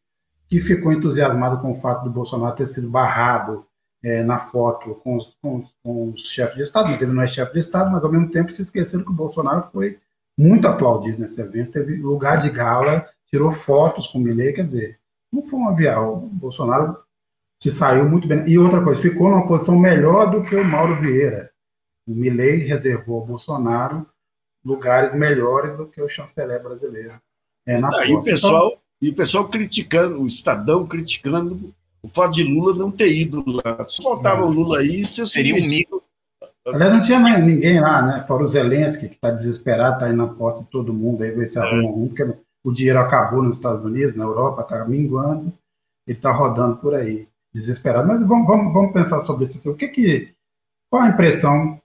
que 0.48 0.60
ficou 0.60 0.92
entusiasmado 0.92 1.60
com 1.60 1.70
o 1.70 1.74
fato 1.74 2.04
do 2.04 2.10
Bolsonaro 2.10 2.56
ter 2.56 2.66
sido 2.66 2.88
barrado 2.88 3.66
é, 4.02 4.22
na 4.22 4.38
foto 4.38 4.94
com 4.96 5.16
os, 5.16 5.36
com, 5.42 5.64
com 5.82 6.10
os 6.10 6.30
chefes 6.30 6.56
de 6.56 6.62
Estado, 6.62 6.90
mas 6.90 7.02
ele 7.02 7.12
não 7.12 7.22
é 7.22 7.26
chefe 7.26 7.52
de 7.52 7.58
Estado, 7.58 7.90
mas 7.90 8.04
ao 8.04 8.12
mesmo 8.12 8.30
tempo 8.30 8.52
se 8.52 8.62
esqueceram 8.62 9.04
que 9.04 9.10
o 9.10 9.14
Bolsonaro 9.14 9.62
foi 9.62 9.98
muito 10.38 10.68
aplaudido 10.68 11.18
nesse 11.18 11.40
evento, 11.40 11.72
teve 11.72 11.96
lugar 11.96 12.38
de 12.38 12.50
gala 12.50 13.08
tirou 13.30 13.50
fotos 13.50 14.08
com 14.08 14.18
o 14.18 14.20
Milley, 14.20 14.52
quer 14.52 14.62
dizer, 14.62 15.00
não 15.32 15.42
foi 15.42 15.58
um 15.58 15.68
avião. 15.68 16.14
O 16.14 16.28
Bolsonaro 16.28 16.96
se 17.60 17.70
saiu 17.70 18.08
muito 18.08 18.26
bem. 18.26 18.48
E 18.48 18.58
outra 18.58 18.82
coisa, 18.82 19.00
ficou 19.00 19.30
numa 19.30 19.46
posição 19.46 19.78
melhor 19.78 20.30
do 20.30 20.44
que 20.44 20.56
o 20.56 20.64
Mauro 20.64 21.00
Vieira. 21.00 21.50
O 22.06 22.14
Milley 22.14 22.58
reservou 22.58 23.20
ao 23.20 23.26
Bolsonaro 23.26 24.06
lugares 24.64 25.14
melhores 25.14 25.76
do 25.76 25.86
que 25.86 26.00
o 26.00 26.08
chanceler 26.08 26.62
brasileiro. 26.62 27.20
É, 27.66 27.78
na 27.80 27.88
o 27.88 28.24
pessoal, 28.24 28.80
e 29.00 29.10
o 29.10 29.14
pessoal 29.14 29.48
criticando, 29.48 30.20
o 30.20 30.26
Estadão 30.26 30.86
criticando 30.86 31.74
o 32.02 32.08
fato 32.08 32.34
de 32.34 32.44
Lula 32.44 32.74
não 32.74 32.90
ter 32.90 33.12
ido 33.12 33.44
lá. 33.46 33.84
Se 33.86 34.02
faltava 34.02 34.44
o 34.44 34.50
Lula 34.50 34.78
aí, 34.78 35.04
seria 35.04 35.54
um 35.54 35.66
mito. 35.66 36.02
Aliás, 36.66 36.92
não 36.92 37.02
tinha 37.02 37.18
mais 37.18 37.44
ninguém 37.44 37.80
lá, 37.80 38.02
né? 38.02 38.24
Fora 38.26 38.42
o 38.42 38.46
Zelensky, 38.46 39.08
que 39.08 39.14
está 39.14 39.30
desesperado, 39.30 39.94
está 39.94 40.06
aí 40.06 40.12
na 40.12 40.26
posse 40.26 40.64
de 40.64 40.70
todo 40.70 40.92
mundo, 40.92 41.22
aí 41.22 41.30
ver 41.30 41.46
se 41.46 41.58
arruma 41.58 41.90
um, 41.90 42.08
porque 42.08 42.24
o 42.64 42.72
dinheiro 42.72 42.98
acabou 42.98 43.42
nos 43.42 43.56
Estados 43.56 43.84
Unidos, 43.84 44.16
na 44.16 44.24
Europa, 44.24 44.62
está 44.62 44.84
minguando, 44.84 45.52
ele 46.06 46.16
está 46.18 46.32
rodando 46.32 46.76
por 46.76 46.94
aí, 46.94 47.28
desesperado. 47.54 48.08
Mas 48.08 48.26
vamos, 48.26 48.46
vamos, 48.46 48.72
vamos 48.72 48.92
pensar 48.92 49.20
sobre 49.20 49.44
isso. 49.44 49.70
O 49.70 49.76
que 49.76 49.88
que, 49.88 50.34
qual 50.90 51.02
a 51.02 51.08
impressão 51.08 51.80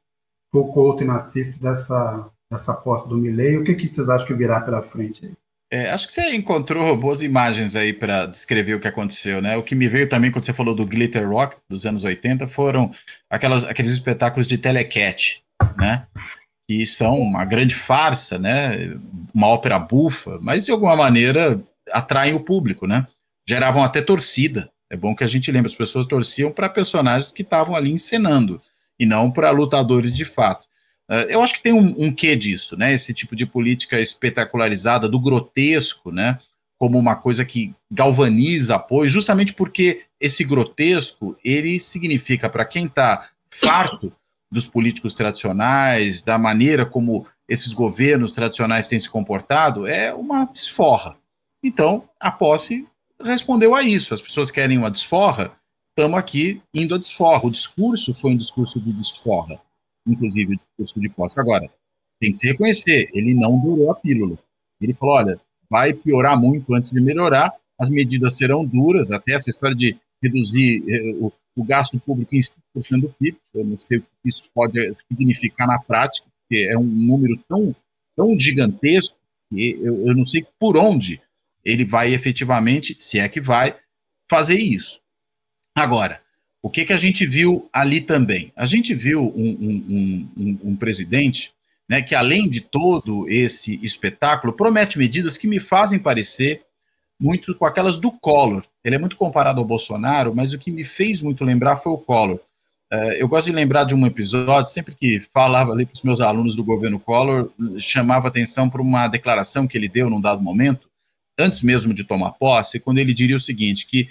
do 0.51 0.65
Couto 0.65 1.03
e 1.03 1.05
Nassif 1.05 1.59
dessa, 1.59 2.27
dessa 2.51 2.73
posse 2.73 3.07
do 3.07 3.17
Milley? 3.17 3.57
O 3.57 3.63
que, 3.63 3.75
que 3.75 3.87
vocês 3.87 4.09
acham 4.09 4.25
que 4.25 4.33
virá 4.33 4.61
pela 4.61 4.81
frente 4.81 5.25
aí? 5.25 5.33
É, 5.73 5.89
acho 5.89 6.05
que 6.05 6.11
você 6.11 6.35
encontrou 6.35 6.97
boas 6.97 7.23
imagens 7.23 7.77
aí 7.77 7.93
para 7.93 8.25
descrever 8.25 8.73
o 8.73 8.79
que 8.79 8.89
aconteceu, 8.89 9.41
né? 9.41 9.55
O 9.55 9.63
que 9.63 9.73
me 9.73 9.87
veio 9.87 10.09
também 10.09 10.29
quando 10.29 10.43
você 10.43 10.51
falou 10.51 10.75
do 10.75 10.85
Glitter 10.85 11.29
Rock 11.29 11.55
dos 11.69 11.85
anos 11.85 12.03
80 12.03 12.45
foram 12.45 12.91
aquelas, 13.29 13.63
aqueles 13.63 13.89
espetáculos 13.89 14.47
de 14.47 14.57
telecat, 14.57 15.41
né? 15.77 16.05
Que 16.67 16.85
são 16.85 17.17
uma 17.17 17.45
grande 17.45 17.73
farsa, 17.73 18.37
né? 18.37 18.93
Uma 19.33 19.47
ópera 19.47 19.79
bufa, 19.79 20.37
mas 20.41 20.65
de 20.65 20.71
alguma 20.73 20.93
maneira 20.93 21.57
atraem 21.93 22.33
o 22.33 22.41
público, 22.41 22.85
né? 22.85 23.07
Geravam 23.47 23.81
até 23.81 24.01
torcida. 24.01 24.69
É 24.89 24.97
bom 24.97 25.15
que 25.15 25.23
a 25.23 25.27
gente 25.27 25.49
lembre, 25.53 25.71
as 25.71 25.77
pessoas 25.77 26.05
torciam 26.05 26.51
para 26.51 26.67
personagens 26.67 27.31
que 27.31 27.43
estavam 27.43 27.77
ali 27.77 27.91
encenando 27.91 28.61
e 28.99 29.05
não 29.05 29.31
para 29.31 29.49
lutadores 29.51 30.13
de 30.13 30.25
fato. 30.25 30.67
Uh, 31.11 31.27
eu 31.27 31.41
acho 31.41 31.55
que 31.55 31.61
tem 31.61 31.73
um, 31.73 31.93
um 31.97 32.13
quê 32.13 32.37
disso, 32.37 32.77
né? 32.77 32.93
Esse 32.93 33.13
tipo 33.13 33.35
de 33.35 33.45
política 33.45 33.99
espetacularizada, 33.99 35.09
do 35.09 35.19
grotesco, 35.19 36.09
né? 36.09 36.39
Como 36.77 36.97
uma 36.97 37.17
coisa 37.17 37.43
que 37.43 37.75
galvaniza 37.91 38.75
apoio, 38.75 39.09
justamente 39.09 39.53
porque 39.53 40.03
esse 40.21 40.45
grotesco 40.45 41.37
ele 41.43 41.77
significa 41.81 42.49
para 42.49 42.63
quem 42.63 42.85
está 42.85 43.27
farto 43.49 44.13
dos 44.49 44.67
políticos 44.67 45.13
tradicionais, 45.13 46.21
da 46.21 46.37
maneira 46.37 46.85
como 46.85 47.25
esses 47.47 47.73
governos 47.73 48.31
tradicionais 48.31 48.87
têm 48.87 48.99
se 48.99 49.09
comportado, 49.09 49.85
é 49.85 50.13
uma 50.13 50.45
desforra. 50.45 51.17
Então, 51.61 52.07
a 52.19 52.31
posse 52.31 52.87
respondeu 53.21 53.75
a 53.75 53.83
isso. 53.83 54.13
As 54.13 54.21
pessoas 54.21 54.49
querem 54.49 54.77
uma 54.77 54.89
desforra, 54.89 55.51
estamos 55.89 56.17
aqui 56.17 56.61
indo 56.73 56.95
a 56.95 56.97
desforra. 56.97 57.47
O 57.47 57.51
discurso 57.51 58.13
foi 58.13 58.31
um 58.31 58.37
discurso 58.37 58.79
de 58.79 58.93
desforra, 58.93 59.59
inclusive 60.11 60.53
o 60.53 60.57
discurso 60.57 60.99
de 60.99 61.09
posse. 61.09 61.39
Agora, 61.39 61.69
tem 62.19 62.31
que 62.31 62.37
se 62.37 62.47
reconhecer, 62.47 63.09
ele 63.13 63.33
não 63.33 63.59
durou 63.59 63.91
a 63.91 63.95
pílula. 63.95 64.37
Ele 64.79 64.93
falou: 64.93 65.15
olha, 65.15 65.39
vai 65.69 65.93
piorar 65.93 66.39
muito 66.39 66.73
antes 66.73 66.91
de 66.91 67.01
melhorar, 67.01 67.51
as 67.79 67.89
medidas 67.89 68.37
serão 68.37 68.65
duras, 68.65 69.11
até 69.11 69.33
essa 69.33 69.49
história 69.49 69.75
de 69.75 69.97
reduzir 70.21 70.83
eh, 70.87 71.15
o, 71.19 71.31
o, 71.55 71.63
gasto 71.63 71.99
público 71.99 72.35
em 72.35 72.39
5% 72.39 73.01
do 73.01 73.09
PIB, 73.09 73.37
eu 73.55 73.65
não 73.65 73.75
sei 73.75 73.97
o 73.97 74.01
que 74.01 74.07
isso 74.25 74.43
pode 74.53 74.79
significar 75.07 75.67
na 75.67 75.79
prática, 75.79 76.27
porque 76.41 76.69
é 76.69 76.77
um 76.77 76.83
número 76.83 77.39
tão, 77.49 77.75
tão 78.15 78.37
gigantesco 78.37 79.17
que 79.49 79.79
eu, 79.81 80.07
eu 80.07 80.15
não 80.15 80.23
sei 80.23 80.45
por 80.59 80.77
onde 80.77 81.19
ele 81.65 81.83
vai 81.83 82.13
efetivamente, 82.13 82.95
se 82.99 83.17
é 83.17 83.27
que 83.27 83.41
vai, 83.41 83.75
fazer 84.29 84.55
isso. 84.55 84.99
Agora, 85.75 86.21
o 86.61 86.69
que, 86.69 86.85
que 86.85 86.93
a 86.93 86.97
gente 86.97 87.25
viu 87.25 87.67
ali 87.73 88.01
também? 88.01 88.51
A 88.55 88.65
gente 88.65 88.93
viu 88.93 89.33
um, 89.35 89.49
um, 89.49 90.27
um, 90.37 90.59
um 90.63 90.75
presidente 90.75 91.51
né, 91.89 92.01
que, 92.01 92.15
além 92.15 92.47
de 92.47 92.61
todo 92.61 93.27
esse 93.27 93.79
espetáculo, 93.83 94.53
promete 94.53 94.97
medidas 94.97 95.37
que 95.37 95.47
me 95.47 95.59
fazem 95.59 95.99
parecer 95.99 96.61
muito 97.19 97.53
com 97.55 97.65
aquelas 97.65 97.97
do 97.97 98.11
Collor. 98.11 98.63
Ele 98.83 98.95
é 98.95 98.99
muito 98.99 99.15
comparado 99.15 99.59
ao 99.59 99.65
Bolsonaro, 99.65 100.33
mas 100.33 100.53
o 100.53 100.57
que 100.57 100.71
me 100.71 100.83
fez 100.83 101.19
muito 101.19 101.43
lembrar 101.43 101.77
foi 101.77 101.91
o 101.91 101.97
Collor. 101.97 102.39
Uh, 102.93 103.13
eu 103.17 103.27
gosto 103.27 103.47
de 103.47 103.53
lembrar 103.53 103.83
de 103.83 103.95
um 103.95 104.05
episódio, 104.05 104.71
sempre 104.71 104.93
que 104.93 105.19
falava 105.19 105.71
ali 105.71 105.85
para 105.85 105.93
os 105.93 106.01
meus 106.01 106.19
alunos 106.21 106.55
do 106.55 106.63
governo 106.63 106.99
Collor, 106.99 107.49
chamava 107.77 108.27
atenção 108.27 108.69
para 108.69 108.81
uma 108.81 109.07
declaração 109.07 109.67
que 109.67 109.77
ele 109.77 109.87
deu 109.87 110.09
num 110.09 110.19
dado 110.19 110.41
momento, 110.41 110.87
antes 111.37 111.61
mesmo 111.61 111.93
de 111.93 112.03
tomar 112.03 112.31
posse, 112.31 112.79
quando 112.79 112.99
ele 112.99 113.13
diria 113.13 113.35
o 113.35 113.39
seguinte, 113.39 113.85
que 113.85 114.09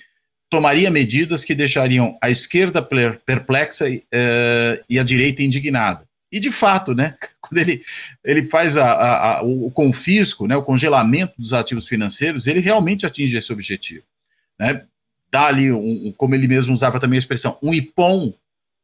tomaria 0.51 0.91
medidas 0.91 1.45
que 1.45 1.55
deixariam 1.55 2.19
a 2.21 2.29
esquerda 2.29 2.83
perplexa 2.83 3.89
uh, 3.89 4.85
e 4.89 4.99
a 4.99 5.05
direita 5.05 5.45
indignada. 5.45 6.07
E 6.31 6.41
de 6.41 6.51
fato, 6.51 6.93
né, 6.93 7.15
quando 7.41 7.59
ele, 7.59 7.81
ele 8.25 8.45
faz 8.45 8.77
a, 8.77 8.85
a, 8.85 9.39
a, 9.39 9.43
o 9.43 9.71
confisco, 9.71 10.47
né, 10.49 10.57
o 10.57 10.65
congelamento 10.65 11.35
dos 11.39 11.53
ativos 11.53 11.87
financeiros, 11.87 12.49
ele 12.49 12.61
realmente 12.61 13.07
atinge 13.07 13.37
esse 13.37 13.53
objetivo. 13.53 14.05
Né? 14.59 14.85
Dá 15.31 15.47
ali, 15.47 15.73
um, 15.73 16.13
como 16.17 16.35
ele 16.35 16.49
mesmo 16.49 16.75
usava 16.75 16.99
também 16.99 17.17
a 17.17 17.21
expressão, 17.21 17.57
um 17.63 17.73
ipom 17.73 18.35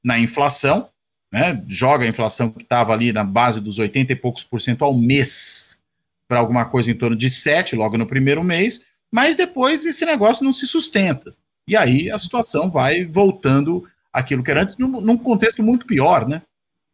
na 0.02 0.18
inflação, 0.18 0.88
né, 1.32 1.60
joga 1.66 2.04
a 2.04 2.08
inflação 2.08 2.48
que 2.50 2.62
estava 2.62 2.92
ali 2.92 3.12
na 3.12 3.24
base 3.24 3.60
dos 3.60 3.80
80 3.80 4.12
e 4.12 4.16
poucos 4.16 4.44
por 4.44 4.60
cento 4.60 4.84
ao 4.84 4.94
mês 4.94 5.80
para 6.28 6.38
alguma 6.38 6.64
coisa 6.64 6.90
em 6.90 6.94
torno 6.94 7.16
de 7.16 7.28
7 7.28 7.74
logo 7.74 7.98
no 7.98 8.06
primeiro 8.06 8.42
mês, 8.44 8.86
mas 9.12 9.36
depois 9.36 9.84
esse 9.84 10.04
negócio 10.04 10.44
não 10.44 10.52
se 10.52 10.66
sustenta. 10.66 11.34
E 11.68 11.76
aí 11.76 12.10
a 12.10 12.18
situação 12.18 12.70
vai 12.70 13.04
voltando 13.04 13.84
aquilo 14.12 14.42
que 14.42 14.50
era 14.50 14.62
antes, 14.62 14.78
num, 14.78 14.88
num 15.00 15.16
contexto 15.16 15.62
muito 15.62 15.86
pior, 15.86 16.26
né? 16.26 16.42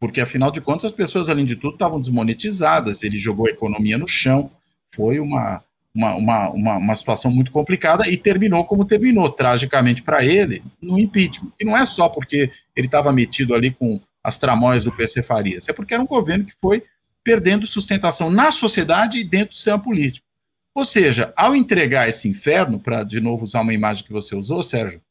Porque 0.01 0.21
afinal 0.21 0.51
de 0.51 0.61
contas 0.61 0.87
as 0.87 0.93
pessoas, 0.93 1.31
além 1.31 1.45
de 1.45 1.55
tudo, 1.55 1.75
estavam 1.75 2.01
desmonetizadas, 2.01 3.03
ele 3.03 3.17
jogou 3.17 3.47
a 3.47 3.51
economia 3.51 3.97
no 3.97 4.09
chão, 4.09 4.51
foi 4.91 5.21
uma, 5.21 5.63
uma, 5.95 6.15
uma, 6.17 6.51
uma, 6.51 6.77
uma 6.79 6.95
situação 6.95 7.31
muito 7.31 7.53
complicada 7.53 8.09
e 8.09 8.17
terminou 8.17 8.65
como 8.65 8.85
terminou, 8.85 9.31
tragicamente 9.31 10.03
para 10.03 10.25
ele, 10.25 10.63
no 10.81 10.99
impeachment. 10.99 11.53
E 11.61 11.65
não 11.65 11.77
é 11.77 11.85
só 11.85 12.09
porque 12.09 12.51
ele 12.75 12.87
estava 12.87 13.13
metido 13.13 13.55
ali 13.55 13.71
com 13.71 14.01
as 14.25 14.39
tramóias 14.39 14.85
do 14.85 14.93
PC 14.93 15.23
Farias, 15.23 15.69
é 15.69 15.73
porque 15.73 15.95
era 15.95 16.03
um 16.03 16.07
governo 16.07 16.45
que 16.45 16.55
foi 16.61 16.83
perdendo 17.23 17.67
sustentação 17.67 18.31
na 18.31 18.51
sociedade 18.51 19.19
e 19.19 19.25
dentro 19.25 19.51
do 19.51 19.55
sistema 19.55 19.79
político. 19.79 20.27
Ou 20.75 20.85
seja, 20.85 21.33
ao 21.37 21.55
entregar 21.55 22.09
esse 22.09 22.29
inferno, 22.29 22.81
para 22.81 23.05
de 23.05 23.21
novo 23.21 23.45
usar 23.45 23.61
uma 23.61 23.75
imagem 23.75 24.05
que 24.05 24.13
você 24.13 24.35
usou, 24.35 24.63
Sérgio, 24.63 25.03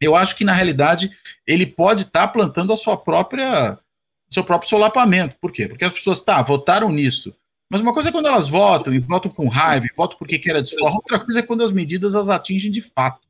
eu 0.00 0.16
acho 0.16 0.36
que 0.36 0.44
na 0.44 0.52
realidade 0.52 1.10
ele 1.46 1.66
pode 1.66 2.02
estar 2.02 2.26
tá 2.26 2.32
plantando 2.32 2.72
a 2.72 2.76
sua 2.76 2.96
própria 2.96 3.78
seu 4.30 4.44
próprio 4.44 4.68
solapamento. 4.68 5.36
Por 5.40 5.50
quê? 5.50 5.68
Porque 5.68 5.84
as 5.84 5.92
pessoas 5.92 6.20
tá, 6.20 6.42
votaram 6.42 6.90
nisso. 6.92 7.34
Mas 7.70 7.80
uma 7.80 7.94
coisa 7.94 8.08
é 8.08 8.12
quando 8.12 8.26
elas 8.26 8.48
votam, 8.48 8.92
e 8.92 8.98
votam 8.98 9.30
com 9.30 9.48
raiva, 9.48 9.86
e 9.86 9.94
votam 9.94 10.18
porque 10.18 10.38
querem 10.38 10.62
desforra, 10.62 10.94
outra 10.94 11.18
coisa 11.18 11.40
é 11.40 11.42
quando 11.42 11.62
as 11.62 11.70
medidas 11.70 12.14
as 12.14 12.28
atingem 12.28 12.70
de 12.70 12.80
fato. 12.80 13.26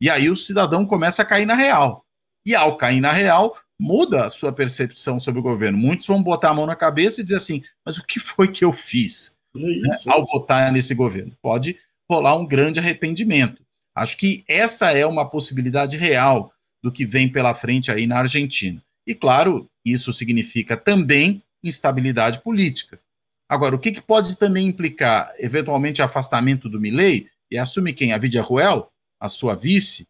E 0.00 0.10
aí 0.10 0.28
o 0.28 0.36
cidadão 0.36 0.84
começa 0.86 1.22
a 1.22 1.24
cair 1.24 1.46
na 1.46 1.54
real. 1.54 2.04
E 2.46 2.54
ao 2.54 2.76
cair 2.76 3.00
na 3.00 3.12
real, 3.12 3.56
muda 3.78 4.26
a 4.26 4.30
sua 4.30 4.52
percepção 4.52 5.18
sobre 5.18 5.40
o 5.40 5.42
governo. 5.42 5.78
Muitos 5.78 6.06
vão 6.06 6.22
botar 6.22 6.50
a 6.50 6.54
mão 6.54 6.66
na 6.66 6.76
cabeça 6.76 7.20
e 7.20 7.24
dizer 7.24 7.36
assim: 7.36 7.62
mas 7.84 7.96
o 7.96 8.04
que 8.04 8.20
foi 8.20 8.48
que 8.48 8.64
eu 8.64 8.72
fiz 8.72 9.38
né, 9.54 9.96
ao 10.08 10.24
votar 10.24 10.72
nesse 10.72 10.94
governo? 10.94 11.36
Pode 11.40 11.76
rolar 12.10 12.36
um 12.36 12.46
grande 12.46 12.78
arrependimento. 12.78 13.62
Acho 13.94 14.16
que 14.16 14.44
essa 14.48 14.90
é 14.90 15.06
uma 15.06 15.28
possibilidade 15.28 15.96
real 15.96 16.52
do 16.82 16.90
que 16.90 17.06
vem 17.06 17.28
pela 17.28 17.54
frente 17.54 17.90
aí 17.90 18.06
na 18.06 18.18
Argentina. 18.18 18.82
E 19.06 19.14
claro, 19.14 19.68
isso 19.84 20.12
significa 20.12 20.76
também 20.76 21.42
instabilidade 21.62 22.40
política. 22.40 23.00
Agora, 23.48 23.76
o 23.76 23.78
que, 23.78 23.92
que 23.92 24.00
pode 24.00 24.36
também 24.36 24.66
implicar 24.66 25.32
eventualmente 25.38 26.02
afastamento 26.02 26.68
do 26.68 26.80
Milei 26.80 27.28
e 27.50 27.58
assume 27.58 27.92
quem? 27.92 28.12
A 28.12 28.18
Vidia 28.18 28.42
Ruel, 28.42 28.90
a 29.20 29.28
sua 29.28 29.54
vice, 29.54 30.06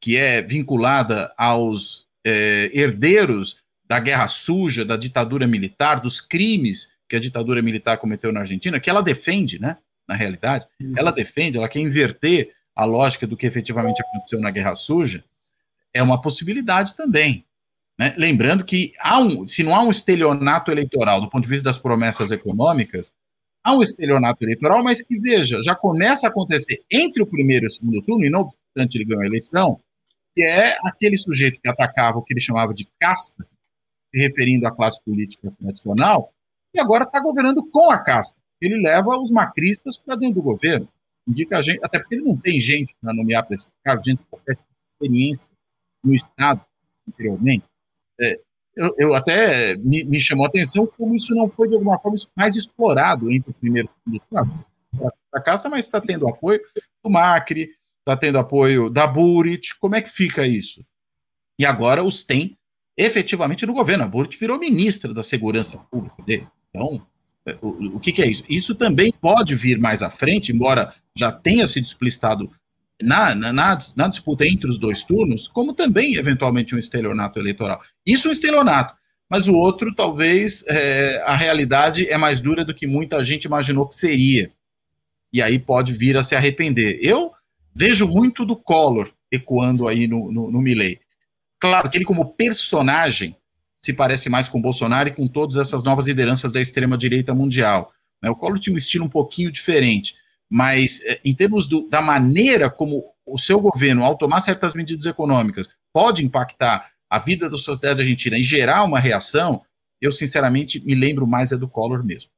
que 0.00 0.16
é 0.16 0.40
vinculada 0.40 1.32
aos 1.36 2.06
é, 2.24 2.70
herdeiros 2.72 3.62
da 3.84 3.98
guerra 3.98 4.28
suja, 4.28 4.84
da 4.84 4.96
ditadura 4.96 5.46
militar, 5.46 6.00
dos 6.00 6.20
crimes 6.20 6.90
que 7.08 7.16
a 7.16 7.20
ditadura 7.20 7.62
militar 7.62 7.98
cometeu 7.98 8.32
na 8.32 8.40
Argentina, 8.40 8.78
que 8.78 8.90
ela 8.90 9.02
defende, 9.02 9.60
né? 9.60 9.78
Na 10.06 10.14
realidade, 10.14 10.66
uhum. 10.80 10.94
ela 10.96 11.10
defende, 11.10 11.58
ela 11.58 11.68
quer 11.68 11.80
inverter 11.80 12.50
a 12.74 12.84
lógica 12.84 13.26
do 13.26 13.36
que 13.36 13.46
efetivamente 13.46 14.00
aconteceu 14.00 14.40
na 14.40 14.50
guerra 14.50 14.74
suja, 14.74 15.24
é 15.92 16.02
uma 16.02 16.20
possibilidade 16.20 16.96
também. 16.96 17.44
Né? 17.98 18.14
Lembrando 18.16 18.64
que 18.64 18.92
há 19.00 19.18
um, 19.18 19.44
se 19.44 19.64
não 19.64 19.74
há 19.74 19.82
um 19.82 19.90
estelionato 19.90 20.70
eleitoral 20.70 21.20
do 21.20 21.28
ponto 21.28 21.42
de 21.42 21.50
vista 21.50 21.64
das 21.64 21.78
promessas 21.78 22.30
econômicas, 22.30 23.12
há 23.64 23.74
um 23.74 23.82
estelionato 23.82 24.44
eleitoral, 24.44 24.82
mas 24.82 25.02
que, 25.02 25.18
veja, 25.18 25.60
já 25.62 25.74
começa 25.74 26.26
a 26.26 26.30
acontecer 26.30 26.82
entre 26.90 27.22
o 27.22 27.26
primeiro 27.26 27.64
e 27.64 27.68
o 27.68 27.70
segundo 27.70 28.00
turno, 28.02 28.24
e 28.24 28.30
não 28.30 28.40
obstante 28.40 28.96
ele 28.96 29.04
ganhou 29.04 29.22
a 29.22 29.26
eleição, 29.26 29.80
que 30.34 30.42
é 30.42 30.78
aquele 30.84 31.16
sujeito 31.16 31.60
que 31.60 31.68
atacava 31.68 32.18
o 32.18 32.22
que 32.22 32.32
ele 32.32 32.40
chamava 32.40 32.72
de 32.72 32.88
casta, 33.00 33.44
se 34.14 34.22
referindo 34.22 34.66
à 34.66 34.70
classe 34.70 35.02
política 35.02 35.50
tradicional, 35.58 36.32
agora 36.80 37.04
está 37.04 37.20
governando 37.20 37.64
com 37.70 37.90
a 37.90 38.02
casta. 38.02 38.38
Ele 38.60 38.80
leva 38.80 39.18
os 39.18 39.30
macristas 39.30 39.98
para 39.98 40.16
dentro 40.16 40.36
do 40.36 40.42
governo. 40.42 40.88
Indica 41.26 41.58
a 41.58 41.62
gente, 41.62 41.80
até 41.82 41.98
porque 41.98 42.14
ele 42.14 42.24
não 42.24 42.36
tem 42.36 42.58
gente 42.58 42.94
para 43.00 43.12
nomear 43.12 43.44
para 43.44 43.54
esse 43.54 43.66
cargo, 43.84 44.02
gente 44.02 44.22
com 44.22 44.36
qualquer 44.36 44.58
experiência 44.92 45.46
no 46.02 46.14
Estado 46.14 46.64
anteriormente. 47.06 47.64
É, 48.20 48.40
eu, 48.76 48.94
eu, 48.98 49.14
até 49.14 49.76
me, 49.76 50.04
me, 50.04 50.20
chamou 50.20 50.46
a 50.46 50.48
atenção 50.48 50.86
como 50.86 51.14
isso 51.14 51.34
não 51.34 51.48
foi 51.48 51.68
de 51.68 51.74
alguma 51.74 51.98
forma 51.98 52.16
mais 52.36 52.56
explorado 52.56 53.30
entre 53.30 53.50
o 53.50 53.54
primeiro 53.54 53.88
e 54.06 54.16
o 54.16 54.20
segundo 54.20 54.48
a 55.32 55.40
caça, 55.40 55.68
mas 55.68 55.84
está 55.84 56.00
tendo 56.00 56.28
apoio 56.28 56.60
do 57.04 57.10
Macri, 57.10 57.70
está 58.00 58.16
tendo 58.16 58.38
apoio 58.38 58.88
da 58.88 59.06
Burit, 59.06 59.78
como 59.78 59.94
é 59.94 60.02
que 60.02 60.08
fica 60.08 60.46
isso? 60.46 60.84
E 61.58 61.66
agora 61.66 62.02
os 62.02 62.24
tem 62.24 62.56
efetivamente 62.96 63.66
no 63.66 63.72
governo. 63.72 64.04
A 64.04 64.08
Burit 64.08 64.38
virou 64.38 64.58
ministra 64.58 65.12
da 65.12 65.22
Segurança 65.22 65.78
Pública 65.90 66.22
dele. 66.22 66.48
Então, 66.70 67.06
é, 67.46 67.56
o, 67.62 67.96
o 67.96 68.00
que, 68.00 68.12
que, 68.12 68.22
é 68.22 68.28
isso? 68.28 68.44
Isso 68.48 68.74
também 68.74 69.12
pode 69.12 69.54
vir 69.54 69.78
mais 69.78 70.02
à 70.02 70.10
frente, 70.10 70.52
embora 70.52 70.92
já 71.16 71.32
tenha 71.32 71.66
sido 71.66 71.84
explicitado 71.84 72.50
na, 73.02 73.34
na, 73.34 73.52
na, 73.52 74.08
disputa 74.08 74.46
entre 74.46 74.68
os 74.68 74.78
dois 74.78 75.02
turnos, 75.02 75.46
como 75.48 75.72
também, 75.72 76.16
eventualmente, 76.16 76.74
um 76.74 76.78
estelionato 76.78 77.38
eleitoral. 77.38 77.80
Isso 78.04 78.26
é 78.26 78.30
um 78.30 78.32
estelionato, 78.32 78.94
mas 79.30 79.46
o 79.46 79.54
outro, 79.54 79.94
talvez, 79.94 80.64
é, 80.66 81.22
a 81.26 81.36
realidade 81.36 82.08
é 82.08 82.18
mais 82.18 82.40
dura 82.40 82.64
do 82.64 82.74
que 82.74 82.86
muita 82.86 83.22
gente 83.24 83.44
imaginou 83.44 83.86
que 83.86 83.94
seria. 83.94 84.50
e 85.32 85.42
aí 85.42 85.58
pode 85.58 85.92
vir 85.92 86.16
a 86.16 86.22
se 86.22 86.34
arrepender. 86.34 86.98
Eu 87.02 87.32
vejo 87.74 88.08
muito 88.08 88.44
do 88.44 88.56
Collor 88.56 89.10
ecoando 89.30 89.86
aí 89.86 90.08
no, 90.08 90.32
no, 90.32 90.50
no 90.50 90.60
Milley. 90.60 91.00
Claro 91.60 91.90
que 91.90 91.98
ele, 91.98 92.04
como 92.04 92.32
personagem, 92.34 93.36
se 93.78 93.92
parece 93.92 94.28
mais 94.28 94.48
com 94.48 94.60
Bolsonaro 94.60 95.08
e 95.08 95.12
com 95.12 95.26
todas 95.26 95.56
essas 95.56 95.84
novas 95.84 96.06
lideranças 96.06 96.52
da 96.52 96.60
extrema-direita 96.60 97.34
mundial. 97.34 97.92
Né? 98.22 98.30
O 98.30 98.36
Collor 98.36 98.58
tinha 98.58 98.74
um 98.74 98.78
estilo 98.78 99.04
um 99.04 99.08
pouquinho 99.08 99.50
diferente, 99.50 100.14
mas 100.50 101.00
eh, 101.04 101.20
em 101.24 101.34
termos 101.34 101.66
do, 101.66 101.88
da 101.88 102.00
maneira 102.00 102.68
como 102.68 103.04
o 103.24 103.38
seu 103.38 103.60
governo, 103.60 104.04
ao 104.04 104.16
tomar 104.16 104.40
certas 104.40 104.74
medidas 104.74 105.06
econômicas, 105.06 105.68
pode 105.92 106.24
impactar 106.24 106.90
a 107.08 107.18
vida 107.18 107.48
da 107.48 107.58
sociedade 107.58 108.00
argentina 108.00 108.38
e 108.38 108.42
gerar 108.42 108.84
uma 108.84 108.98
reação, 108.98 109.62
eu 110.00 110.12
sinceramente 110.12 110.84
me 110.84 110.94
lembro 110.94 111.26
mais 111.26 111.52
é 111.52 111.56
do 111.56 111.68
Collor 111.68 112.04
mesmo. 112.04 112.30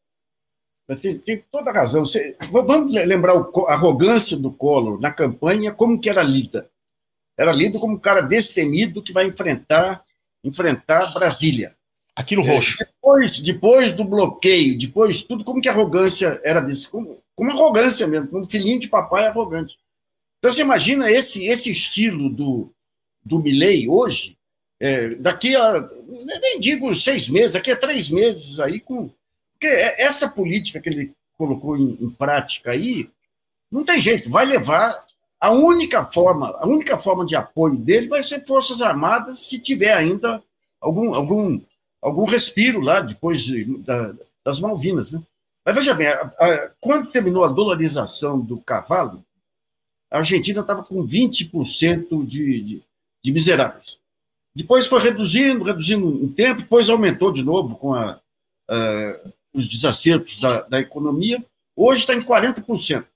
Tem, 1.00 1.18
tem 1.18 1.44
toda 1.52 1.72
razão. 1.72 2.04
Você, 2.04 2.36
vamos 2.50 2.92
lembrar 2.92 3.32
a 3.34 3.72
arrogância 3.72 4.36
do 4.36 4.52
Collor 4.52 5.00
na 5.00 5.12
campanha, 5.12 5.72
como 5.72 6.00
que 6.00 6.10
era 6.10 6.22
lida. 6.22 6.68
Era 7.38 7.52
lida 7.52 7.78
como 7.78 7.94
um 7.94 7.98
cara 7.98 8.20
destemido 8.20 9.02
que 9.02 9.12
vai 9.12 9.26
enfrentar 9.26 10.04
enfrentar 10.42 11.12
Brasília. 11.12 11.76
Aquilo 12.14 12.42
roxo. 12.42 12.82
É, 12.82 12.86
depois, 12.86 13.40
depois 13.40 13.92
do 13.92 14.04
bloqueio, 14.04 14.78
depois 14.78 15.18
de 15.18 15.24
tudo, 15.24 15.44
como 15.44 15.60
que 15.60 15.68
a 15.68 15.72
arrogância 15.72 16.40
era 16.44 16.60
desse? 16.60 16.88
Como, 16.88 17.22
como 17.34 17.50
arrogância 17.50 18.06
mesmo, 18.06 18.28
como 18.28 18.50
filhinho 18.50 18.78
de 18.78 18.88
papai 18.88 19.26
arrogante. 19.26 19.78
Então 20.38 20.52
você 20.52 20.62
imagina 20.62 21.10
esse, 21.10 21.46
esse 21.46 21.70
estilo 21.70 22.28
do, 22.28 22.70
do 23.24 23.40
Milley 23.40 23.88
hoje, 23.88 24.36
é, 24.80 25.14
daqui 25.16 25.54
a, 25.54 25.88
nem 26.08 26.60
digo 26.60 26.94
seis 26.96 27.28
meses, 27.28 27.52
daqui 27.52 27.70
a 27.70 27.76
três 27.76 28.10
meses 28.10 28.58
aí, 28.60 28.80
com. 28.80 29.10
Porque 29.52 29.66
é, 29.66 30.02
essa 30.02 30.28
política 30.28 30.80
que 30.80 30.88
ele 30.88 31.12
colocou 31.36 31.76
em, 31.76 31.96
em 32.00 32.10
prática 32.10 32.72
aí, 32.72 33.10
não 33.70 33.84
tem 33.84 34.00
jeito, 34.00 34.30
vai 34.30 34.46
levar 34.46 35.06
a 35.40 35.50
única 35.50 36.04
forma, 36.04 36.50
a 36.58 36.66
única 36.66 36.98
forma 36.98 37.24
de 37.24 37.34
apoio 37.34 37.76
dele 37.78 38.08
vai 38.08 38.22
ser 38.22 38.46
Forças 38.46 38.82
Armadas, 38.82 39.38
se 39.38 39.58
tiver 39.58 39.94
ainda 39.94 40.42
algum, 40.78 41.14
algum, 41.14 41.60
algum 42.02 42.24
respiro 42.24 42.80
lá 42.80 43.00
depois 43.00 43.42
de, 43.42 43.64
da, 43.78 44.14
das 44.44 44.60
Malvinas. 44.60 45.12
Né? 45.12 45.22
Mas 45.64 45.74
veja 45.74 45.94
bem, 45.94 46.08
a, 46.08 46.20
a, 46.38 46.70
quando 46.78 47.10
terminou 47.10 47.44
a 47.44 47.48
dolarização 47.48 48.38
do 48.38 48.60
cavalo, 48.60 49.24
a 50.10 50.18
Argentina 50.18 50.60
estava 50.60 50.82
com 50.82 51.06
20% 51.06 52.26
de, 52.26 52.60
de, 52.60 52.82
de 53.22 53.32
miseráveis. 53.32 53.98
Depois 54.54 54.88
foi 54.88 55.00
reduzindo, 55.00 55.64
reduzindo 55.64 56.06
um 56.06 56.30
tempo, 56.30 56.62
depois 56.62 56.90
aumentou 56.90 57.32
de 57.32 57.44
novo 57.44 57.76
com 57.76 57.94
a, 57.94 58.20
a, 58.68 59.20
os 59.54 59.68
desacertos 59.68 60.38
da, 60.38 60.62
da 60.62 60.80
economia. 60.80 61.42
Hoje 61.74 62.00
está 62.00 62.14
em 62.14 62.20
40%. 62.20 63.06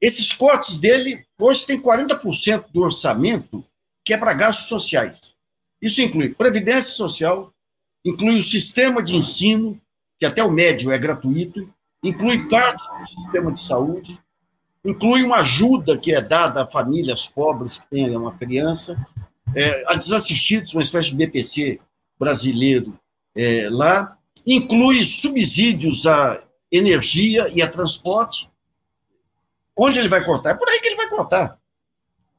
Esses 0.00 0.32
cortes 0.32 0.78
dele, 0.78 1.24
hoje 1.38 1.66
tem 1.66 1.80
40% 1.80 2.66
do 2.72 2.80
orçamento 2.80 3.64
que 4.04 4.14
é 4.14 4.18
para 4.18 4.32
gastos 4.32 4.66
sociais. 4.66 5.36
Isso 5.80 6.00
inclui 6.00 6.34
previdência 6.34 6.92
social, 6.92 7.52
inclui 8.04 8.38
o 8.38 8.42
sistema 8.42 9.02
de 9.02 9.14
ensino, 9.14 9.80
que 10.18 10.26
até 10.26 10.42
o 10.42 10.50
médio 10.50 10.90
é 10.90 10.98
gratuito, 10.98 11.72
inclui 12.02 12.48
parte 12.48 12.82
do 12.98 13.06
sistema 13.06 13.52
de 13.52 13.60
saúde, 13.60 14.18
inclui 14.84 15.22
uma 15.22 15.36
ajuda 15.36 15.96
que 15.96 16.14
é 16.14 16.20
dada 16.20 16.62
a 16.62 16.66
famílias 16.66 17.26
pobres 17.26 17.78
que 17.78 17.88
têm 17.88 18.16
uma 18.16 18.36
criança, 18.36 18.96
é, 19.54 19.84
a 19.86 19.94
desassistidos, 19.94 20.72
uma 20.72 20.82
espécie 20.82 21.10
de 21.10 21.16
BPC 21.16 21.80
brasileiro 22.18 22.98
é, 23.34 23.68
lá, 23.70 24.16
inclui 24.46 25.04
subsídios 25.04 26.06
à 26.06 26.42
energia 26.70 27.48
e 27.54 27.62
a 27.62 27.68
transporte, 27.68 28.49
Onde 29.82 29.98
ele 29.98 30.08
vai 30.08 30.22
cortar? 30.22 30.50
É 30.50 30.54
por 30.54 30.68
aí 30.68 30.78
que 30.78 30.88
ele 30.88 30.96
vai 30.96 31.08
cortar. 31.08 31.58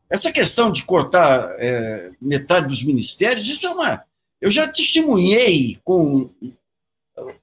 Essa 0.08 0.32
questão 0.32 0.72
de 0.72 0.84
cortar 0.84 1.56
é, 1.58 2.12
metade 2.22 2.68
dos 2.68 2.84
ministérios, 2.84 3.48
isso 3.48 3.66
é 3.66 3.70
uma. 3.72 4.04
Eu 4.40 4.52
já 4.52 4.68
testemunhei 4.68 5.80
com 5.84 6.30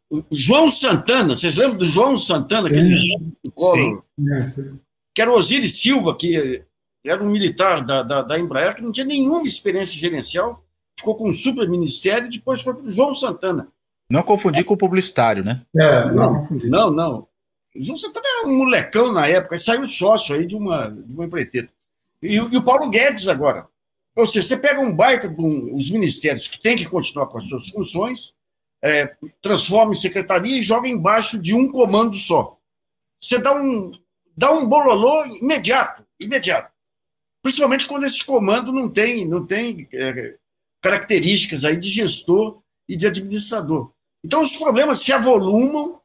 o 0.09 0.25
João 0.31 0.71
Santana, 0.71 1.35
vocês 1.35 1.57
lembram 1.57 1.79
do 1.79 1.85
João 1.85 2.17
Santana, 2.17 2.69
aquele 2.69 2.97
colo, 3.55 4.05
que 5.13 5.21
era 5.21 5.33
o 5.33 5.37
Osiris 5.37 5.81
Silva, 5.81 6.17
que 6.17 6.63
era 7.05 7.23
um 7.23 7.31
militar 7.31 7.85
da, 7.85 8.05
da, 8.05 8.23
da, 8.23 8.39
Embraer, 8.39 8.77
que 8.77 8.83
não 8.83 8.93
tinha 8.93 9.07
nenhuma 9.07 9.47
experiência 9.47 9.99
gerencial, 9.99 10.65
ficou 10.97 11.17
com 11.17 11.29
um 11.29 11.33
super 11.33 11.69
ministério, 11.69 12.31
depois 12.31 12.63
foi 12.63 12.75
para 12.75 12.85
o 12.85 12.91
João 12.91 13.15
Santana. 13.15 13.67
Não 14.11 14.23
confundir 14.23 14.65
com 14.65 14.75
o 14.75 14.79
publicitário, 14.79 15.45
né? 15.45 15.63
É, 15.77 16.13
não, 16.13 16.49
não, 16.65 16.91
não. 16.91 17.28
João 17.81 17.97
Santana 17.97 18.27
era 18.39 18.49
um 18.49 18.59
molecão 18.59 19.13
na 19.13 19.27
época, 19.27 19.59
saiu 19.59 19.87
sócio 19.89 20.35
aí 20.35 20.47
de 20.47 20.57
uma, 20.57 20.91
de 20.91 21.13
uma 21.13 21.25
empreiteira. 21.25 21.69
E, 22.23 22.35
e, 22.35 22.41
o 22.41 22.65
Paulo 22.65 22.91
Guedes 22.91 23.29
agora. 23.29 23.67
Ou 24.17 24.27
seja, 24.27 24.49
você 24.49 24.57
pega 24.57 24.81
um 24.81 24.95
baita 24.95 25.29
dos 25.29 25.91
ministérios 25.91 26.49
que 26.49 26.61
tem 26.61 26.77
que 26.77 26.87
continuar 26.87 27.27
com 27.27 27.39
as 27.39 27.49
suas 27.49 27.69
funções, 27.69 28.35
é, 28.83 29.17
transforma 29.41 29.93
em 29.93 29.97
secretaria 29.97 30.59
e 30.59 30.63
joga 30.63 30.89
embaixo 30.89 31.39
de 31.39 31.55
um 31.55 31.69
comando 31.69 32.17
só. 32.17 32.59
Você 33.21 33.39
dá 33.39 33.55
um, 33.55 33.93
dá 34.37 34.53
um 34.53 34.67
bololô 34.67 35.25
imediato, 35.41 36.05
imediato. 36.19 36.73
Principalmente 37.43 37.87
quando 37.87 38.05
esse 38.05 38.25
comando 38.25 38.73
não 38.73 38.89
tem, 38.89 39.27
não 39.27 39.47
tem 39.47 39.89
é, 39.93 40.37
características 40.81 41.65
aí 41.65 41.77
de 41.77 41.89
gestor 41.89 42.61
e 42.89 42.97
de 42.97 43.07
administrador. 43.07 43.93
Então 44.25 44.43
os 44.43 44.57
problemas 44.57 45.01
se 45.01 45.13
avolumam 45.13 45.98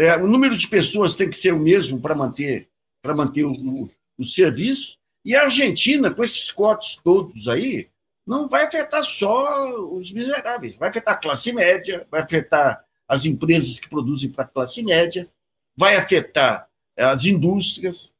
é, 0.00 0.16
o 0.16 0.26
número 0.26 0.56
de 0.56 0.66
pessoas 0.66 1.14
tem 1.14 1.28
que 1.28 1.36
ser 1.36 1.52
o 1.52 1.58
mesmo 1.58 2.00
para 2.00 2.14
manter, 2.14 2.68
para 3.02 3.14
manter 3.14 3.44
o, 3.44 3.52
o, 3.52 3.88
o 4.18 4.24
serviço. 4.24 4.96
E 5.22 5.36
a 5.36 5.42
Argentina, 5.42 6.10
com 6.10 6.24
esses 6.24 6.50
cortes 6.50 6.96
todos 6.96 7.48
aí, 7.48 7.86
não 8.26 8.48
vai 8.48 8.64
afetar 8.64 9.04
só 9.04 9.92
os 9.92 10.10
miseráveis, 10.12 10.78
vai 10.78 10.88
afetar 10.88 11.14
a 11.14 11.18
classe 11.18 11.52
média, 11.52 12.06
vai 12.10 12.22
afetar 12.22 12.82
as 13.06 13.26
empresas 13.26 13.78
que 13.78 13.90
produzem 13.90 14.30
para 14.30 14.44
a 14.44 14.48
classe 14.48 14.82
média, 14.82 15.28
vai 15.76 15.96
afetar 15.96 16.66
as 16.96 17.26
indústrias. 17.26 18.14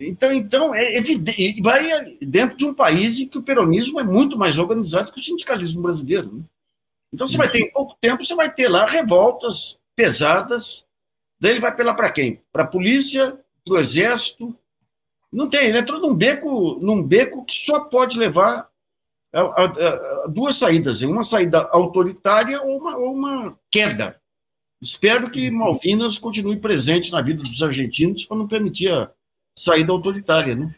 Então, 0.00 0.32
então 0.32 0.74
é 0.74 0.96
evidente, 0.96 1.60
vai 1.60 1.86
dentro 2.22 2.56
de 2.56 2.64
um 2.64 2.72
país 2.72 3.18
em 3.18 3.28
que 3.28 3.36
o 3.36 3.42
peronismo 3.42 4.00
é 4.00 4.04
muito 4.04 4.38
mais 4.38 4.56
organizado 4.56 5.12
que 5.12 5.20
o 5.20 5.22
sindicalismo 5.22 5.82
brasileiro. 5.82 6.32
Né? 6.32 6.42
Então, 7.12 7.26
você 7.26 7.36
vai 7.36 7.50
ter, 7.50 7.58
em 7.58 7.70
pouco 7.70 7.94
tempo, 8.00 8.24
você 8.24 8.34
vai 8.34 8.50
ter 8.50 8.68
lá 8.68 8.86
revoltas 8.86 9.78
pesadas 9.94 10.87
Daí 11.40 11.52
ele 11.52 11.60
vai 11.60 11.70
apelar 11.70 11.94
para 11.94 12.10
quem? 12.10 12.42
Para 12.52 12.64
a 12.64 12.66
polícia, 12.66 13.38
para 13.64 13.74
o 13.74 13.78
exército. 13.78 14.56
Não 15.32 15.48
tem, 15.48 15.68
ele 15.68 15.78
entrou 15.78 16.00
num 16.00 16.14
beco, 16.14 16.78
num 16.80 17.02
beco 17.02 17.44
que 17.44 17.54
só 17.54 17.80
pode 17.80 18.18
levar 18.18 18.68
a, 19.32 19.40
a, 19.40 20.24
a 20.24 20.26
duas 20.28 20.56
saídas, 20.56 21.02
uma 21.02 21.22
saída 21.22 21.68
autoritária 21.70 22.60
ou 22.62 22.78
uma, 22.78 22.96
ou 22.96 23.14
uma 23.14 23.58
queda. 23.70 24.16
Espero 24.80 25.30
que 25.30 25.50
Malvinas 25.50 26.18
continue 26.18 26.56
presente 26.56 27.10
na 27.10 27.20
vida 27.20 27.42
dos 27.42 27.62
argentinos 27.62 28.24
para 28.24 28.36
não 28.36 28.46
permitir 28.46 28.90
a 28.92 29.10
saída 29.56 29.92
autoritária, 29.92 30.54
né? 30.54 30.74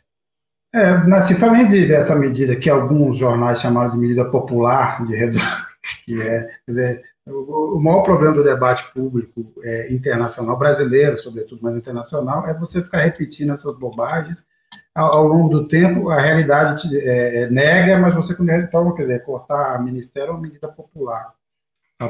É, 0.73 0.97
nascimento 1.07 1.71
dessa 1.71 2.15
medida 2.15 2.55
que 2.55 2.71
alguns 2.71 3.19
jornais 3.19 3.61
chamaram 3.61 3.91
de 3.91 3.99
medida 3.99 4.25
popular 4.25 5.05
de 5.05 5.17
redução, 5.17 5.49
que 6.05 6.21
é, 6.21 6.45
quer 6.45 6.63
dizer, 6.67 7.10
o, 7.31 7.81
maior 7.81 8.03
problema 8.03 8.35
do 8.35 8.45
debate 8.45 8.93
público 8.93 9.53
é, 9.63 9.93
internacional, 9.93 10.59
brasileiro, 10.59 11.19
sobretudo, 11.19 11.61
mas 11.63 11.77
internacional, 11.77 12.47
é 12.47 12.55
você 12.55 12.83
ficar 12.83 12.99
repetindo 12.99 13.53
essas 13.53 13.79
bobagens. 13.79 14.47
Ao, 14.95 15.15
ao 15.15 15.27
longo 15.27 15.49
do 15.49 15.69
tempo, 15.69 16.11
a 16.11 16.21
realidade 16.21 16.89
te, 16.89 16.99
é, 16.99 17.43
é 17.43 17.51
nega, 17.51 17.99
mas 17.99 18.15
você, 18.15 18.35
quando 18.35 18.49
retoma, 18.51 18.95
quer 18.95 19.03
dizer, 19.03 19.25
cortar 19.25 19.83
ministério 19.83 20.31
é 20.31 20.33
uma 20.33 20.41
medida 20.41 20.69
popular. 20.69 21.33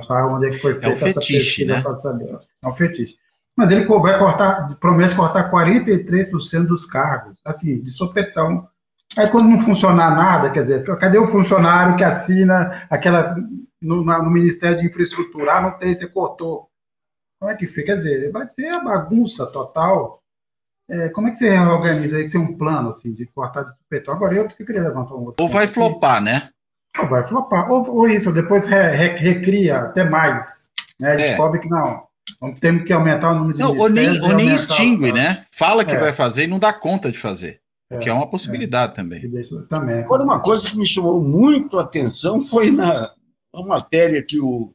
Sabe 0.04 0.32
onde 0.32 0.46
é 0.46 0.50
que 0.50 0.58
foi 0.58 0.74
feita 0.74 0.88
é 0.88 0.92
um 0.92 0.96
fetiche, 0.96 1.64
essa 1.64 1.82
pesquisa 1.82 1.88
né? 1.88 1.94
saber? 1.94 2.38
É 2.62 2.68
um 2.68 2.72
fetiche. 2.72 3.16
Mas 3.56 3.70
ele 3.70 3.84
vai 3.84 4.18
cortar, 4.18 4.66
promete 4.78 5.14
cortar 5.14 5.50
43% 5.50 6.66
dos 6.66 6.86
cargos, 6.86 7.40
assim, 7.44 7.82
de 7.82 7.90
sopetão. 7.90 8.66
Aí 9.16 9.28
quando 9.28 9.48
não 9.48 9.58
funcionar 9.58 10.14
nada, 10.14 10.50
quer 10.50 10.60
dizer, 10.60 10.84
cadê 10.98 11.18
o 11.18 11.26
funcionário 11.26 11.96
que 11.96 12.04
assina 12.04 12.86
aquela 12.88 13.36
no, 13.80 14.04
no, 14.04 14.30
Ministério 14.30 14.78
de 14.78 14.86
Infraestrutura, 14.86 15.54
ah, 15.54 15.60
não 15.60 15.78
tem, 15.78 15.94
você 15.94 16.06
cortou. 16.06 16.68
Como 17.40 17.50
é 17.50 17.56
que 17.56 17.66
fica? 17.66 17.86
Quer 17.86 17.94
dizer, 17.96 18.32
vai 18.32 18.44
ser 18.46 18.68
a 18.68 18.84
bagunça 18.84 19.46
total. 19.46 20.20
É, 20.88 21.08
como 21.10 21.28
é 21.28 21.30
que 21.30 21.38
você 21.38 21.58
organiza 21.58 22.20
esse 22.20 22.36
um 22.36 22.56
plano 22.56 22.90
assim, 22.90 23.14
de 23.14 23.24
cortar 23.26 23.62
de 23.62 23.72
supetão? 23.74 24.12
Agora 24.12 24.34
eu 24.34 24.46
que 24.46 24.64
queria 24.64 24.82
levantar 24.82 25.14
um 25.14 25.24
outro. 25.24 25.42
Ou 25.42 25.48
vai 25.48 25.66
flopar, 25.66 26.20
né? 26.20 26.50
Ou 26.98 27.08
vai 27.08 27.24
flopar. 27.24 27.70
Ou, 27.70 27.88
ou 27.96 28.08
isso, 28.08 28.32
depois 28.32 28.66
re, 28.66 28.90
re, 28.90 29.08
recria 29.16 29.78
até 29.78 30.04
mais. 30.04 30.68
Né? 30.98 31.16
Descobre 31.16 31.58
é. 31.58 31.62
que 31.62 31.68
não. 31.68 32.08
Temos 32.60 32.84
que 32.84 32.92
aumentar 32.92 33.32
o 33.32 33.34
número 33.34 33.54
de 33.54 33.60
não, 33.60 33.76
Ou 33.76 33.88
nem, 33.88 34.20
ou 34.20 34.34
nem 34.34 34.54
extingue, 34.54 35.12
né? 35.12 35.44
Fala 35.50 35.84
que 35.84 35.94
é. 35.94 35.98
vai 35.98 36.12
fazer 36.12 36.44
e 36.44 36.46
não 36.46 36.58
dá 36.58 36.72
conta 36.72 37.10
de 37.10 37.18
fazer. 37.18 37.60
É, 37.90 37.98
que 37.98 38.08
é 38.08 38.12
uma 38.12 38.28
possibilidade 38.28 38.94
também. 38.94 39.20
também. 39.68 40.00
Agora, 40.00 40.22
uma 40.22 40.40
coisa 40.40 40.70
que 40.70 40.76
me 40.76 40.86
chamou 40.86 41.24
muito 41.24 41.78
a 41.78 41.82
atenção 41.82 42.42
foi 42.42 42.70
na, 42.70 43.12
uma 43.52 43.66
matéria 43.66 44.22
que 44.22 44.38
o 44.38 44.72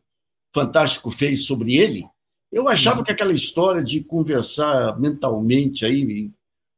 Fantástico 0.53 1.11
fez 1.11 1.45
sobre 1.45 1.75
ele, 1.75 2.05
Eu 2.49 2.69
achava 2.69 3.03
que 3.03 3.11
aquela 3.11 3.33
história 3.33 3.83
de 3.83 4.01
conversar 4.01 4.97
mentalmente 4.97 5.83
aí 5.83 6.31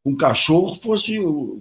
com 0.03 0.11
um 0.11 0.17
cachorro 0.17 0.73
fosse 0.73 1.19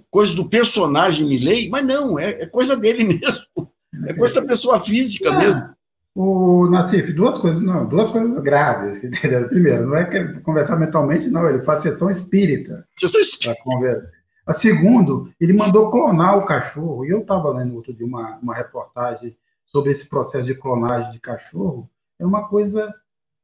coisa 0.09 0.35
do 0.35 0.49
personagem 0.49 1.27
Milley, 1.27 1.69
mas 1.69 1.85
não, 1.85 2.17
é, 2.17 2.41
é, 2.41 2.45
coisa 2.47 2.75
dele 2.75 3.03
mesmo. 3.13 3.71
É 4.07 4.13
coisa 4.13 4.41
da 4.41 4.47
pessoa 4.47 4.79
física 4.79 5.29
é. 5.29 5.37
mesmo. 5.37 5.69
O 6.15 6.67
Nassif, 6.67 7.13
duas 7.13 7.37
coisas, 7.37 7.61
não, 7.61 7.87
duas 7.87 8.09
coisas 8.09 8.41
graves. 8.41 8.97
Entendeu? 9.03 9.47
Primeiro, 9.49 9.85
não 9.85 9.95
é 9.95 10.05
que 10.05 10.39
conversar 10.39 10.77
mentalmente, 10.77 11.29
não, 11.29 11.47
ele 11.47 11.61
faz 11.61 11.81
sessão 11.81 12.09
espírita. 12.09 12.87
Sessão 12.95 13.21
espírita. 13.21 14.11
A 14.47 14.53
segundo, 14.53 15.31
ele 15.39 15.53
mandou 15.53 15.91
clonar 15.91 16.37
o 16.37 16.45
cachorro. 16.45 17.05
E 17.05 17.09
eu 17.09 17.19
estava 17.19 17.51
lendo 17.51 17.75
outro 17.75 17.93
dia 17.93 18.07
uma, 18.07 18.39
uma 18.41 18.55
reportagem 18.55 19.37
sobre 19.67 19.91
esse 19.91 20.09
processo 20.09 20.45
de 20.45 20.55
clonagem 20.55 21.11
de 21.11 21.19
cachorro. 21.19 21.89
É 22.19 22.25
uma 22.25 22.47
coisa 22.47 22.93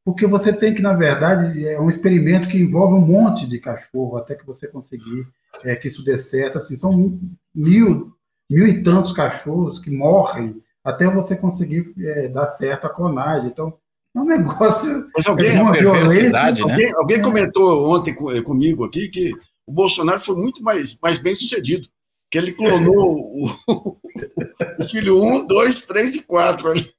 porque 0.06 0.28
você 0.28 0.52
tem 0.52 0.74
que, 0.74 0.82
na 0.82 0.94
verdade, 0.94 1.66
é 1.66 1.80
um 1.80 1.90
experimento 1.90 2.50
que 2.50 2.58
envolve 2.58 2.96
um 2.96 3.06
monte 3.06 3.48
de 3.48 3.58
cachorro 3.58 4.18
até 4.18 4.36
que 4.36 4.46
você 4.46 4.68
conseguir 4.68 5.26
é, 5.64 5.76
que 5.76 5.88
isso 5.88 6.04
dê 6.04 6.18
certo. 6.18 6.58
Assim, 6.58 6.76
são 6.76 7.18
mil, 7.56 8.14
mil 8.50 8.68
e 8.68 8.84
tantos 8.84 9.14
cachorros 9.14 9.80
que 9.80 9.90
morrem 9.90 10.62
até 10.84 11.06
você 11.08 11.38
conseguir 11.38 11.94
é, 11.98 12.28
dar 12.28 12.46
certo 12.46 12.86
a 12.86 12.90
clonagem. 12.90 13.48
Então, 13.48 13.78
é 14.14 14.20
um 14.20 14.26
negócio. 14.28 15.10
Mas 15.16 15.26
alguém, 15.26 15.62
uma 15.62 15.72
violência, 15.72 16.30
né? 16.32 16.62
alguém, 16.62 16.92
alguém 16.96 17.22
comentou 17.22 17.96
ontem 17.96 18.14
comigo 18.44 18.84
aqui 18.84 19.08
que 19.08 19.32
o 19.66 19.72
Bolsonaro 19.72 20.20
foi 20.20 20.36
muito 20.36 20.62
mais, 20.62 20.98
mais 21.02 21.18
bem 21.18 21.34
sucedido. 21.34 21.88
Que 22.34 22.40
ele 22.40 22.52
clonou 22.52 22.96
o, 22.96 23.46
o 24.80 24.84
filho 24.90 25.24
1, 25.24 25.46
2, 25.46 25.86
3 25.86 26.16
e 26.16 26.24
4 26.24 26.72
ali. 26.72 26.92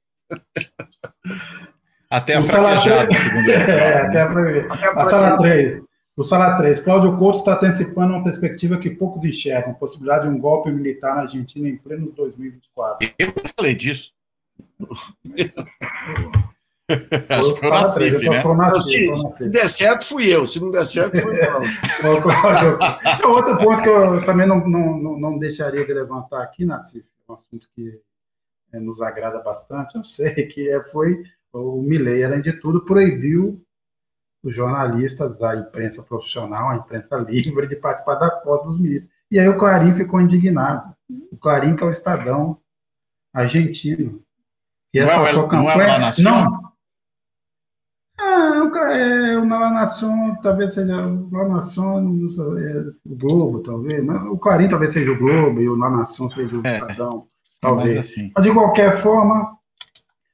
Até 2.09 2.35
a 2.35 2.41
fraquejada, 2.41 3.13
segundo 3.17 3.49
ele. 3.49 3.51
É, 3.69 4.01
até 4.03 4.21
a, 4.21 4.31
fraquejada. 4.31 5.01
a 5.01 5.05
sala 5.09 5.37
3. 5.37 5.83
O 6.15 6.23
Sala 6.23 6.55
3, 6.55 6.79
Cláudio 6.79 7.17
Couto 7.17 7.39
está 7.39 7.55
antecipando 7.55 8.13
uma 8.13 8.23
perspectiva 8.23 8.77
que 8.77 8.89
poucos 8.89 9.25
enxergam, 9.25 9.73
possibilidade 9.73 10.25
de 10.25 10.33
um 10.33 10.39
golpe 10.39 10.71
militar 10.71 11.13
na 11.13 11.23
Argentina 11.23 11.67
em 11.67 11.75
pleno 11.75 12.13
2024. 12.13 13.13
Eu 13.19 13.33
falei 13.57 13.75
disso. 13.75 14.13
Acho 16.87 17.55
que 17.55 17.67
foi 17.67 17.89
CIF, 17.89 18.29
né? 18.29 18.71
Se, 18.79 19.17
se 19.17 19.49
der 19.49 19.67
certo, 19.67 20.05
fui 20.05 20.27
eu. 20.27 20.45
Se 20.45 20.61
não 20.61 20.69
der 20.69 20.85
certo, 20.85 21.19
foi 21.19 21.39
o 23.25 23.29
Outro 23.29 23.57
ponto 23.57 23.81
que 23.81 23.89
eu 23.89 24.23
também 24.25 24.45
não, 24.45 24.67
não, 24.67 25.19
não 25.19 25.37
deixaria 25.39 25.83
de 25.83 25.93
levantar 25.93 26.43
aqui 26.43 26.63
na 26.63 26.77
CIF, 26.77 27.07
um 27.27 27.33
assunto 27.33 27.67
que 27.75 27.99
é, 28.71 28.79
nos 28.79 29.01
agrada 29.01 29.39
bastante, 29.39 29.95
eu 29.95 30.03
sei 30.03 30.45
que 30.47 30.69
é, 30.69 30.83
foi 30.83 31.23
o 31.51 31.81
Milley, 31.81 32.23
além 32.23 32.41
de 32.41 32.53
tudo, 32.53 32.85
proibiu 32.85 33.61
os 34.43 34.55
jornalistas, 34.55 35.41
a 35.41 35.55
imprensa 35.55 36.03
profissional, 36.03 36.69
a 36.69 36.75
imprensa 36.75 37.17
livre, 37.17 37.65
de 37.65 37.75
participar 37.75 38.15
da 38.15 38.29
posse 38.29 38.65
dos 38.65 38.79
ministros. 38.79 39.11
E 39.31 39.39
aí 39.39 39.47
o 39.49 39.57
Clarim 39.57 39.93
ficou 39.95 40.21
indignado. 40.21 40.95
O 41.31 41.37
Clarim, 41.37 41.75
que 41.75 41.83
é 41.83 41.87
o 41.87 41.89
Estadão 41.89 42.59
argentino. 43.33 44.21
E 44.93 44.99
não, 44.99 45.25
é, 45.25 45.33
não 45.33 45.71
é 45.71 45.97
uma 45.97 46.11
Não. 46.19 46.64
Ah, 48.17 48.69
é, 48.93 49.37
o 49.37 49.47
La 49.47 49.85
talvez 50.41 50.73
seja 50.73 51.05
o 51.05 51.29
La 51.31 51.47
Nación, 51.49 52.27
é, 52.57 53.11
o 53.11 53.15
Globo, 53.15 53.61
talvez. 53.61 54.03
Mas 54.03 54.23
o 54.27 54.37
Clarim 54.37 54.69
talvez 54.69 54.93
seja 54.93 55.11
o 55.11 55.17
Globo 55.17 55.61
e 55.61 55.67
o 55.67 55.75
La 55.75 56.05
seja 56.05 56.55
o 56.55 56.65
é, 56.65 56.77
Estadão, 56.77 57.27
talvez. 57.59 57.95
Mas, 57.95 58.05
assim. 58.05 58.31
mas 58.33 58.43
de 58.43 58.53
qualquer 58.53 58.95
forma, 58.97 59.57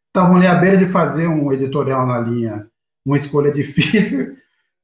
estavam 0.08 0.38
ali 0.38 0.48
à 0.48 0.56
beira 0.56 0.78
de 0.78 0.86
fazer 0.86 1.28
um 1.28 1.52
editorial 1.52 2.06
na 2.06 2.20
linha, 2.20 2.68
uma 3.06 3.18
escolha 3.18 3.50
difícil, 3.52 4.36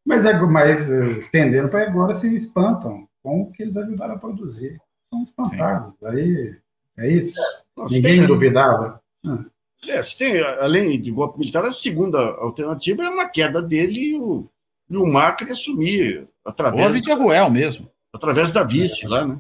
mas, 0.06 0.26
é, 0.26 0.34
mas 0.40 0.90
estendendo 0.90 1.70
para 1.70 1.84
agora 1.84 2.14
se 2.14 2.34
espantam 2.34 3.08
com 3.22 3.42
o 3.42 3.52
que 3.52 3.64
eles 3.64 3.78
ajudaram 3.78 4.16
a 4.16 4.20
produzir. 4.20 4.80
Estão 5.04 5.22
espantados. 5.22 5.94
Sim. 6.00 6.06
Aí 6.06 6.58
é 6.98 7.12
isso. 7.12 7.40
Nossa, 7.76 7.94
Ninguém 7.94 8.26
duvidava. 8.26 9.02
Ah. 9.26 9.46
É, 9.88 10.02
tem, 10.18 10.42
além 10.60 11.00
de 11.00 11.12
golpe 11.12 11.40
militar, 11.40 11.64
a 11.64 11.72
segunda 11.72 12.20
alternativa 12.20 13.04
é 13.04 13.10
uma 13.10 13.30
queda 13.30 13.62
dele 13.62 14.00
e 14.00 14.20
o, 14.20 14.50
e 14.90 14.98
o 14.98 15.06
Macri 15.06 15.52
assumir 15.52 16.28
através. 16.44 16.96
Ou 16.96 17.02
de 17.02 17.14
Ruel 17.14 17.50
mesmo. 17.50 17.90
Através 18.14 18.52
da 18.52 18.64
vice 18.64 19.06
é. 19.06 19.10
lá, 19.10 19.26
né? 19.26 19.40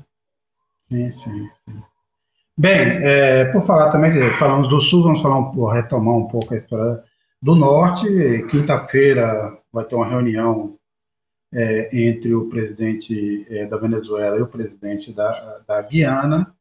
Sim, 0.87 1.11
sim, 1.11 1.49
sim. 1.65 1.81
Bem, 2.57 2.79
é, 3.03 3.45
por 3.45 3.63
falar 3.63 3.91
também, 3.91 4.11
falamos 4.33 4.67
do 4.67 4.81
Sul, 4.81 5.03
vamos 5.03 5.21
falar 5.21 5.37
um, 5.37 5.65
retomar 5.67 6.15
um 6.15 6.27
pouco 6.27 6.53
a 6.53 6.57
história 6.57 7.03
do 7.41 7.55
Norte. 7.55 8.07
Quinta-feira 8.49 9.57
vai 9.71 9.85
ter 9.85 9.95
uma 9.95 10.07
reunião 10.07 10.77
é, 11.53 11.89
entre 11.93 12.33
o 12.33 12.49
presidente 12.49 13.45
é, 13.49 13.65
da 13.65 13.77
Venezuela 13.77 14.37
e 14.37 14.41
o 14.41 14.47
presidente 14.47 15.13
da, 15.13 15.59
da 15.67 15.81
Guiana. 15.81 16.51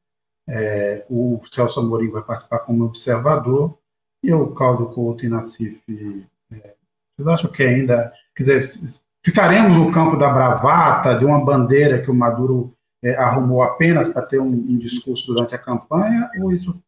É, 0.49 1.05
o 1.11 1.41
Celso 1.51 1.81
Amorim 1.81 2.11
vai 2.11 2.23
participar 2.23 2.61
como 2.61 2.85
observador 2.85 3.77
e 4.23 4.33
o 4.33 4.55
Caldo 4.55 4.87
Couto 4.87 5.25
e 5.25 5.29
Nassif. 5.29 5.83
É, 6.53 6.75
vocês 7.17 7.29
acham 7.29 7.51
que 7.51 7.63
ainda, 7.63 8.13
quer 8.35 8.43
dizer, 8.43 9.05
ficaremos 9.25 9.77
no 9.77 9.91
campo 9.91 10.17
da 10.17 10.29
bravata, 10.29 11.17
de 11.17 11.25
uma 11.25 11.45
bandeira 11.45 12.01
que 12.01 12.11
o 12.11 12.15
Maduro 12.15 12.73
é, 13.03 13.15
arrumou 13.17 13.63
apenas 13.63 14.09
para 14.09 14.23
ter 14.23 14.41
um, 14.41 14.47
um, 14.47 14.79
discurso 14.79 15.27
durante 15.27 15.55
a 15.55 15.59
campanha, 15.59 16.31
ou 16.41 16.53
isso 16.53 16.81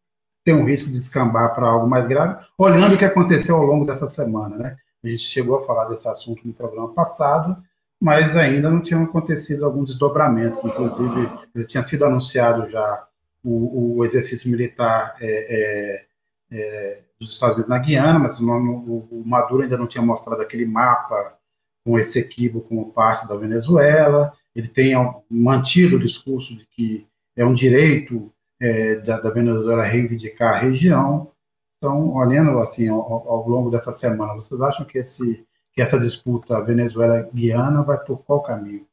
tem 0.45 0.55
um 0.55 0.65
risco 0.65 0.89
de 0.89 0.97
escambar 0.97 1.55
para 1.55 1.69
algo 1.69 1.87
mais 1.87 2.07
grave, 2.07 2.45
olhando 2.57 2.95
o 2.95 2.99
que 2.99 3.05
aconteceu 3.05 3.57
ao 3.57 3.65
longo 3.65 3.85
dessa 3.85 4.09
semana, 4.09 4.57
né? 4.57 4.77
A 5.05 5.09
gente 5.09 5.23
chegou 5.23 5.57
a 5.57 5.61
falar 5.61 5.85
desse 5.85 6.09
assunto 6.09 6.47
no 6.47 6.53
programa 6.53 6.89
passado, 6.89 7.57
mas 8.01 8.37
ainda 8.37 8.71
não 8.71 8.81
tinham 8.81 9.05
acontecido 9.05 9.65
alguns 9.65 9.91
desdobramentos, 9.91 10.65
inclusive 10.65 11.31
tinha 11.67 11.83
sido 11.83 12.05
anunciado 12.05 12.69
já 12.69 13.07
o, 13.45 13.99
o 13.99 14.05
exercício 14.05 14.51
militar 14.51 15.17
é, 15.21 15.27
é, 15.31 16.05
é, 16.51 17.01
dos 17.19 17.33
Estados 17.33 17.57
Unidos 17.57 17.71
na 17.71 17.79
Guiana, 17.79 18.19
mas 18.19 18.41
o, 18.41 18.45
o 18.45 19.23
Maduro 19.25 19.63
ainda 19.63 19.77
não 19.77 19.87
tinha 19.87 20.03
mostrado 20.03 20.43
aquele 20.43 20.67
mapa 20.67 21.39
com 21.85 21.99
esse 21.99 22.19
equívoco 22.19 22.69
como 22.69 22.93
parte 22.93 23.27
da 23.27 23.37
Venezuela, 23.37 24.33
ele 24.55 24.69
tem 24.69 24.93
mantido 25.31 25.97
o 25.97 26.01
discurso 26.01 26.57
de 26.57 26.67
que 26.67 27.07
é 27.37 27.45
um 27.45 27.55
direito 27.55 28.33
é, 28.61 28.97
da, 28.97 29.21
da, 29.21 29.31
Venezuela 29.31 29.85
reivindicar 29.85 30.57
a 30.57 30.59
região. 30.59 31.31
Então, 31.77 32.13
olhando 32.13 32.59
assim 32.59 32.89
ao, 32.89 33.01
ao, 33.01 33.49
longo 33.49 33.71
dessa 33.71 33.93
semana, 33.93 34.35
vocês 34.35 34.61
acham 34.61 34.85
que, 34.85 34.99
esse, 34.99 35.47
que 35.73 35.81
essa 35.81 35.99
disputa 35.99 36.61
Venezuela-Guiana 36.61 37.83
vai 37.83 37.99
por 37.99 38.25
qual 38.25 38.43
caminho? 38.43 38.87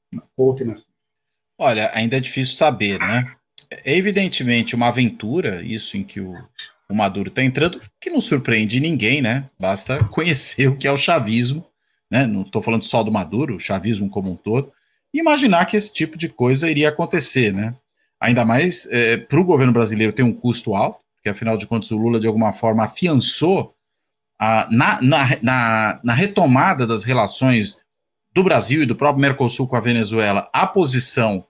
Olha, 1.58 1.90
ainda 1.94 2.18
é 2.18 2.20
difícil 2.20 2.56
saber, 2.56 3.00
né? 3.00 3.36
É 3.70 3.96
evidentemente 3.96 4.76
uma 4.76 4.88
aventura, 4.88 5.62
isso 5.64 5.98
em 5.98 6.04
que 6.04 6.20
o, 6.20 6.36
o 6.90 6.96
Maduro 6.96 7.30
está 7.30 7.44
entrando, 7.44 7.82
que 8.00 8.10
não 8.10 8.22
surpreende 8.22 8.80
ninguém, 8.80 9.22
né? 9.22 9.50
Basta 9.60 10.04
conhecer 10.10 10.68
o 10.68 10.76
que 10.76 10.88
é 10.88 10.92
o 10.92 10.98
chavismo, 10.98 11.66
né? 12.10 12.26
Não 12.28 12.42
estou 12.42 12.62
falando 12.62 12.84
só 12.84 13.04
do 13.04 13.12
Maduro, 13.12 13.56
o 13.56 13.60
chavismo 13.60 14.10
como 14.10 14.32
um 14.32 14.36
todo 14.36 14.72
imaginar 15.20 15.66
que 15.66 15.78
esse 15.78 15.92
tipo 15.92 16.18
de 16.18 16.30
coisa 16.30 16.70
iria 16.70 16.90
acontecer, 16.90 17.54
né? 17.54 17.74
Ainda 18.20 18.46
mais 18.46 18.88
é, 18.92 19.18
para 19.18 19.40
o 19.40 19.44
governo 19.44 19.74
brasileiro 19.74 20.14
tem 20.14 20.26
um 20.26 20.34
custo 20.34 20.76
alto, 20.76 21.00
porque 21.16 21.30
afinal 21.30 21.58
de 21.58 21.68
contas 21.68 21.92
o 21.92 21.98
Lula 21.98 22.20
de 22.20 22.28
alguma 22.28 22.54
forma 22.54 22.84
afiançou 22.84 23.74
a, 24.40 24.68
na, 24.70 25.02
na, 25.02 25.38
na, 25.42 26.00
na 26.04 26.14
retomada 26.14 26.86
das 26.86 27.04
relações 27.04 27.80
do 28.34 28.44
Brasil 28.44 28.84
e 28.84 28.86
do 28.86 28.96
próprio 28.96 29.22
Mercosul 29.22 29.68
com 29.68 29.76
a 29.76 29.82
Venezuela 29.82 30.50
a 30.52 30.68
posição 30.68 31.46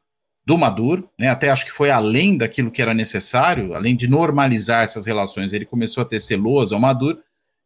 do 0.45 0.57
Maduro, 0.57 1.09
né, 1.17 1.27
até 1.29 1.49
acho 1.49 1.65
que 1.65 1.71
foi 1.71 1.89
além 1.89 2.37
daquilo 2.37 2.69
que 2.69 2.81
era 2.81 2.93
necessário, 2.93 3.73
além 3.73 3.95
de 3.95 4.07
normalizar 4.07 4.83
essas 4.83 5.05
relações, 5.05 5.51
ele 5.51 5.65
começou 5.65 6.03
a 6.03 6.05
ter 6.05 6.19
celoso 6.19 6.75
ao 6.75 6.81
Maduro, 6.81 7.19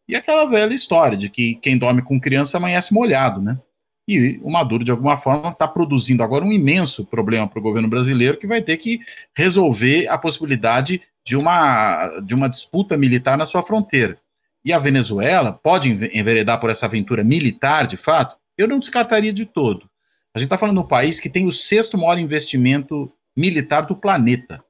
e 0.08 0.16
aquela 0.16 0.46
velha 0.46 0.74
história 0.74 1.18
de 1.18 1.30
que 1.30 1.56
quem 1.56 1.78
dorme 1.78 2.02
com 2.02 2.20
criança 2.20 2.58
amanhece 2.58 2.94
molhado, 2.94 3.42
né? 3.42 3.60
E 4.08 4.40
o 4.42 4.50
Maduro, 4.50 4.84
de 4.84 4.90
alguma 4.90 5.16
forma, 5.16 5.50
está 5.50 5.68
produzindo 5.68 6.24
agora 6.24 6.44
um 6.44 6.52
imenso 6.52 7.06
problema 7.06 7.48
para 7.48 7.60
o 7.60 7.62
governo 7.62 7.88
brasileiro 7.88 8.40
que 8.40 8.48
vai 8.48 8.60
ter 8.60 8.76
que 8.78 9.00
resolver 9.36 10.08
a 10.08 10.18
possibilidade 10.18 11.02
de 11.24 11.38
uma, 11.38 12.08
de 12.26 12.34
uma 12.34 12.50
disputa 12.50 12.98
militar 12.98 13.38
na 13.38 13.46
sua 13.46 13.62
fronteira. 13.62 14.18
E 14.66 14.74
a 14.74 14.80
Venezuela 14.80 15.54
pode 15.54 15.92
enveredar 16.12 16.60
por 16.60 16.72
essa 16.72 16.88
aventura 16.88 17.24
militar, 17.24 17.86
de 17.86 17.98
fato? 17.98 18.36
Eu 18.58 18.68
não 18.68 18.80
descartaria 18.80 19.32
de 19.32 19.46
todo. 19.46 19.89
A 20.34 20.40
gente 20.40 20.46
está 20.46 20.58
falando 20.58 20.78
de 20.78 20.84
um 20.84 20.88
país 20.88 21.20
que 21.20 21.30
tem 21.30 21.46
o 21.46 21.52
sexto 21.52 21.98
maior 21.98 22.18
investimento 22.18 23.12
militar 23.36 23.86
do 23.86 23.96
planeta. 23.96 24.64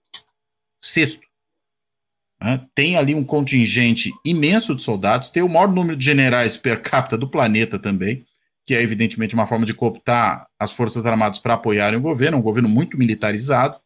Sexto. 0.81 1.27
Tem 2.73 2.95
ali 2.95 3.13
um 3.13 3.23
contingente 3.23 4.11
imenso 4.23 4.73
de 4.73 4.81
soldados, 4.81 5.29
tem 5.29 5.43
o 5.43 5.49
maior 5.49 5.67
número 5.67 5.97
de 5.97 6.05
generais 6.05 6.55
per 6.55 6.81
capita 6.81 7.17
do 7.17 7.29
planeta 7.29 7.77
também 7.77 8.25
que 8.69 8.75
é 8.75 8.83
evidentemente 8.83 9.33
uma 9.33 9.47
forma 9.47 9.65
de 9.65 9.73
cooptar 9.73 10.45
as 10.59 10.71
Forças 10.73 11.03
Armadas 11.03 11.39
para 11.39 11.55
apoiarem 11.55 11.97
o 11.97 12.01
governo, 12.03 12.37
um 12.37 12.41
governo 12.43 12.69
muito 12.69 12.99
militarizado, 12.99 13.79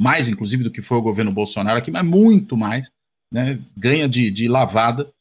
mais 0.00 0.26
inclusive 0.26 0.64
do 0.64 0.70
que 0.70 0.80
foi 0.80 0.96
o 0.96 1.02
governo 1.02 1.30
Bolsonaro 1.30 1.76
aqui, 1.76 1.90
mas 1.90 2.02
muito 2.02 2.56
mais, 2.56 2.90
né, 3.30 3.58
ganha 3.76 4.08
de, 4.08 4.30
de 4.30 4.48
lavada. 4.48 5.12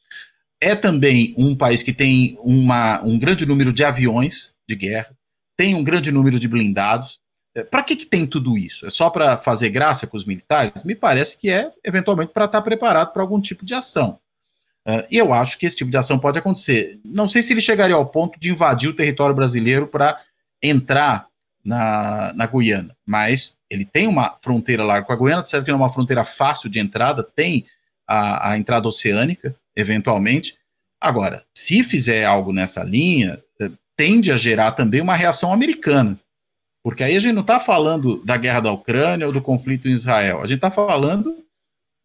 é 0.61 0.75
também 0.75 1.35
um 1.37 1.57
país 1.57 1.83
que 1.83 1.91
tem 1.91 2.39
uma, 2.41 3.03
um 3.03 3.19
grande 3.19 3.45
número 3.45 3.73
de 3.73 3.83
aviões 3.83 4.55
de 4.65 4.77
guerra, 4.77 5.13
tem 5.59 5.75
um 5.75 5.83
grande 5.83 6.09
número 6.09 6.39
de 6.39 6.47
blindados. 6.47 7.19
É, 7.53 7.65
para 7.65 7.83
que, 7.83 7.93
que 7.93 8.05
tem 8.05 8.25
tudo 8.25 8.57
isso? 8.57 8.85
É 8.85 8.89
só 8.89 9.09
para 9.09 9.35
fazer 9.35 9.69
graça 9.69 10.07
com 10.07 10.15
os 10.15 10.23
militares? 10.23 10.81
Me 10.85 10.95
parece 10.95 11.37
que 11.37 11.49
é, 11.49 11.69
eventualmente, 11.83 12.31
para 12.31 12.45
estar 12.45 12.59
tá 12.59 12.63
preparado 12.63 13.11
para 13.11 13.21
algum 13.21 13.41
tipo 13.41 13.65
de 13.65 13.73
ação. 13.73 14.17
Uh, 14.87 15.03
e 15.11 15.17
eu 15.17 15.33
acho 15.33 15.57
que 15.57 15.65
esse 15.65 15.75
tipo 15.75 15.91
de 15.91 15.97
ação 15.97 16.17
pode 16.17 16.39
acontecer. 16.39 16.97
Não 17.03 17.27
sei 17.27 17.41
se 17.41 17.51
ele 17.51 17.59
chegaria 17.59 17.97
ao 17.97 18.05
ponto 18.05 18.39
de 18.39 18.49
invadir 18.49 18.89
o 18.89 18.95
território 18.95 19.35
brasileiro 19.35 19.85
para 19.85 20.17
entrar 20.63 21.27
na, 21.61 22.31
na 22.33 22.45
Guiana, 22.45 22.95
mas 23.05 23.57
ele 23.69 23.83
tem 23.83 24.07
uma 24.07 24.37
fronteira 24.41 24.85
larga 24.85 25.05
com 25.05 25.11
a 25.11 25.17
Guiana, 25.17 25.43
sabe 25.43 25.65
que 25.65 25.71
não 25.71 25.79
é 25.79 25.81
uma 25.81 25.93
fronteira 25.93 26.23
fácil 26.23 26.69
de 26.69 26.79
entrada, 26.79 27.21
tem 27.21 27.65
a, 28.07 28.51
a 28.51 28.57
entrada 28.57 28.87
oceânica, 28.87 29.53
eventualmente. 29.75 30.55
Agora, 31.01 31.43
se 31.53 31.83
fizer 31.83 32.23
algo 32.23 32.53
nessa 32.53 32.81
linha, 32.81 33.43
tende 33.99 34.31
a 34.31 34.37
gerar 34.37 34.71
também 34.71 35.01
uma 35.01 35.13
reação 35.13 35.51
americana. 35.51 36.17
Porque 36.81 37.03
aí 37.03 37.17
a 37.17 37.19
gente 37.19 37.33
não 37.33 37.41
está 37.41 37.59
falando 37.59 38.23
da 38.23 38.37
guerra 38.37 38.61
da 38.61 38.71
Ucrânia 38.71 39.27
ou 39.27 39.33
do 39.33 39.41
conflito 39.41 39.89
em 39.89 39.91
Israel, 39.91 40.37
a 40.37 40.47
gente 40.47 40.55
está 40.55 40.71
falando 40.71 41.43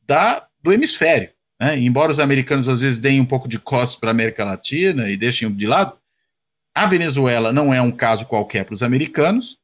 da, 0.05 0.45
do 0.61 0.73
hemisfério. 0.73 1.31
Né? 1.63 1.79
Embora 1.79 2.11
os 2.11 2.19
americanos 2.19 2.69
às 2.69 2.81
vezes 2.81 2.99
deem 2.99 3.21
um 3.21 3.25
pouco 3.25 3.47
de 3.47 3.61
costas 3.61 3.95
para 3.95 4.11
a 4.11 4.11
América 4.11 4.45
Latina 4.45 5.09
e 5.09 5.17
deixem 5.17 5.49
de 5.55 5.67
lado, 5.69 5.97
a 6.75 6.85
Venezuela 6.85 7.53
não 7.53 7.73
é 7.73 7.81
um 7.81 7.93
caso 7.93 8.27
qualquer 8.27 8.65
para 8.65 8.75
os 8.75 8.83
americanos 8.83 9.57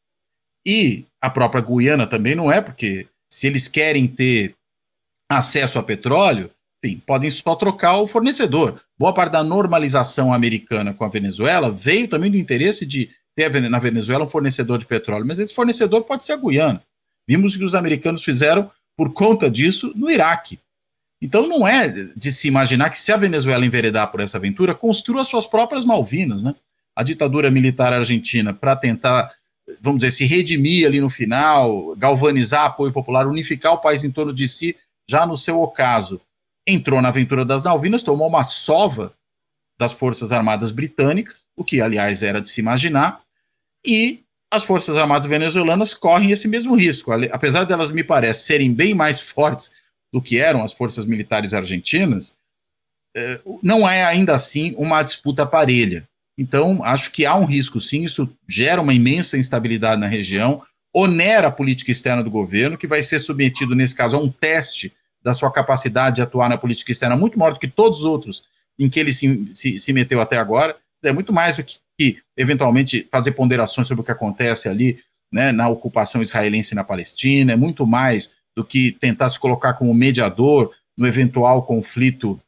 e 0.65 1.07
a 1.21 1.29
própria 1.29 1.61
Guiana 1.61 2.07
também 2.07 2.37
não 2.37 2.51
é, 2.51 2.61
porque 2.61 3.09
se 3.29 3.49
eles 3.49 3.67
querem 3.67 4.07
ter 4.07 4.55
acesso 5.29 5.81
a 5.81 5.83
petróleo, 5.83 6.49
enfim, 6.83 7.03
podem 7.07 7.31
só 7.31 7.55
trocar 7.55 7.99
o 7.99 8.07
fornecedor. 8.07 8.81
Boa 8.99 9.13
parte 9.13 9.33
da 9.33 9.45
normalização 9.45 10.33
americana 10.33 10.95
com 10.95 11.05
a 11.05 11.09
Venezuela 11.09 11.71
veio 11.71 12.09
também 12.09 12.31
do 12.31 12.39
interesse 12.39 12.87
de 12.87 13.11
ter 13.37 13.61
na 13.69 13.79
Venezuela 13.79 14.25
um 14.25 14.29
fornecedor 14.29 14.79
de 14.79 14.87
petróleo, 14.87 15.27
mas 15.27 15.39
esse 15.39 15.55
fornecedor 15.55 16.05
pode 16.05 16.25
ser 16.25 16.33
a 16.33 16.37
Guiana. 16.37 16.83
Vimos 17.29 17.57
que 17.57 17.65
os 17.65 17.75
americanos 17.75 18.25
fizeram 18.25 18.71
por 18.97 19.13
conta 19.13 19.51
disso 19.51 19.93
no 19.95 20.11
Iraque. 20.11 20.59
Então 21.23 21.47
não 21.47 21.69
é 21.69 21.89
de 21.89 22.33
se 22.33 22.49
imaginar 22.49 22.89
que 22.89 22.99
se 22.99 23.13
a 23.13 23.17
Venezuela 23.17 23.65
enveredar 23.65 24.11
por 24.11 24.21
essa 24.21 24.39
aventura, 24.39 24.75
construa 24.75 25.23
suas 25.23 25.47
próprias 25.47 25.85
Malvinas, 25.85 26.43
né? 26.43 26.55
A 26.97 27.03
ditadura 27.03 27.51
militar 27.51 27.93
argentina 27.93 28.53
para 28.55 28.75
tentar, 28.75 29.31
vamos 29.81 30.01
dizer, 30.01 30.11
se 30.11 30.25
redimir 30.25 30.87
ali 30.87 31.01
no 31.01 31.11
final, 31.11 31.95
galvanizar 31.97 32.65
apoio 32.65 32.93
popular, 32.93 33.27
unificar 33.27 33.75
o 33.75 33.79
país 33.79 34.03
em 34.03 34.11
torno 34.11 34.33
de 34.33 34.49
si, 34.49 34.75
já 35.09 35.27
no 35.27 35.37
seu 35.37 35.61
ocaso, 35.61 36.21
entrou 36.67 37.01
na 37.01 37.09
aventura 37.09 37.45
das 37.45 37.65
Malvinas, 37.65 38.03
tomou 38.03 38.29
uma 38.29 38.45
sova 38.45 39.15
das 39.79 39.93
Forças 39.93 40.31
Armadas 40.33 40.71
Britânicas, 40.71 41.47
o 41.57 41.65
que, 41.65 41.81
aliás, 41.81 42.23
era 42.23 42.41
de 42.41 42.49
se 42.49 42.61
imaginar, 42.61 43.23
e 43.85 44.23
as 44.53 44.65
Forças 44.65 44.97
Armadas 44.97 45.27
venezuelanas 45.27 45.95
correm 45.95 46.33
esse 46.33 46.49
mesmo 46.49 46.75
risco. 46.75 47.13
Apesar 47.33 47.65
delas, 47.65 47.91
me 47.91 48.05
parece, 48.05 48.45
serem 48.45 48.75
bem 48.75 48.95
mais 48.95 49.21
fortes 49.21 49.73
do 50.13 50.21
que 50.21 50.39
eram 50.39 50.63
as 50.63 50.73
forças 50.73 51.07
militares 51.07 51.55
argentinas, 51.55 52.35
eh, 53.17 53.41
não 53.63 53.89
é 53.89 54.05
ainda 54.05 54.35
assim 54.35 54.75
uma 54.77 55.03
disputa 55.03 55.47
parelha. 55.47 56.07
Então, 56.37 56.83
acho 56.85 57.13
que 57.13 57.25
há 57.25 57.37
um 57.37 57.45
risco 57.45 57.81
sim, 57.81 58.05
isso 58.05 58.35
gera 58.49 58.81
uma 58.81 58.95
imensa 58.95 59.39
instabilidade 59.39 60.01
na 60.01 60.07
região, 60.07 60.63
onera 60.95 61.49
a 61.49 61.53
política 61.53 61.93
externa 61.93 62.25
do 62.25 62.31
governo, 62.31 62.77
que 62.77 62.87
vai 62.87 63.03
ser 63.03 63.21
submetido, 63.21 63.75
nesse 63.75 63.95
caso, 63.95 64.17
a 64.17 64.21
um 64.21 64.31
teste 64.31 64.93
da 65.23 65.35
sua 65.35 65.51
capacidade 65.51 66.17
de 66.17 66.23
atuar 66.23 66.49
na 66.49 66.59
política 66.59 66.93
externa 66.93 67.17
muito 67.17 67.39
maior 67.39 67.53
do 67.53 67.61
que 67.61 67.69
todos 67.69 68.01
os 68.01 68.05
outros 68.05 68.45
em 68.79 68.89
que 68.89 68.99
ele 68.99 69.13
se, 69.13 69.49
se, 69.53 69.79
se 69.79 69.93
meteu 69.93 70.21
até 70.21 70.39
agora. 70.39 70.77
É 71.05 71.13
muito 71.13 71.33
mais 71.33 71.57
do 71.57 71.65
que, 71.65 71.77
que, 71.99 72.19
eventualmente, 72.37 73.07
fazer 73.11 73.33
ponderações 73.33 73.87
sobre 73.87 74.03
o 74.03 74.05
que 74.05 74.13
acontece 74.13 74.69
ali 74.69 74.99
né, 75.33 75.53
na 75.53 75.69
ocupação 75.69 76.23
israelense 76.23 76.75
na 76.75 76.83
Palestina, 76.83 77.53
é 77.53 77.57
muito 77.57 77.87
mais 77.87 78.37
do 78.57 78.65
que 78.65 78.93
tentar 78.93 79.31
se 79.31 79.39
colocar 79.39 79.75
como 79.75 79.95
mediador 79.95 80.73
no 80.97 81.07
eventual 81.07 81.63
conflito 81.63 82.41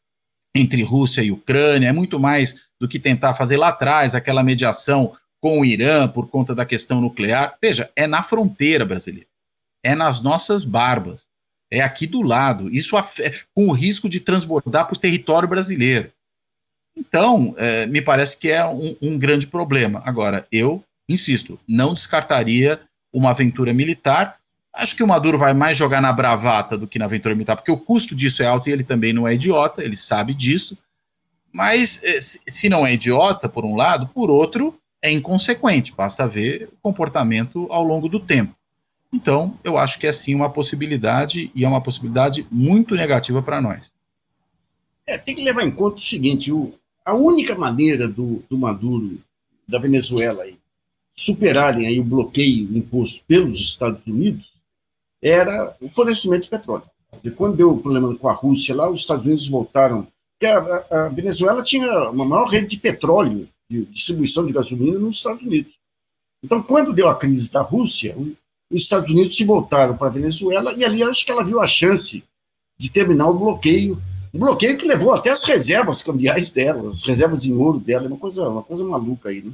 entre 0.54 0.82
Rússia 0.82 1.22
e 1.22 1.30
Ucrânia, 1.30 1.88
é 1.88 1.92
muito 1.92 2.18
mais 2.18 2.64
do 2.80 2.88
que 2.88 2.98
tentar 2.98 3.34
fazer 3.34 3.56
lá 3.56 3.68
atrás 3.68 4.14
aquela 4.14 4.42
mediação 4.42 5.12
com 5.40 5.60
o 5.60 5.64
Irã 5.64 6.08
por 6.08 6.28
conta 6.28 6.54
da 6.54 6.66
questão 6.66 7.00
nuclear. 7.00 7.56
Veja, 7.62 7.90
é 7.96 8.06
na 8.06 8.22
fronteira 8.22 8.84
brasileira, 8.84 9.28
é 9.82 9.94
nas 9.94 10.20
nossas 10.20 10.64
barbas 10.64 11.26
é 11.72 11.80
aqui 11.80 12.06
do 12.06 12.20
lado, 12.20 12.68
isso 12.70 12.94
com 13.54 13.68
o 13.68 13.72
risco 13.72 14.06
de 14.06 14.20
transbordar 14.20 14.86
para 14.86 14.94
o 14.94 14.98
território 14.98 15.48
brasileiro. 15.48 16.12
Então, 16.94 17.54
é, 17.56 17.86
me 17.86 18.02
parece 18.02 18.36
que 18.36 18.50
é 18.50 18.62
um, 18.66 18.94
um, 19.00 19.18
grande 19.18 19.46
problema. 19.46 20.02
Agora, 20.04 20.46
eu 20.52 20.84
insisto, 21.08 21.58
não 21.66 21.94
descartaria 21.94 22.78
uma 23.10 23.30
aventura 23.30 23.72
militar. 23.72 24.36
Acho 24.74 24.94
que 24.94 25.02
o 25.02 25.06
Maduro 25.06 25.38
vai 25.38 25.54
mais 25.54 25.78
jogar 25.78 26.02
na 26.02 26.12
bravata 26.12 26.76
do 26.76 26.86
que 26.86 26.98
na 26.98 27.06
aventura 27.06 27.34
militar, 27.34 27.56
porque 27.56 27.72
o 27.72 27.78
custo 27.78 28.14
disso 28.14 28.42
é 28.42 28.46
alto 28.46 28.68
e 28.68 28.72
ele 28.72 28.84
também 28.84 29.14
não 29.14 29.26
é 29.26 29.32
idiota, 29.32 29.82
ele 29.82 29.96
sabe 29.96 30.34
disso. 30.34 30.76
Mas, 31.50 32.02
é, 32.04 32.20
se 32.20 32.68
não 32.68 32.86
é 32.86 32.92
idiota, 32.92 33.48
por 33.48 33.64
um 33.64 33.76
lado, 33.76 34.08
por 34.08 34.30
outro, 34.30 34.78
é 35.00 35.10
inconsequente, 35.10 35.94
basta 35.96 36.28
ver 36.28 36.68
o 36.70 36.76
comportamento 36.82 37.66
ao 37.70 37.82
longo 37.82 38.10
do 38.10 38.20
tempo. 38.20 38.54
Então, 39.12 39.58
eu 39.62 39.76
acho 39.76 39.98
que 39.98 40.06
é 40.06 40.12
sim 40.12 40.34
uma 40.34 40.48
possibilidade 40.48 41.50
e 41.54 41.64
é 41.64 41.68
uma 41.68 41.82
possibilidade 41.82 42.46
muito 42.50 42.94
negativa 42.94 43.42
para 43.42 43.60
nós. 43.60 43.92
É, 45.06 45.18
tem 45.18 45.34
que 45.34 45.42
levar 45.42 45.64
em 45.64 45.70
conta 45.70 45.98
o 45.98 46.00
seguinte: 46.00 46.50
o, 46.50 46.72
a 47.04 47.12
única 47.12 47.54
maneira 47.54 48.08
do, 48.08 48.42
do 48.48 48.56
Maduro, 48.56 49.18
da 49.68 49.78
Venezuela, 49.78 50.44
aí, 50.44 50.56
superarem 51.14 51.86
aí 51.86 52.00
o 52.00 52.04
bloqueio 52.04 52.76
imposto 52.76 53.22
pelos 53.26 53.60
Estados 53.60 54.04
Unidos 54.06 54.50
era 55.20 55.76
o 55.80 55.88
fornecimento 55.90 56.44
de 56.44 56.48
petróleo. 56.48 56.84
E 57.22 57.30
quando 57.30 57.56
deu 57.56 57.70
o 57.70 57.80
problema 57.80 58.14
com 58.16 58.28
a 58.28 58.32
Rússia 58.32 58.74
lá, 58.74 58.90
os 58.90 59.00
Estados 59.00 59.26
Unidos 59.26 59.48
voltaram. 59.48 60.06
Porque 60.38 60.46
a, 60.46 61.04
a 61.04 61.08
Venezuela 61.08 61.62
tinha 61.62 62.10
uma 62.10 62.24
maior 62.24 62.46
rede 62.46 62.68
de 62.68 62.78
petróleo, 62.78 63.48
de 63.70 63.84
distribuição 63.86 64.44
de 64.44 64.52
gasolina 64.52 64.98
nos 64.98 65.18
Estados 65.18 65.42
Unidos. 65.42 65.74
Então, 66.42 66.60
quando 66.60 66.92
deu 66.92 67.08
a 67.08 67.14
crise 67.14 67.52
da 67.52 67.62
Rússia, 67.62 68.16
os 68.72 68.82
Estados 68.82 69.10
Unidos 69.10 69.36
se 69.36 69.44
voltaram 69.44 69.96
para 69.96 70.08
a 70.08 70.12
Venezuela 70.12 70.72
e 70.74 70.84
ali 70.84 71.02
acho 71.02 71.24
que 71.24 71.30
ela 71.30 71.44
viu 71.44 71.60
a 71.60 71.66
chance 71.66 72.24
de 72.78 72.90
terminar 72.90 73.28
o 73.28 73.34
bloqueio. 73.34 74.02
Um 74.32 74.38
bloqueio 74.38 74.78
que 74.78 74.88
levou 74.88 75.12
até 75.12 75.30
as 75.30 75.44
reservas 75.44 76.02
cambiais 76.02 76.50
dela, 76.50 76.90
as 76.90 77.02
reservas 77.02 77.44
em 77.44 77.52
ouro 77.54 77.78
dela, 77.78 78.06
é 78.06 78.08
uma 78.08 78.16
coisa, 78.16 78.48
uma 78.48 78.62
coisa 78.62 78.82
maluca 78.82 79.28
aí, 79.28 79.42
né? 79.42 79.52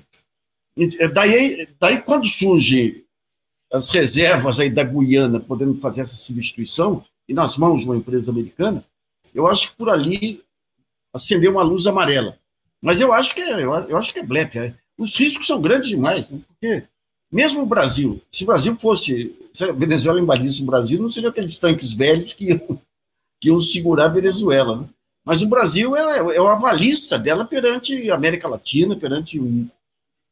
E 0.77 1.09
daí, 1.09 1.69
daí, 1.81 2.01
quando 2.01 2.29
surge 2.29 3.05
as 3.73 3.91
reservas 3.91 4.61
aí 4.61 4.71
da 4.71 4.85
Guiana 4.85 5.41
podendo 5.41 5.79
fazer 5.81 6.03
essa 6.03 6.15
substituição, 6.15 7.05
e 7.29 7.35
nas 7.35 7.57
mãos 7.57 7.81
de 7.81 7.85
uma 7.87 7.97
empresa 7.97 8.31
americana, 8.31 8.85
eu 9.35 9.49
acho 9.49 9.71
que 9.71 9.77
por 9.77 9.91
ali 9.91 10.41
acendeu 11.13 11.51
uma 11.51 11.63
luz 11.63 11.87
amarela. 11.87 12.39
Mas 12.81 13.01
eu 13.01 13.13
acho 13.13 13.35
que 13.35 13.41
é, 13.41 13.63
eu 13.65 13.97
acho 13.97 14.13
que 14.13 14.21
é 14.21 14.23
blefe. 14.23 14.59
É. 14.59 14.75
Os 14.97 15.17
riscos 15.17 15.47
são 15.47 15.61
grandes 15.61 15.89
demais, 15.89 16.31
né? 16.31 16.41
porque 16.47 16.85
mesmo 17.31 17.63
o 17.63 17.67
Brasil, 17.67 18.21
se 18.33 18.43
o 18.43 18.47
Brasil 18.47 18.77
fosse, 18.81 19.37
se 19.53 19.65
a 19.65 19.73
Venezuela 19.73 20.21
invadisse 20.21 20.63
o 20.63 20.67
Brasil, 20.67 21.01
não 21.01 21.11
seriam 21.11 21.31
aqueles 21.31 21.59
tanques 21.59 21.93
velhos 21.93 22.33
que 22.33 22.47
iam, 22.47 22.81
que 23.41 23.49
iam 23.49 23.61
segurar 23.61 24.07
a 24.07 24.09
Venezuela. 24.09 24.81
Né? 24.81 24.89
Mas 25.25 25.43
o 25.43 25.49
Brasil 25.49 25.95
é, 25.95 26.37
é 26.37 26.39
avalista 26.39 27.19
dela 27.19 27.45
perante 27.45 28.11
a 28.11 28.15
América 28.15 28.49
Latina, 28.49 28.97
perante 28.97 29.39
o. 29.39 29.67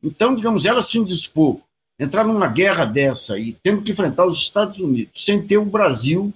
Então, 0.03 0.34
digamos, 0.34 0.64
ela 0.64 0.82
se 0.82 0.99
indispor, 0.99 1.59
entrar 1.99 2.24
numa 2.24 2.47
guerra 2.47 2.86
dessa 2.86 3.38
e 3.38 3.53
tendo 3.62 3.82
que 3.82 3.92
enfrentar 3.92 4.26
os 4.26 4.38
Estados 4.38 4.78
Unidos, 4.80 5.24
sem 5.24 5.47
ter 5.47 5.59
o 5.59 5.66
Brasil 5.66 6.32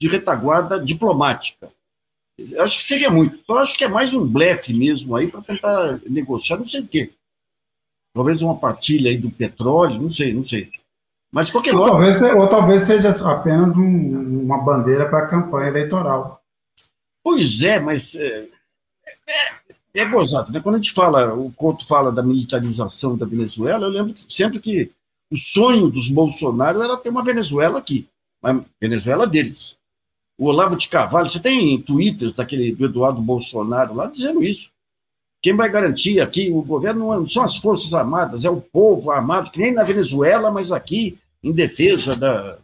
de 0.00 0.08
retaguarda 0.08 0.80
diplomática. 0.80 1.70
Acho 2.60 2.78
que 2.78 2.84
seria 2.84 3.10
muito. 3.10 3.38
Então, 3.42 3.56
acho 3.56 3.76
que 3.76 3.84
é 3.84 3.88
mais 3.88 4.14
um 4.14 4.26
blefe 4.26 4.72
mesmo 4.72 5.16
aí 5.16 5.26
para 5.26 5.42
tentar 5.42 6.00
negociar, 6.08 6.56
não 6.56 6.66
sei 6.66 6.80
o 6.80 6.86
quê 6.86 7.10
talvez 8.18 8.42
uma 8.42 8.56
partilha 8.56 9.10
aí 9.10 9.16
do 9.16 9.30
petróleo, 9.30 10.02
não 10.02 10.10
sei, 10.10 10.34
não 10.34 10.44
sei. 10.44 10.68
Mas 11.30 11.46
de 11.46 11.52
qualquer 11.52 11.72
ou 11.72 11.78
modo. 11.78 11.90
Talvez, 11.92 12.20
ou 12.20 12.48
talvez 12.48 12.82
seja 12.82 13.10
apenas 13.30 13.76
um, 13.76 14.42
uma 14.42 14.58
bandeira 14.58 15.08
para 15.08 15.20
a 15.20 15.26
campanha 15.28 15.68
eleitoral. 15.68 16.42
Pois 17.22 17.62
é, 17.62 17.78
mas 17.78 18.16
é, 18.16 18.48
é, 19.94 20.00
é 20.00 20.04
gozado, 20.06 20.50
né? 20.50 20.58
Quando 20.60 20.74
a 20.74 20.78
gente 20.78 20.92
fala, 20.92 21.32
o 21.32 21.52
Couto 21.52 21.86
fala 21.86 22.10
da 22.10 22.22
militarização 22.22 23.16
da 23.16 23.24
Venezuela, 23.24 23.86
eu 23.86 23.90
lembro 23.90 24.14
sempre 24.28 24.58
que 24.58 24.90
o 25.30 25.36
sonho 25.36 25.88
dos 25.88 26.08
Bolsonaro 26.08 26.82
era 26.82 26.96
ter 26.96 27.10
uma 27.10 27.22
Venezuela 27.22 27.78
aqui, 27.78 28.08
uma 28.42 28.64
Venezuela 28.80 29.28
deles. 29.28 29.78
O 30.36 30.46
Olavo 30.46 30.76
de 30.76 30.88
Carvalho, 30.88 31.30
você 31.30 31.38
tem 31.38 31.80
twitters 31.82 32.34
daquele 32.34 32.74
do 32.74 32.86
Eduardo 32.86 33.22
Bolsonaro 33.22 33.94
lá 33.94 34.06
dizendo 34.06 34.42
isso. 34.42 34.72
Quem 35.40 35.54
vai 35.54 35.68
garantir 35.68 36.20
aqui 36.20 36.50
o 36.50 36.62
governo 36.62 37.06
não 37.06 37.26
são 37.26 37.44
as 37.44 37.56
Forças 37.56 37.94
Armadas, 37.94 38.44
é 38.44 38.50
o 38.50 38.60
povo 38.60 39.10
armado, 39.10 39.50
que 39.50 39.60
nem 39.60 39.72
na 39.72 39.84
Venezuela, 39.84 40.50
mas 40.50 40.72
aqui 40.72 41.18
em 41.42 41.52
defesa 41.52 42.16
da, 42.16 42.58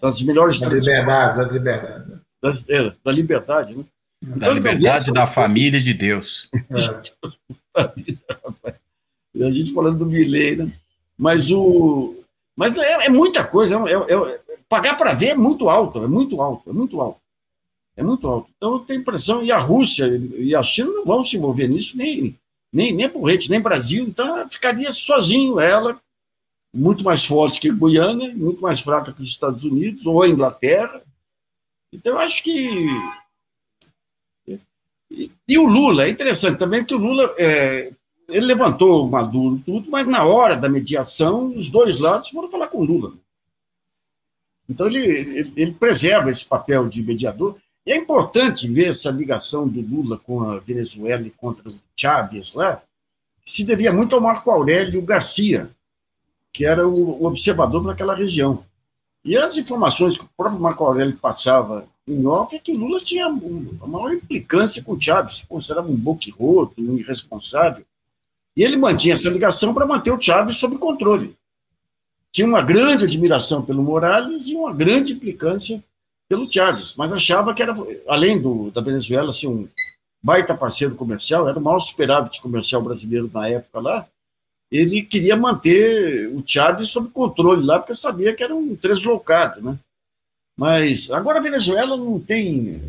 das 0.00 0.20
melhores 0.22 0.58
da 0.58 0.68
liberdade, 0.68 1.36
da 1.36 1.52
liberdade. 1.52 2.12
Das, 2.42 2.68
é, 2.68 2.92
da 3.02 3.12
liberdade, 3.12 3.76
né? 3.76 3.84
Da 4.20 4.36
então, 4.36 4.54
liberdade 4.54 5.12
da 5.12 5.26
família 5.26 5.80
de 5.80 5.92
Deus. 5.94 6.48
É. 6.54 7.84
a 9.44 9.50
gente 9.50 9.72
falando 9.72 9.98
do 9.98 10.06
Milley, 10.06 10.56
né? 10.56 10.72
Mas 11.16 11.50
o. 11.50 12.16
Mas 12.56 12.78
é, 12.78 13.06
é 13.06 13.08
muita 13.08 13.44
coisa. 13.44 13.76
É, 13.76 13.92
é, 13.92 14.34
é 14.34 14.40
pagar 14.68 14.96
para 14.96 15.14
ver 15.14 15.30
é 15.30 15.34
muito 15.34 15.68
alto, 15.68 16.02
é 16.02 16.08
muito 16.08 16.40
alto, 16.40 16.70
é 16.70 16.72
muito 16.72 17.00
alto. 17.00 17.20
É 17.96 18.02
muito 18.02 18.26
alto. 18.26 18.50
Então 18.56 18.74
eu 18.74 18.78
tenho 18.80 19.00
impressão, 19.00 19.42
e 19.42 19.52
a 19.52 19.58
Rússia 19.58 20.06
e 20.36 20.54
a 20.54 20.62
China 20.62 20.90
não 20.90 21.04
vão 21.04 21.24
se 21.24 21.36
envolver 21.36 21.68
nisso, 21.68 21.96
nem, 21.96 22.36
nem, 22.72 22.92
nem 22.92 23.08
Porrete, 23.08 23.50
nem 23.50 23.60
Brasil. 23.60 24.04
Então 24.04 24.48
ficaria 24.50 24.92
sozinho 24.92 25.60
ela, 25.60 26.00
muito 26.72 27.04
mais 27.04 27.24
forte 27.24 27.60
que 27.60 27.70
Guiana, 27.70 28.32
muito 28.34 28.60
mais 28.60 28.80
fraca 28.80 29.12
que 29.12 29.22
os 29.22 29.28
Estados 29.28 29.62
Unidos, 29.62 30.04
ou 30.06 30.22
a 30.22 30.28
Inglaterra. 30.28 31.02
Então 31.92 32.14
eu 32.14 32.18
acho 32.18 32.42
que. 32.42 32.88
E, 35.10 35.30
e 35.46 35.58
o 35.58 35.66
Lula, 35.66 36.06
é 36.06 36.10
interessante 36.10 36.58
também 36.58 36.84
que 36.84 36.94
o 36.94 36.98
Lula 36.98 37.32
é, 37.38 37.92
ele 38.28 38.46
levantou 38.46 39.06
o 39.06 39.10
Maduro 39.10 39.62
tudo, 39.64 39.90
mas 39.90 40.08
na 40.08 40.24
hora 40.24 40.56
da 40.56 40.68
mediação, 40.68 41.54
os 41.54 41.70
dois 41.70 41.98
lados 41.98 42.30
foram 42.30 42.50
falar 42.50 42.68
com 42.68 42.78
o 42.78 42.84
Lula. 42.84 43.12
Então 44.68 44.86
ele, 44.86 45.52
ele 45.56 45.72
preserva 45.72 46.30
esse 46.30 46.44
papel 46.44 46.88
de 46.88 47.02
mediador. 47.02 47.58
E 47.86 47.92
é 47.92 47.96
importante 47.96 48.66
ver 48.66 48.88
essa 48.88 49.10
ligação 49.10 49.68
do 49.68 49.80
Lula 49.80 50.18
com 50.18 50.42
a 50.42 50.58
Venezuela 50.58 51.26
e 51.26 51.30
contra 51.30 51.68
o 51.68 51.80
Chávez 51.96 52.54
lá, 52.54 52.82
que 53.44 53.50
se 53.50 53.64
devia 53.64 53.92
muito 53.92 54.14
ao 54.14 54.22
Marco 54.22 54.50
Aurélio 54.50 55.02
Garcia, 55.02 55.70
que 56.52 56.64
era 56.64 56.88
o 56.88 57.24
observador 57.24 57.82
naquela 57.82 58.14
região. 58.14 58.64
E 59.22 59.36
as 59.36 59.58
informações 59.58 60.16
que 60.16 60.24
o 60.24 60.30
próprio 60.36 60.60
Marco 60.60 60.84
Aurélio 60.84 61.16
passava 61.16 61.86
em 62.06 62.26
off 62.26 62.54
é 62.54 62.58
que 62.58 62.74
Lula 62.74 62.98
tinha 62.98 63.26
a 63.26 63.86
maior 63.86 64.12
implicância 64.12 64.82
com 64.82 64.92
o 64.92 65.00
Chávez, 65.00 65.38
se 65.38 65.46
considerava 65.46 65.90
um 65.90 65.96
boquirroto, 65.96 66.80
um 66.80 66.96
irresponsável. 66.96 67.84
E 68.56 68.62
ele 68.62 68.76
mantinha 68.76 69.14
essa 69.14 69.28
ligação 69.28 69.74
para 69.74 69.86
manter 69.86 70.10
o 70.10 70.20
Chávez 70.20 70.56
sob 70.56 70.78
controle. 70.78 71.36
Tinha 72.30 72.46
uma 72.46 72.62
grande 72.62 73.04
admiração 73.04 73.62
pelo 73.62 73.82
Morales 73.82 74.48
e 74.48 74.56
uma 74.56 74.72
grande 74.72 75.12
implicância 75.12 75.82
pelo 76.28 76.50
Chávez, 76.50 76.94
mas 76.96 77.12
achava 77.12 77.54
que 77.54 77.62
era, 77.62 77.74
além 78.08 78.40
do, 78.40 78.70
da 78.70 78.80
Venezuela, 78.80 79.30
assim, 79.30 79.46
um 79.46 79.68
baita 80.22 80.54
parceiro 80.56 80.94
comercial, 80.94 81.48
era 81.48 81.58
o 81.58 81.62
maior 81.62 81.80
superávit 81.80 82.40
comercial 82.40 82.82
brasileiro 82.82 83.30
na 83.32 83.48
época 83.48 83.80
lá, 83.80 84.08
ele 84.70 85.02
queria 85.02 85.36
manter 85.36 86.28
o 86.34 86.42
Chávez 86.44 86.88
sob 86.88 87.10
controle 87.10 87.64
lá, 87.64 87.78
porque 87.78 87.94
sabia 87.94 88.34
que 88.34 88.42
era 88.42 88.54
um 88.54 88.74
deslocado, 88.74 89.62
né? 89.62 89.78
Mas 90.56 91.10
agora 91.10 91.38
a 91.38 91.42
Venezuela 91.42 91.96
não 91.96 92.18
tem 92.18 92.80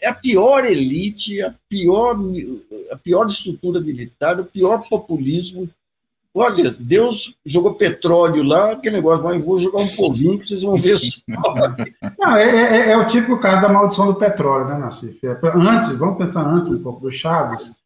é 0.00 0.08
a 0.08 0.14
pior 0.14 0.64
elite, 0.64 1.40
a 1.42 1.54
pior, 1.68 2.16
a 2.90 2.96
pior 2.96 3.26
estrutura 3.26 3.80
militar, 3.80 4.38
o 4.40 4.44
pior 4.44 4.88
populismo. 4.88 5.68
Olha, 6.38 6.70
Deus 6.78 7.34
jogou 7.46 7.76
petróleo 7.76 8.42
lá, 8.42 8.72
aquele 8.72 8.96
negócio, 8.96 9.24
mas 9.24 9.42
vou 9.42 9.58
jogar 9.58 9.80
um 9.80 9.88
povinho 9.88 10.38
que 10.38 10.46
vocês 10.46 10.62
vão 10.62 10.76
ver 10.76 10.98
só. 10.98 11.22
Não, 12.20 12.36
é, 12.36 12.44
é, 12.44 12.90
é, 12.90 12.96
o 12.98 13.06
típico 13.06 13.40
caso 13.40 13.62
da 13.62 13.70
maldição 13.70 14.06
do 14.06 14.16
petróleo, 14.16 14.66
né, 14.66 14.76
Nassif? 14.76 15.18
É, 15.26 15.40
antes, 15.54 15.96
vamos 15.96 16.18
pensar 16.18 16.44
antes 16.44 16.68
um 16.68 16.82
pouco 16.82 17.00
do 17.00 17.10
Chaves, 17.10 17.78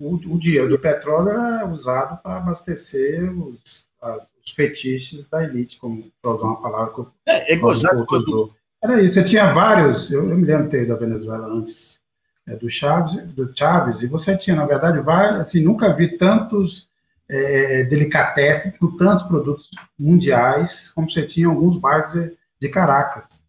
o, 0.00 0.16
o 0.16 0.36
dinheiro 0.36 0.68
do 0.68 0.80
petróleo 0.80 1.28
era 1.28 1.64
usado 1.68 2.20
para 2.20 2.38
abastecer 2.38 3.30
os, 3.30 3.92
as, 4.02 4.34
os 4.44 4.50
fetiches 4.50 5.28
da 5.28 5.44
elite, 5.44 5.78
como 5.78 6.10
para 6.20 6.32
usar 6.32 6.46
uma 6.46 6.60
palavra 6.60 6.92
que 6.92 6.98
eu. 6.98 7.06
É, 7.28 7.52
é 7.54 7.56
gozado 7.56 8.04
quando, 8.04 8.52
era 8.82 9.00
isso, 9.00 9.14
você 9.14 9.22
tinha 9.22 9.52
vários, 9.52 10.10
eu, 10.10 10.28
eu 10.28 10.36
me 10.36 10.44
lembro 10.44 10.68
ter 10.68 10.90
à 10.90 10.96
Venezuela 10.96 11.46
antes 11.46 12.00
é, 12.48 12.56
do, 12.56 12.68
Chaves, 12.68 13.24
do 13.28 13.48
Chaves, 13.56 14.02
e 14.02 14.08
você 14.08 14.36
tinha, 14.36 14.56
na 14.56 14.66
verdade, 14.66 14.98
vários, 14.98 15.38
assim, 15.38 15.62
nunca 15.62 15.94
vi 15.94 16.18
tantos 16.18 16.90
é, 17.32 17.84
delicatessen 17.84 18.72
com 18.72 18.94
tantos 18.94 19.22
produtos 19.22 19.70
mundiais 19.98 20.92
como 20.92 21.10
você 21.10 21.24
tinha 21.24 21.46
em 21.46 21.50
alguns 21.50 21.78
bairros 21.78 22.12
de, 22.12 22.36
de 22.60 22.68
Caracas. 22.68 23.44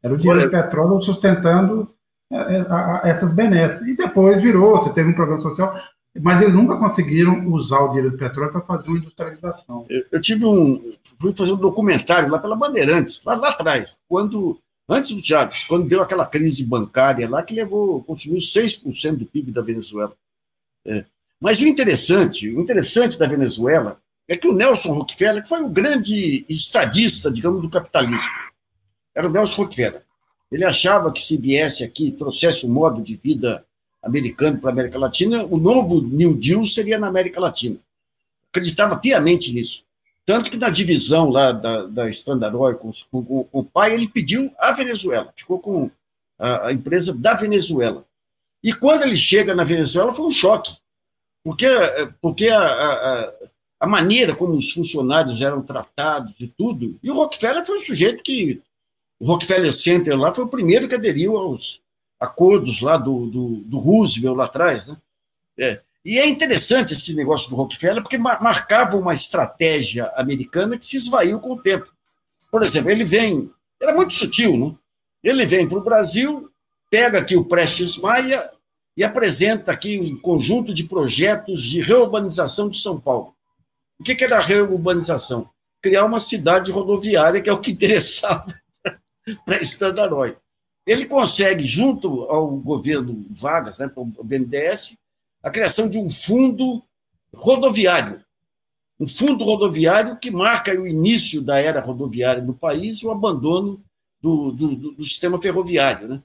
Era 0.00 0.14
o 0.14 0.16
dinheiro 0.16 0.42
do 0.42 0.50
petróleo 0.50 1.02
sustentando 1.02 1.92
é, 2.30 2.36
é, 2.36 2.60
a, 2.60 3.02
a, 3.02 3.08
essas 3.08 3.32
benesses. 3.32 3.88
E 3.88 3.96
depois 3.96 4.40
virou, 4.40 4.78
você 4.78 4.92
teve 4.92 5.10
um 5.10 5.14
programa 5.14 5.42
social, 5.42 5.76
mas 6.20 6.40
eles 6.40 6.54
nunca 6.54 6.76
conseguiram 6.76 7.44
usar 7.48 7.80
o 7.80 7.88
dinheiro 7.88 8.12
do 8.12 8.18
petróleo 8.18 8.52
para 8.52 8.60
fazer 8.60 8.88
uma 8.88 8.98
industrialização. 8.98 9.84
Eu, 9.90 10.04
eu, 10.12 10.20
tive 10.20 10.44
um. 10.44 10.92
fui 11.20 11.34
fazer 11.36 11.52
um 11.52 11.56
documentário 11.56 12.30
lá 12.30 12.38
pela 12.38 12.54
Bandeirantes, 12.54 13.24
lá, 13.24 13.34
lá 13.34 13.48
atrás, 13.48 13.98
quando. 14.08 14.60
Antes 14.90 15.14
do 15.14 15.22
Chaves, 15.22 15.64
quando 15.64 15.86
deu 15.86 16.00
aquela 16.00 16.24
crise 16.24 16.64
bancária 16.64 17.28
lá 17.28 17.42
que 17.42 17.54
levou, 17.54 18.02
consumiu 18.04 18.38
6% 18.38 19.18
do 19.18 19.26
PIB 19.26 19.52
da 19.52 19.60
Venezuela. 19.60 20.14
É. 20.86 21.04
Mas 21.40 21.60
o 21.60 21.66
interessante, 21.66 22.48
o 22.50 22.60
interessante 22.60 23.18
da 23.18 23.26
Venezuela 23.26 24.00
é 24.26 24.36
que 24.36 24.48
o 24.48 24.52
Nelson 24.52 24.92
Rockefeller, 24.92 25.42
que 25.42 25.48
foi 25.48 25.62
o 25.62 25.68
grande 25.68 26.44
estadista, 26.48 27.30
digamos, 27.30 27.62
do 27.62 27.70
capitalismo, 27.70 28.30
era 29.14 29.28
o 29.28 29.30
Nelson 29.30 29.62
Rockefeller. 29.62 30.02
Ele 30.50 30.64
achava 30.64 31.12
que 31.12 31.20
se 31.20 31.36
viesse 31.36 31.84
aqui, 31.84 32.10
trouxesse 32.10 32.66
um 32.66 32.70
modo 32.70 33.02
de 33.02 33.16
vida 33.16 33.64
americano 34.02 34.58
para 34.58 34.70
a 34.70 34.72
América 34.72 34.98
Latina, 34.98 35.44
o 35.44 35.56
novo 35.58 36.00
New 36.00 36.36
Deal 36.36 36.66
seria 36.66 36.98
na 36.98 37.08
América 37.08 37.40
Latina. 37.40 37.76
Acreditava 38.50 38.96
piamente 38.96 39.52
nisso. 39.52 39.84
Tanto 40.24 40.50
que 40.50 40.56
na 40.56 40.68
divisão 40.68 41.30
lá 41.30 41.52
da, 41.52 41.86
da 41.86 42.10
Standard 42.10 42.54
Oil 42.54 42.76
com, 42.76 42.90
com, 43.10 43.44
com, 43.44 43.48
o 43.50 43.64
pai, 43.64 43.94
ele 43.94 44.08
pediu 44.08 44.52
a 44.58 44.72
Venezuela, 44.72 45.32
ficou 45.34 45.58
com 45.58 45.90
a, 46.38 46.68
a, 46.68 46.72
empresa 46.72 47.16
da 47.16 47.34
Venezuela. 47.34 48.04
E 48.62 48.72
quando 48.72 49.04
ele 49.04 49.16
chega 49.16 49.54
na 49.54 49.64
Venezuela, 49.64 50.12
foi 50.12 50.26
um 50.26 50.30
choque, 50.30 50.76
porque, 51.48 51.66
porque 52.20 52.48
a, 52.48 52.60
a, 52.60 53.32
a 53.80 53.86
maneira 53.86 54.34
como 54.34 54.54
os 54.54 54.70
funcionários 54.70 55.40
eram 55.40 55.62
tratados 55.62 56.38
e 56.40 56.46
tudo, 56.46 56.98
e 57.02 57.10
o 57.10 57.14
Rockefeller 57.14 57.64
foi 57.64 57.78
um 57.78 57.80
sujeito 57.80 58.22
que, 58.22 58.60
o 59.18 59.26
Rockefeller 59.26 59.72
Center 59.72 60.14
lá 60.14 60.34
foi 60.34 60.44
o 60.44 60.48
primeiro 60.48 60.86
que 60.86 60.94
aderiu 60.94 61.38
aos, 61.38 61.80
acordos 62.20 62.82
lá 62.82 62.98
do, 62.98 63.26
do, 63.26 63.48
do 63.64 63.78
Roosevelt 63.78 64.36
lá 64.36 64.44
atrás, 64.44 64.88
né? 64.88 64.96
É. 65.58 65.80
E 66.04 66.18
é 66.18 66.28
interessante 66.28 66.92
esse 66.92 67.14
negócio 67.14 67.48
do 67.48 67.56
Rockefeller, 67.56 68.02
porque 68.02 68.18
marcava 68.18 68.98
uma 68.98 69.14
estratégia 69.14 70.12
americana 70.16 70.76
que 70.78 70.84
se 70.84 70.98
esvaiu 70.98 71.40
com 71.40 71.54
o 71.54 71.62
tempo. 71.62 71.90
Por 72.50 72.62
exemplo, 72.62 72.90
ele 72.90 73.04
vem, 73.04 73.50
era 73.80 73.94
muito 73.94 74.12
sutil, 74.12 74.54
né? 74.54 74.74
Ele 75.24 75.46
vem 75.46 75.66
para 75.66 75.78
o 75.78 75.84
Brasil, 75.84 76.50
pega 76.90 77.18
aqui 77.18 77.36
o 77.36 77.44
Prestes 77.44 77.96
Maia 77.96 78.50
e 78.98 79.04
apresenta 79.04 79.70
aqui 79.70 80.00
um 80.00 80.18
conjunto 80.18 80.74
de 80.74 80.82
projetos 80.82 81.62
de 81.62 81.80
reurbanização 81.80 82.68
de 82.68 82.80
São 82.80 83.00
Paulo. 83.00 83.32
O 83.96 84.02
que, 84.02 84.24
era 84.24 84.38
a 84.38 84.42
reurbanização? 84.42 85.48
Criar 85.80 86.04
uma 86.04 86.18
cidade 86.18 86.72
rodoviária, 86.72 87.40
que 87.40 87.48
é 87.48 87.52
o 87.52 87.60
que 87.60 87.70
interessava 87.70 88.52
para 89.44 89.62
Standard 89.62 90.36
ele 90.84 91.04
consegue, 91.04 91.64
junto 91.64 92.24
ao 92.24 92.48
governo 92.56 93.24
Vargas, 93.30 93.78
né, 93.78 93.92
o 93.94 94.24
BNDES, 94.24 94.96
a 95.42 95.50
criação 95.50 95.88
de 95.88 95.98
um 95.98 96.08
fundo 96.08 96.82
rodoviário. 97.32 98.24
Um 98.98 99.06
fundo 99.06 99.44
rodoviário 99.44 100.18
que 100.18 100.30
marca 100.30 100.72
o 100.72 100.86
início 100.86 101.40
da 101.40 101.60
era 101.60 101.80
rodoviária 101.80 102.42
no 102.42 102.54
país 102.54 102.98
e 102.98 103.06
o 103.06 103.12
abandono 103.12 103.80
do, 104.20 104.50
do, 104.50 104.92
do 104.92 105.04
sistema 105.04 105.40
ferroviário. 105.40 106.08
Né? 106.08 106.22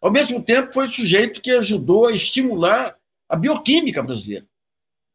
Ao 0.00 0.10
mesmo 0.10 0.42
tempo, 0.42 0.72
foi 0.72 0.86
o 0.86 0.90
sujeito 0.90 1.40
que 1.40 1.50
ajudou 1.50 2.06
a 2.06 2.12
estimular 2.12 2.96
a 3.28 3.36
bioquímica 3.36 4.02
brasileira. 4.02 4.46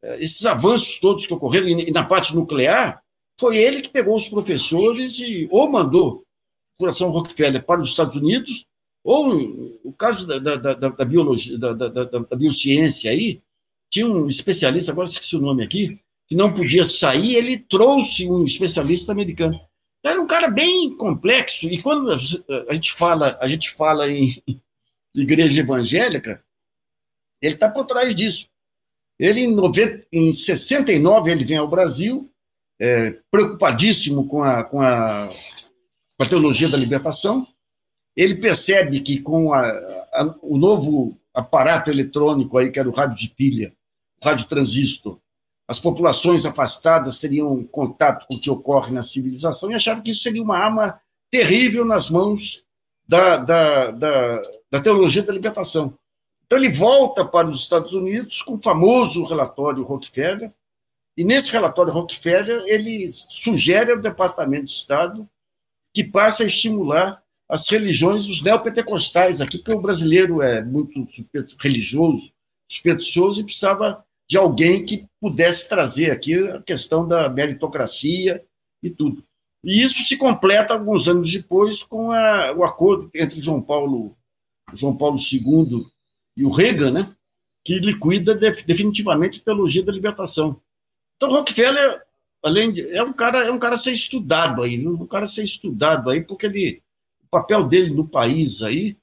É, 0.03 0.21
esses 0.21 0.45
avanços 0.45 0.99
todos 0.99 1.25
que 1.25 1.34
ocorreram, 1.34 1.67
e 1.67 1.91
na 1.91 2.03
parte 2.03 2.36
nuclear, 2.36 3.01
foi 3.39 3.57
ele 3.57 3.82
que 3.82 3.89
pegou 3.89 4.15
os 4.15 4.27
professores 4.27 5.19
e 5.19 5.47
ou 5.51 5.69
mandou 5.69 6.23
Coração 6.79 7.11
Rockefeller 7.11 7.63
para 7.63 7.79
os 7.79 7.89
Estados 7.89 8.15
Unidos, 8.15 8.65
ou 9.03 9.79
o 9.84 9.93
caso 9.93 10.27
da, 10.27 10.38
da, 10.38 10.73
da, 10.73 10.89
da 10.89 11.05
biologia, 11.05 11.57
da, 11.57 11.73
da, 11.73 11.89
da, 11.89 12.36
biociência 12.36 13.09
aí, 13.09 13.41
tinha 13.89 14.07
um 14.07 14.27
especialista, 14.27 14.91
agora 14.91 15.07
esqueci 15.07 15.36
o 15.36 15.41
nome 15.41 15.63
aqui, 15.63 15.99
que 16.27 16.36
não 16.36 16.53
podia 16.53 16.86
sair, 16.86 17.36
ele 17.36 17.57
trouxe 17.57 18.29
um 18.29 18.45
especialista 18.45 19.11
americano. 19.11 19.59
Então, 19.99 20.11
era 20.11 20.21
um 20.21 20.27
cara 20.27 20.49
bem 20.49 20.95
complexo, 20.95 21.67
e 21.67 21.82
quando 21.82 22.11
a 22.11 22.73
gente 22.73 22.93
fala, 22.93 23.38
a 23.39 23.47
gente 23.47 23.71
fala 23.71 24.09
em 24.09 24.32
igreja 25.14 25.62
evangélica, 25.62 26.43
ele 27.41 27.55
está 27.55 27.70
por 27.70 27.86
trás 27.86 28.16
disso. 28.16 28.49
Ele, 29.20 29.41
em, 29.41 29.53
90, 29.53 30.07
em 30.12 30.34
69, 30.34 31.32
ele 31.32 31.45
vem 31.45 31.57
ao 31.57 31.68
Brasil, 31.68 32.32
é, 32.80 33.20
preocupadíssimo 33.30 34.28
com 34.28 34.43
a, 34.43 34.64
com, 34.64 34.82
a, 34.82 35.30
com 36.18 36.24
a 36.24 36.28
teologia 36.28 36.70
da 36.70 36.78
libertação, 36.78 37.47
ele 38.16 38.36
percebe 38.36 38.99
que 39.01 39.20
com 39.22 39.53
a, 39.53 39.70
a, 39.70 40.36
o 40.41 40.57
novo 40.57 41.18
aparato 41.34 41.89
eletrônico 41.89 42.57
aí, 42.57 42.72
que 42.72 42.80
era 42.80 42.89
o 42.89 42.93
rádio 42.93 43.18
de 43.18 43.30
pilha, 43.30 43.74
o 44.22 44.26
rádio 44.26 44.47
transistor, 44.47 45.20
as 45.68 45.80
populações 45.80 46.45
afastadas 46.45 47.20
teriam 47.20 47.64
contato 47.64 48.28
com 48.28 48.36
o 48.36 48.39
que 48.39 48.49
ocorre 48.49 48.91
na 48.91 49.03
civilização 49.03 49.72
e 49.72 49.76
achava 49.76 50.01
que 50.01 50.12
isso 50.12 50.24
seria 50.24 50.43
uma 50.43 50.57
arma 50.57 50.99
terrível 51.30 51.86
nas 51.86 52.09
mãos 52.09 52.66
da, 53.07 53.38
da, 53.38 53.91
da, 53.91 54.41
da 54.72 54.80
teologia 54.80 55.22
da 55.22 55.34
libertação. 55.34 55.97
Então 56.45 56.57
ele 56.57 56.69
volta 56.69 57.26
para 57.26 57.47
os 57.47 57.59
Estados 57.59 57.93
Unidos 57.93 58.41
com 58.41 58.55
o 58.55 58.61
famoso 58.61 59.24
relatório 59.24 59.84
Rockefeller, 59.84 60.51
e 61.17 61.24
nesse 61.24 61.51
relatório 61.51 61.91
Rockefeller 61.91 62.61
ele 62.65 63.09
sugere 63.11 63.91
ao 63.91 63.99
Departamento 63.99 64.65
de 64.65 64.72
Estado 64.72 65.28
que 65.93 66.03
passe 66.03 66.43
a 66.43 66.45
estimular 66.45 67.22
as 67.49 67.67
religiões 67.67 68.26
dos 68.28 68.41
neopentecostais 68.41 69.41
aqui, 69.41 69.57
porque 69.57 69.74
o 69.74 69.82
brasileiro 69.82 70.41
é 70.41 70.63
muito 70.63 71.05
religioso, 71.59 72.32
supersticioso, 72.69 73.41
e 73.41 73.43
precisava 73.43 74.05
de 74.30 74.38
alguém 74.38 74.86
que 74.86 75.05
pudesse 75.19 75.67
trazer 75.67 76.11
aqui 76.11 76.47
a 76.47 76.61
questão 76.61 77.05
da 77.05 77.30
meritocracia 77.30 78.41
e 78.82 78.89
tudo. 78.89 79.22
E 79.61 79.84
isso 79.84 80.01
se 80.05 80.15
completa 80.15 80.74
alguns 80.74 81.09
anos 81.09 81.30
depois 81.30 81.84
com 81.84 82.11
a, 82.11 82.53
o 82.53 82.63
acordo 82.63 83.11
entre 83.13 83.41
João 83.41 83.61
Paulo, 83.61 84.15
João 84.76 84.95
Paulo 84.95 85.17
II 85.19 85.86
e 86.36 86.45
o 86.45 86.49
Reagan, 86.49 86.91
né, 86.91 87.13
que 87.63 87.80
liquida 87.80 88.34
definitivamente 88.36 89.39
a 89.39 89.45
teologia 89.45 89.84
da 89.84 89.91
libertação. 89.91 90.59
Então, 91.15 91.30
Rockefeller, 91.30 92.01
além 92.43 92.72
de, 92.72 92.82
é 92.95 93.03
um 93.03 93.13
cara 93.13 93.45
é 93.45 93.51
um 93.51 93.59
cara 93.59 93.76
a 93.76 93.78
ser 93.78 93.91
estudado 93.91 94.63
aí, 94.63 94.86
um 94.88 95.05
cara 95.05 95.26
a 95.26 95.28
ser 95.28 95.43
estudado 95.43 96.09
aí, 96.09 96.22
porque 96.24 96.47
ele, 96.47 96.82
o 97.24 97.28
papel 97.30 97.67
dele 97.67 97.93
no 97.93 98.07
país 98.07 98.61
aí. 98.63 98.97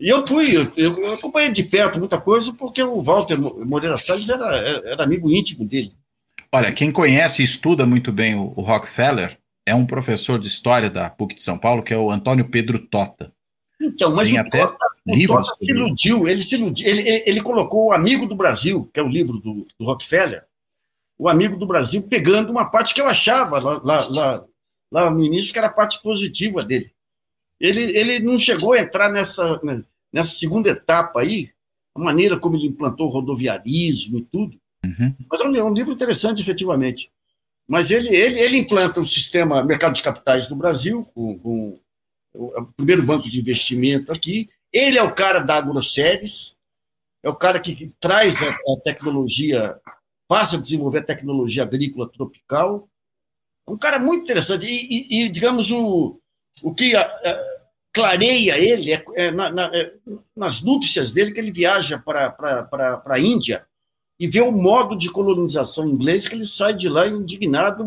E 0.00 0.08
eu 0.08 0.26
fui, 0.26 0.56
eu, 0.56 0.72
eu 0.76 1.12
acompanhei 1.12 1.52
de 1.52 1.62
perto 1.64 1.98
muita 1.98 2.20
coisa, 2.20 2.52
porque 2.54 2.82
o 2.82 3.00
Walter 3.00 3.38
Moreira 3.38 3.98
Salles 3.98 4.28
era, 4.28 4.56
era 4.56 5.04
amigo 5.04 5.30
íntimo 5.30 5.64
dele. 5.64 5.92
Olha, 6.52 6.72
quem 6.72 6.90
conhece 6.90 7.42
e 7.42 7.44
estuda 7.44 7.84
muito 7.84 8.12
bem 8.12 8.34
o, 8.34 8.52
o 8.56 8.62
Rockefeller 8.62 9.38
é 9.66 9.74
um 9.74 9.86
professor 9.86 10.38
de 10.38 10.46
história 10.46 10.88
da 10.88 11.10
PUC 11.10 11.34
de 11.34 11.42
São 11.42 11.58
Paulo, 11.58 11.82
que 11.82 11.92
é 11.92 11.98
o 11.98 12.10
Antônio 12.10 12.48
Pedro 12.48 12.78
Tota. 12.78 13.33
Então, 13.80 14.14
mas 14.14 14.28
Tem 14.28 14.38
o 14.38 14.40
até 14.40 14.66
Tota, 14.66 14.86
livros 15.06 15.48
o 15.48 15.50
tota 15.50 15.64
se 15.64 15.72
iludiu, 15.72 16.28
ele 16.28 16.40
se 16.40 16.54
iludiu, 16.54 16.88
ele, 16.88 17.00
ele, 17.00 17.24
ele, 17.26 17.40
colocou 17.40 17.86
o 17.86 17.92
Amigo 17.92 18.26
do 18.26 18.36
Brasil, 18.36 18.88
que 18.92 19.00
é 19.00 19.02
o 19.02 19.08
livro 19.08 19.38
do, 19.38 19.66
do, 19.78 19.84
Rockefeller, 19.84 20.44
o 21.18 21.28
Amigo 21.28 21.56
do 21.56 21.66
Brasil, 21.66 22.02
pegando 22.08 22.50
uma 22.50 22.64
parte 22.64 22.94
que 22.94 23.00
eu 23.00 23.06
achava 23.06 23.58
lá, 23.58 23.80
lá, 23.84 24.06
lá, 24.08 24.44
lá 24.90 25.10
no 25.10 25.22
início 25.22 25.52
que 25.52 25.58
era 25.58 25.68
a 25.68 25.72
parte 25.72 26.00
positiva 26.02 26.64
dele. 26.64 26.92
Ele, 27.60 27.96
ele 27.96 28.18
não 28.20 28.38
chegou 28.38 28.72
a 28.72 28.80
entrar 28.80 29.10
nessa, 29.10 29.60
né, 29.62 29.82
nessa 30.12 30.32
segunda 30.32 30.70
etapa 30.70 31.20
aí, 31.20 31.50
a 31.94 32.00
maneira 32.00 32.38
como 32.38 32.56
ele 32.56 32.68
implantou 32.68 33.08
o 33.08 33.10
rodoviarismo 33.10 34.18
e 34.18 34.22
tudo, 34.22 34.58
uhum. 34.84 35.14
mas 35.30 35.40
é 35.40 35.48
um, 35.48 35.56
é 35.56 35.64
um 35.64 35.74
livro 35.74 35.92
interessante, 35.92 36.40
efetivamente. 36.40 37.10
Mas 37.66 37.90
ele, 37.90 38.14
ele, 38.14 38.38
ele 38.40 38.56
implanta 38.58 39.00
o 39.00 39.06
sistema 39.06 39.64
mercado 39.64 39.94
de 39.94 40.02
capitais 40.02 40.48
do 40.48 40.56
Brasil, 40.56 41.04
com, 41.14 41.38
com 41.38 41.80
o 42.34 42.66
primeiro 42.76 43.02
banco 43.02 43.30
de 43.30 43.38
investimento 43.38 44.12
aqui. 44.12 44.50
Ele 44.72 44.98
é 44.98 45.02
o 45.02 45.14
cara 45.14 45.38
da 45.38 45.56
AgroSéries, 45.56 46.56
é 47.22 47.28
o 47.28 47.36
cara 47.36 47.60
que, 47.60 47.74
que 47.74 47.92
traz 48.00 48.42
a, 48.42 48.50
a, 48.50 48.80
tecnologia, 48.82 49.78
passa 50.28 50.56
a 50.56 50.60
desenvolver 50.60 50.98
a 50.98 51.04
tecnologia 51.04 51.62
agrícola 51.62 52.10
tropical. 52.10 52.88
É 53.66 53.70
um 53.70 53.78
cara 53.78 53.98
muito 53.98 54.24
interessante. 54.24 54.66
E, 54.66 54.72
e, 54.72 55.24
e 55.24 55.28
digamos, 55.28 55.70
o, 55.70 56.18
o 56.62 56.74
que 56.74 56.94
a, 56.96 57.02
a, 57.02 57.54
clareia 57.92 58.58
ele 58.58 58.92
é, 58.92 59.04
é, 59.14 59.30
na, 59.30 59.50
na, 59.50 59.70
é, 59.72 59.94
nas 60.36 60.60
núpcias 60.60 61.12
dele, 61.12 61.32
que 61.32 61.38
ele 61.38 61.52
viaja 61.52 61.98
para 61.98 62.36
a 63.06 63.18
Índia 63.20 63.64
e 64.18 64.26
vê 64.26 64.40
o 64.40 64.50
modo 64.50 64.96
de 64.96 65.10
colonização 65.10 65.88
inglês 65.88 66.26
que 66.26 66.34
ele 66.34 66.44
sai 66.44 66.74
de 66.74 66.88
lá 66.88 67.06
indignado, 67.06 67.84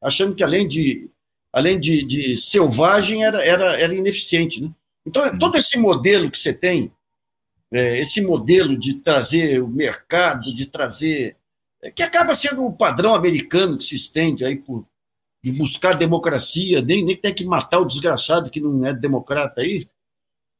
achando 0.00 0.34
que 0.34 0.42
além 0.42 0.66
de, 0.66 1.10
além 1.52 1.78
de, 1.78 2.02
de 2.04 2.36
selvagem 2.36 3.24
era, 3.24 3.44
era, 3.44 3.80
era 3.80 3.94
ineficiente. 3.94 4.62
Né? 4.62 4.70
Então, 5.06 5.24
uhum. 5.24 5.38
todo 5.38 5.56
esse 5.56 5.78
modelo 5.78 6.30
que 6.30 6.38
você 6.38 6.54
tem, 6.54 6.92
é, 7.72 7.98
esse 7.98 8.20
modelo 8.20 8.78
de 8.78 8.94
trazer 9.00 9.62
o 9.62 9.68
mercado, 9.68 10.54
de 10.54 10.66
trazer. 10.66 11.36
É, 11.82 11.90
que 11.90 12.02
acaba 12.02 12.34
sendo 12.34 12.64
o 12.64 12.72
padrão 12.72 13.14
americano 13.14 13.76
que 13.76 13.84
se 13.84 13.96
estende 13.96 14.44
aí 14.44 14.56
por 14.56 14.86
de 15.44 15.50
buscar 15.50 15.94
democracia, 15.94 16.80
nem, 16.80 17.04
nem 17.04 17.16
tem 17.16 17.34
que 17.34 17.44
matar 17.44 17.80
o 17.80 17.84
desgraçado 17.84 18.48
que 18.48 18.60
não 18.60 18.86
é 18.86 18.94
democrata 18.94 19.60
aí. 19.60 19.84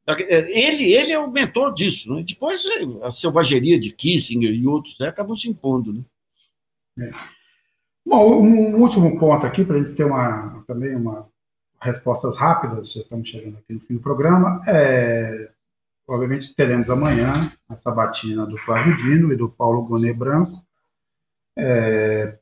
É, 0.08 0.58
ele, 0.58 0.92
ele 0.92 1.12
é 1.12 1.18
o 1.18 1.30
mentor 1.30 1.72
disso. 1.72 2.12
Né? 2.12 2.24
Depois 2.26 2.64
a 3.02 3.12
selvageria 3.12 3.78
de 3.78 3.92
Kissinger 3.92 4.52
e 4.52 4.66
outros 4.66 4.98
né, 4.98 5.06
acabam 5.06 5.36
se 5.36 5.48
impondo. 5.48 5.92
Né? 5.92 6.04
É. 6.98 7.41
Bom, 8.12 8.42
um 8.42 8.76
último 8.78 9.18
ponto 9.18 9.46
aqui, 9.46 9.64
para 9.64 9.76
a 9.76 9.78
gente 9.78 9.94
ter 9.94 10.04
uma, 10.04 10.62
também 10.66 10.94
uma 10.94 11.26
respostas 11.80 12.36
rápidas, 12.36 12.92
já 12.92 13.00
estamos 13.00 13.26
chegando 13.26 13.56
aqui 13.56 13.72
no 13.72 13.80
fim 13.80 13.94
do 13.94 14.00
programa. 14.00 14.60
É, 14.68 15.48
obviamente 16.06 16.54
teremos 16.54 16.90
amanhã 16.90 17.50
a 17.66 17.74
sabatina 17.74 18.44
do 18.44 18.58
Flávio 18.58 18.98
Dino 18.98 19.32
e 19.32 19.36
do 19.36 19.48
Paulo 19.48 19.86
Gonê 19.86 20.12
Branco. 20.12 20.62
É, 21.56 22.36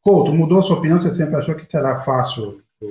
Couto, 0.00 0.32
mudou 0.32 0.60
a 0.60 0.62
sua 0.62 0.78
opinião? 0.78 0.98
Você 0.98 1.12
sempre 1.12 1.36
achou 1.36 1.54
que 1.54 1.66
será 1.66 2.00
fácil 2.00 2.62
para 2.78 2.88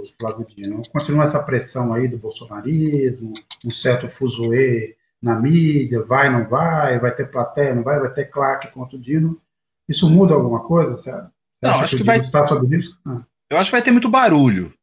o 0.00 0.06
Flávio 0.18 0.46
Dino. 0.46 0.80
Continua 0.90 1.24
essa 1.24 1.42
pressão 1.42 1.92
aí 1.92 2.08
do 2.08 2.16
bolsonarismo, 2.16 3.34
um 3.62 3.70
certo 3.70 4.08
fuzuê 4.08 4.96
na 5.20 5.38
mídia, 5.38 6.02
vai, 6.02 6.30
não 6.30 6.48
vai, 6.48 6.98
vai 6.98 7.14
ter 7.14 7.30
plateia, 7.30 7.74
não 7.74 7.82
vai, 7.82 8.00
vai 8.00 8.10
ter 8.14 8.24
claque 8.30 8.72
contra 8.72 8.96
o 8.96 8.98
Dino. 8.98 9.38
Isso 9.86 10.08
muda 10.08 10.32
alguma 10.32 10.60
coisa? 10.60 10.96
Você, 10.96 11.12
você 11.60 11.70
não, 11.70 11.80
acho 11.80 11.90
que, 11.92 12.02
que 12.02 12.06
vai 12.06 12.18
estar 12.18 12.44
sobre 12.44 12.76
isso? 12.76 12.96
Ah. 13.06 13.22
Eu 13.50 13.58
acho 13.58 13.70
que 13.70 13.76
vai 13.76 13.82
ter 13.82 13.90
muito 13.90 14.08
barulho, 14.08 14.74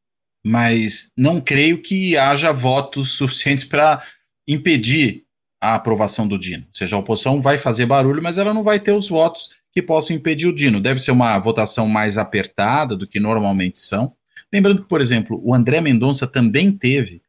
mas 0.46 1.12
não 1.18 1.40
creio 1.40 1.82
que 1.82 2.18
haja 2.18 2.52
votos 2.52 3.12
suficientes 3.12 3.64
para 3.64 4.02
impedir 4.48 5.24
a 5.62 5.76
aprovação 5.76 6.28
do 6.28 6.38
Dino. 6.38 6.66
Ou 6.68 6.76
seja, 6.76 6.96
a 6.96 7.00
oposição 7.00 7.42
vai 7.42 7.58
fazer 7.58 7.86
barulho, 7.86 8.22
mas 8.22 8.38
ela 8.38 8.54
não 8.54 8.64
vai 8.64 8.80
ter 8.80 8.92
os 8.92 9.08
votos 9.08 9.52
que 9.72 9.82
possam 9.82 10.16
impedir 10.16 10.48
o 10.48 10.56
Dino. 10.56 10.82
Deve 10.82 11.00
ser 11.00 11.12
uma 11.12 11.38
votação 11.40 11.88
mais 11.88 12.18
apertada 12.18 12.96
do 12.96 13.08
que 13.08 13.20
normalmente 13.20 13.80
são. 13.80 14.14
Lembrando 14.52 14.84
que, 14.84 14.90
por 14.90 15.02
exemplo, 15.02 15.42
o 15.44 15.54
André 15.54 15.82
Mendonça 15.82 16.28
também 16.28 16.72
teve 16.72 17.22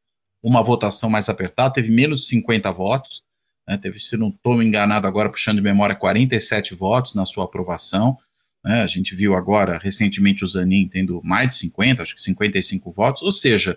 uma 0.42 0.62
votação 0.62 1.08
mais 1.08 1.28
apertada, 1.28 1.74
teve 1.74 1.90
menos 1.90 2.20
de 2.20 2.26
50 2.26 2.70
votos, 2.70 3.22
né, 3.66 3.78
teve, 3.78 3.98
se 3.98 4.14
não 4.16 4.28
estou 4.28 4.62
enganado 4.62 5.06
agora, 5.06 5.30
puxando 5.30 5.56
de 5.56 5.62
memória, 5.62 5.96
47 5.96 6.74
votos 6.74 7.14
na 7.14 7.24
sua 7.24 7.44
aprovação. 7.44 8.18
Né, 8.64 8.82
a 8.82 8.86
gente 8.86 9.14
viu 9.14 9.34
agora, 9.34 9.78
recentemente, 9.78 10.42
o 10.42 10.46
Zanin 10.46 10.88
tendo 10.88 11.20
mais 11.22 11.50
de 11.50 11.56
50, 11.56 12.02
acho 12.02 12.14
que 12.14 12.22
55 12.22 12.90
votos, 12.90 13.22
ou 13.22 13.30
seja, 13.30 13.76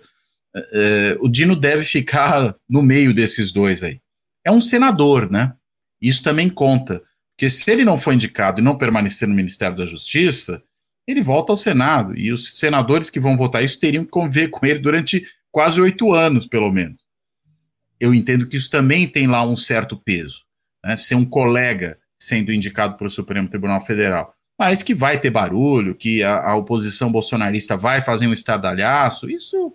é, 0.54 0.60
é, 0.72 1.16
o 1.20 1.28
Dino 1.28 1.54
deve 1.54 1.84
ficar 1.84 2.56
no 2.68 2.82
meio 2.82 3.12
desses 3.12 3.52
dois 3.52 3.82
aí. 3.82 4.00
É 4.44 4.50
um 4.50 4.60
senador, 4.60 5.30
né? 5.30 5.52
Isso 6.00 6.22
também 6.22 6.48
conta, 6.48 7.02
porque 7.36 7.50
se 7.50 7.70
ele 7.70 7.84
não 7.84 7.98
for 7.98 8.14
indicado 8.14 8.60
e 8.60 8.64
não 8.64 8.78
permanecer 8.78 9.28
no 9.28 9.34
Ministério 9.34 9.76
da 9.76 9.84
Justiça, 9.84 10.62
ele 11.06 11.20
volta 11.20 11.52
ao 11.52 11.56
Senado. 11.56 12.16
E 12.16 12.32
os 12.32 12.58
senadores 12.58 13.10
que 13.10 13.20
vão 13.20 13.36
votar 13.36 13.62
isso 13.62 13.78
teriam 13.78 14.04
que 14.04 14.10
conviver 14.10 14.48
com 14.48 14.64
ele 14.64 14.78
durante 14.78 15.24
quase 15.50 15.80
oito 15.80 16.12
anos, 16.12 16.46
pelo 16.46 16.70
menos. 16.72 17.00
Eu 18.00 18.14
entendo 18.14 18.46
que 18.46 18.56
isso 18.56 18.70
também 18.70 19.06
tem 19.08 19.26
lá 19.26 19.44
um 19.44 19.56
certo 19.56 19.96
peso. 19.96 20.44
Né? 20.84 20.96
Ser 20.96 21.14
um 21.14 21.24
colega 21.24 21.98
sendo 22.18 22.52
indicado 22.52 22.96
para 22.96 23.06
o 23.06 23.10
Supremo 23.10 23.48
Tribunal 23.48 23.80
Federal. 23.80 24.34
Mas 24.58 24.82
que 24.82 24.94
vai 24.94 25.20
ter 25.20 25.30
barulho, 25.30 25.94
que 25.94 26.22
a, 26.22 26.50
a 26.50 26.56
oposição 26.56 27.12
bolsonarista 27.12 27.76
vai 27.76 28.02
fazer 28.02 28.26
um 28.26 28.32
estardalhaço, 28.32 29.30
isso 29.30 29.74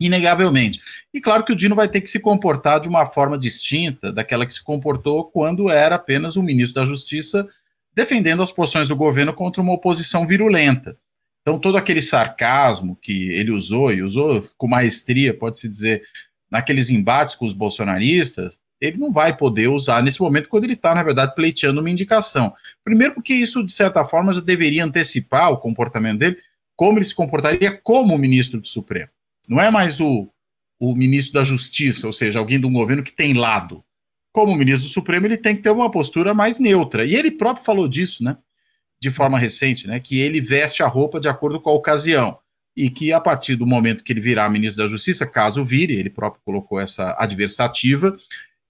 inegavelmente. 0.00 0.80
E 1.12 1.20
claro 1.20 1.44
que 1.44 1.52
o 1.52 1.56
Dino 1.56 1.74
vai 1.74 1.88
ter 1.88 2.00
que 2.00 2.10
se 2.10 2.20
comportar 2.20 2.80
de 2.80 2.88
uma 2.88 3.06
forma 3.06 3.38
distinta 3.38 4.12
daquela 4.12 4.44
que 4.44 4.52
se 4.52 4.62
comportou 4.62 5.24
quando 5.24 5.70
era 5.70 5.94
apenas 5.94 6.36
o 6.36 6.42
ministro 6.42 6.82
da 6.82 6.86
Justiça 6.86 7.46
defendendo 7.94 8.42
as 8.42 8.50
posições 8.50 8.88
do 8.88 8.96
governo 8.96 9.32
contra 9.32 9.62
uma 9.62 9.72
oposição 9.72 10.26
virulenta. 10.26 10.98
Então, 11.42 11.58
todo 11.58 11.76
aquele 11.76 12.02
sarcasmo 12.02 12.98
que 13.00 13.30
ele 13.32 13.52
usou, 13.52 13.92
e 13.92 14.02
usou 14.02 14.48
com 14.56 14.66
maestria, 14.66 15.36
pode-se 15.36 15.68
dizer, 15.68 16.02
naqueles 16.50 16.90
embates 16.90 17.34
com 17.34 17.44
os 17.44 17.52
bolsonaristas, 17.52 18.58
ele 18.86 18.98
não 18.98 19.12
vai 19.12 19.36
poder 19.36 19.68
usar 19.68 20.02
nesse 20.02 20.20
momento 20.20 20.48
quando 20.48 20.64
ele 20.64 20.74
está, 20.74 20.94
na 20.94 21.02
verdade, 21.02 21.34
pleiteando 21.34 21.80
uma 21.80 21.90
indicação. 21.90 22.52
Primeiro, 22.82 23.14
porque 23.14 23.34
isso, 23.34 23.64
de 23.64 23.72
certa 23.72 24.04
forma, 24.04 24.32
já 24.32 24.40
deveria 24.40 24.84
antecipar 24.84 25.50
o 25.52 25.58
comportamento 25.58 26.18
dele, 26.18 26.36
como 26.76 26.98
ele 26.98 27.04
se 27.04 27.14
comportaria 27.14 27.72
como 27.82 28.18
ministro 28.18 28.60
do 28.60 28.66
Supremo. 28.66 29.08
Não 29.48 29.60
é 29.60 29.70
mais 29.70 30.00
o, 30.00 30.28
o 30.78 30.94
ministro 30.94 31.34
da 31.34 31.44
Justiça, 31.44 32.06
ou 32.06 32.12
seja, 32.12 32.38
alguém 32.38 32.60
de 32.60 32.66
um 32.66 32.72
governo 32.72 33.02
que 33.02 33.12
tem 33.12 33.34
lado 33.34 33.84
como 34.34 34.56
ministro 34.56 34.88
do 34.88 34.92
Supremo, 34.92 35.26
ele 35.26 35.36
tem 35.36 35.54
que 35.54 35.62
ter 35.62 35.70
uma 35.70 35.88
postura 35.88 36.34
mais 36.34 36.58
neutra. 36.58 37.04
E 37.06 37.14
ele 37.14 37.30
próprio 37.30 37.64
falou 37.64 37.86
disso, 37.86 38.24
né? 38.24 38.36
De 38.98 39.08
forma 39.08 39.38
recente, 39.38 39.86
né? 39.86 40.00
Que 40.00 40.18
ele 40.18 40.40
veste 40.40 40.82
a 40.82 40.88
roupa 40.88 41.20
de 41.20 41.28
acordo 41.28 41.60
com 41.60 41.70
a 41.70 41.72
ocasião. 41.72 42.36
E 42.76 42.90
que 42.90 43.12
a 43.12 43.20
partir 43.20 43.54
do 43.54 43.64
momento 43.64 44.02
que 44.02 44.12
ele 44.12 44.20
virar 44.20 44.50
ministro 44.50 44.82
da 44.82 44.90
Justiça, 44.90 45.24
caso 45.24 45.64
vire, 45.64 45.94
ele 45.94 46.10
próprio 46.10 46.42
colocou 46.44 46.80
essa 46.80 47.14
adversativa, 47.16 48.16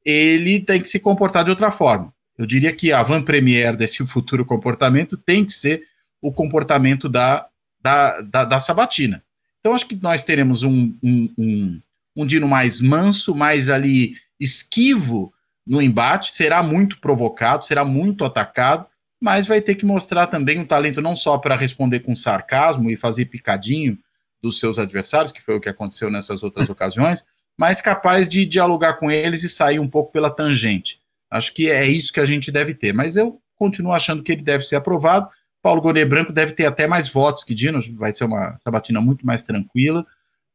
ele 0.05 0.61
tem 0.61 0.81
que 0.81 0.89
se 0.89 0.99
comportar 1.01 1.45
de 1.45 1.51
outra 1.51 1.71
forma. 1.71 2.13
Eu 2.37 2.47
diria 2.47 2.73
que 2.73 2.93
a 2.93 3.03
van 3.03 3.23
premier 3.23 3.77
desse 3.77 4.05
futuro 4.07 4.45
comportamento 4.45 5.17
tem 5.17 5.45
que 5.45 5.53
ser 5.53 5.83
o 6.21 6.33
comportamento 6.33 7.09
da, 7.09 7.47
da, 7.81 8.21
da, 8.21 8.45
da 8.45 8.61
sabatina. 8.61 9.23
Então, 9.61 9.75
acho 9.75 9.87
que 9.87 9.97
nós 9.97 10.25
teremos 10.25 10.63
um, 10.63 10.93
um, 11.03 11.33
um, 11.39 11.81
um 12.17 12.27
Dino 12.27 12.49
mais 12.49 12.81
manso, 12.81 13.35
mais 13.35 13.69
ali 13.69 14.15
esquivo, 14.39 15.33
no 15.67 15.81
embate, 15.81 16.35
será 16.35 16.63
muito 16.63 16.99
provocado, 16.99 17.65
será 17.65 17.85
muito 17.85 18.25
atacado, 18.25 18.87
mas 19.21 19.47
vai 19.49 19.61
ter 19.61 19.75
que 19.75 19.87
mostrar 19.87 20.27
também 20.27 20.59
um 20.59 20.67
talento 20.67 21.01
não 21.01 21.17
só 21.17 21.39
para 21.39 21.57
responder 21.57 22.01
com 22.01 22.15
sarcasmo 22.15 22.91
e 22.91 22.97
fazer 22.97 23.27
picadinho 23.27 23.99
dos 24.43 24.59
seus 24.59 24.79
adversários, 24.79 25.33
que 25.33 25.41
foi 25.41 25.55
o 25.55 25.61
que 25.61 25.69
aconteceu 25.69 26.11
nessas 26.11 26.43
outras 26.43 26.69
ocasiões, 26.71 27.25
mas 27.59 27.81
capaz 27.81 28.29
de 28.29 28.45
dialogar 28.45 28.95
com 28.95 29.11
eles 29.11 29.45
e 29.45 29.49
sair 29.49 29.79
um 29.79 29.89
pouco 29.89 30.13
pela 30.13 30.31
tangente. 30.31 31.01
Acho 31.31 31.53
que 31.53 31.71
é 31.71 31.87
isso 31.87 32.13
que 32.13 32.21
a 32.21 32.25
gente 32.25 32.53
deve 32.53 32.75
ter, 32.75 32.93
mas 32.93 33.17
eu 33.17 33.41
continuo 33.57 33.93
achando 33.93 34.23
que 34.23 34.33
ele 34.33 34.43
deve 34.43 34.65
ser 34.65 34.77
aprovado. 34.77 35.29
Paulo 35.63 35.81
Gonê 35.81 36.05
Branco 36.05 36.33
deve 36.33 36.53
ter 36.53 36.67
até 36.67 36.87
mais 36.87 37.09
votos 37.09 37.45
que 37.45 37.55
Dino, 37.55 37.81
vai 37.97 38.15
ser 38.15 38.25
uma 38.25 38.59
sabatina 38.63 39.01
muito 39.01 39.25
mais 39.25 39.43
tranquila, 39.43 40.05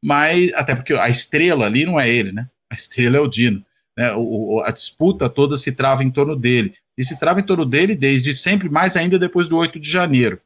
mas 0.04 0.54
até 0.54 0.76
porque 0.76 0.94
a 0.94 1.10
estrela 1.10 1.66
ali 1.66 1.86
não 1.86 2.00
é 2.00 2.08
ele, 2.08 2.32
né? 2.32 2.48
A 2.72 2.76
estrela 2.76 3.18
é 3.18 3.20
o 3.20 3.28
Dino. 3.28 3.66
Né? 3.98 4.14
O, 4.16 4.62
a 4.64 4.72
disputa 4.72 5.30
toda 5.30 5.58
se 5.58 5.72
trava 5.72 6.04
em 6.04 6.12
torno 6.12 6.36
dele. 6.36 6.74
E 6.98 7.04
se 7.04 7.18
trava 7.18 7.40
em 7.40 7.46
torno 7.46 7.66
dele 7.66 7.96
desde 7.96 8.34
sempre, 8.34 8.70
mais 8.70 8.96
ainda 8.96 9.18
depois 9.18 9.50
do 9.50 9.58
8 9.58 9.80
de 9.80 9.90
janeiro. 9.90 10.40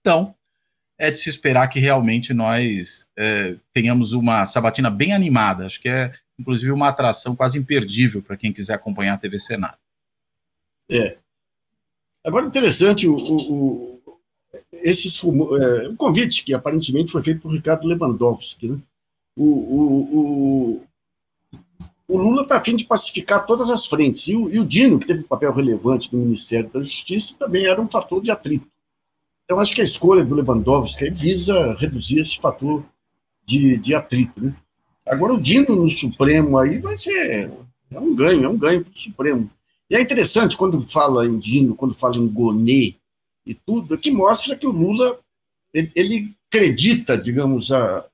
Então, 0.00 0.34
é 1.02 1.10
de 1.10 1.18
se 1.18 1.28
esperar 1.28 1.66
que 1.66 1.80
realmente 1.80 2.32
nós 2.32 3.08
é, 3.18 3.56
tenhamos 3.72 4.12
uma 4.12 4.46
sabatina 4.46 4.88
bem 4.88 5.12
animada. 5.12 5.66
Acho 5.66 5.80
que 5.80 5.88
é, 5.88 6.12
inclusive, 6.38 6.70
uma 6.70 6.86
atração 6.86 7.34
quase 7.34 7.58
imperdível 7.58 8.22
para 8.22 8.36
quem 8.36 8.52
quiser 8.52 8.74
acompanhar 8.74 9.14
a 9.14 9.18
TV 9.18 9.36
Senado. 9.36 9.76
É. 10.88 11.16
Agora, 12.24 12.46
interessante 12.46 13.08
o, 13.08 13.16
o, 13.16 14.00
esses, 14.74 15.20
é, 15.24 15.88
o 15.88 15.96
convite 15.96 16.44
que 16.44 16.54
aparentemente 16.54 17.10
foi 17.10 17.22
feito 17.24 17.40
por 17.40 17.52
Ricardo 17.52 17.84
Lewandowski. 17.84 18.68
Né? 18.68 18.78
O, 19.34 19.44
o, 19.44 20.82
o, 22.06 22.16
Lula 22.16 22.42
está 22.42 22.58
afim 22.58 22.76
de 22.76 22.84
pacificar 22.84 23.44
todas 23.44 23.70
as 23.70 23.88
frentes. 23.88 24.28
E 24.28 24.36
o, 24.36 24.48
e 24.54 24.60
o 24.60 24.64
Dino, 24.64 25.00
que 25.00 25.06
teve 25.08 25.24
um 25.24 25.28
papel 25.28 25.52
relevante 25.52 26.14
no 26.14 26.22
Ministério 26.22 26.70
da 26.70 26.80
Justiça, 26.80 27.34
também 27.36 27.66
era 27.66 27.82
um 27.82 27.88
fator 27.88 28.22
de 28.22 28.30
atrito. 28.30 28.70
Então, 29.52 29.60
acho 29.60 29.74
que 29.74 29.82
a 29.82 29.84
escolha 29.84 30.24
do 30.24 30.34
Lewandowski 30.34 31.10
visa 31.10 31.74
reduzir 31.74 32.20
esse 32.20 32.38
fator 32.38 32.82
de, 33.44 33.76
de 33.76 33.94
atrito. 33.94 34.42
Né? 34.42 34.54
Agora, 35.06 35.34
o 35.34 35.40
Dino 35.40 35.76
no 35.76 35.90
Supremo 35.90 36.56
aí 36.56 36.78
vai 36.78 36.96
ser 36.96 37.50
é 37.90 38.00
um 38.00 38.14
ganho, 38.14 38.44
é 38.44 38.48
um 38.48 38.56
ganho 38.56 38.82
para 38.82 38.94
o 38.94 38.98
Supremo. 38.98 39.50
E 39.90 39.94
é 39.94 40.00
interessante 40.00 40.56
quando 40.56 40.80
fala 40.80 41.26
em 41.26 41.38
Dino, 41.38 41.74
quando 41.74 41.92
fala 41.92 42.16
em 42.16 42.26
Gonê 42.26 42.94
e 43.44 43.52
tudo, 43.52 43.98
que 43.98 44.10
mostra 44.10 44.56
que 44.56 44.66
o 44.66 44.72
Lula 44.72 45.20
ele, 45.74 45.92
ele 45.94 46.34
acredita, 46.48 47.18
digamos, 47.18 47.70
a, 47.70 48.06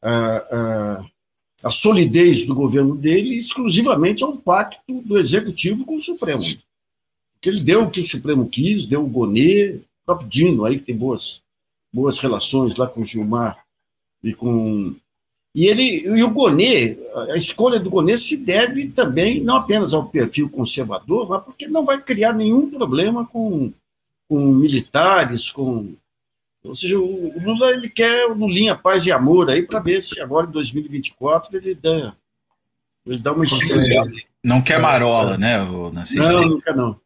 a, 0.00 0.36
a, 0.36 1.04
a, 1.64 1.70
solidez 1.70 2.46
do 2.46 2.54
governo 2.54 2.96
dele 2.96 3.36
exclusivamente 3.36 4.24
a 4.24 4.26
um 4.26 4.38
pacto 4.38 5.02
do 5.02 5.18
Executivo 5.18 5.84
com 5.84 5.96
o 5.96 6.00
Supremo. 6.00 6.40
Que 7.42 7.50
ele 7.50 7.60
deu 7.60 7.82
o 7.82 7.90
que 7.90 8.00
o 8.00 8.06
Supremo 8.06 8.48
quis, 8.48 8.86
deu 8.86 9.04
o 9.04 9.06
Gonê, 9.06 9.80
próprio 10.08 10.28
Dino 10.28 10.64
aí, 10.64 10.78
que 10.78 10.86
tem 10.86 10.96
boas, 10.96 11.42
boas 11.92 12.18
relações 12.18 12.76
lá 12.76 12.86
com 12.86 13.02
o 13.02 13.04
Gilmar 13.04 13.58
e 14.24 14.32
com. 14.32 14.94
E 15.54 15.66
ele 15.66 16.02
e 16.06 16.22
o 16.22 16.30
Gonê, 16.30 16.96
a 17.30 17.36
escolha 17.36 17.80
do 17.80 17.90
Gonê 17.90 18.16
se 18.16 18.38
deve 18.38 18.88
também 18.88 19.40
não 19.40 19.56
apenas 19.56 19.92
ao 19.92 20.08
perfil 20.08 20.48
conservador, 20.48 21.28
mas 21.28 21.42
porque 21.42 21.66
não 21.66 21.84
vai 21.84 22.00
criar 22.00 22.32
nenhum 22.32 22.70
problema 22.70 23.26
com, 23.26 23.72
com 24.28 24.38
militares, 24.52 25.50
com 25.50 25.94
ou 26.64 26.74
seja, 26.74 26.98
o 26.98 27.40
Lula 27.40 27.70
ele 27.70 27.88
quer 27.88 28.26
o 28.26 28.34
Lulinha 28.34 28.76
paz 28.76 29.06
e 29.06 29.12
amor 29.12 29.48
aí 29.48 29.62
para 29.62 29.80
ver 29.80 30.02
se 30.02 30.20
agora 30.20 30.46
em 30.46 30.50
2024 30.50 31.56
ele 31.56 31.74
dá 31.74 32.14
ele 33.06 33.18
dá 33.18 33.32
uma 33.32 33.44
Não 34.44 34.60
quer 34.60 34.78
marola, 34.80 35.38
né, 35.38 35.64
Nascimento? 35.92 36.32
Não, 36.32 36.48
não 36.48 36.60
quer 36.60 36.76
não. 36.76 37.00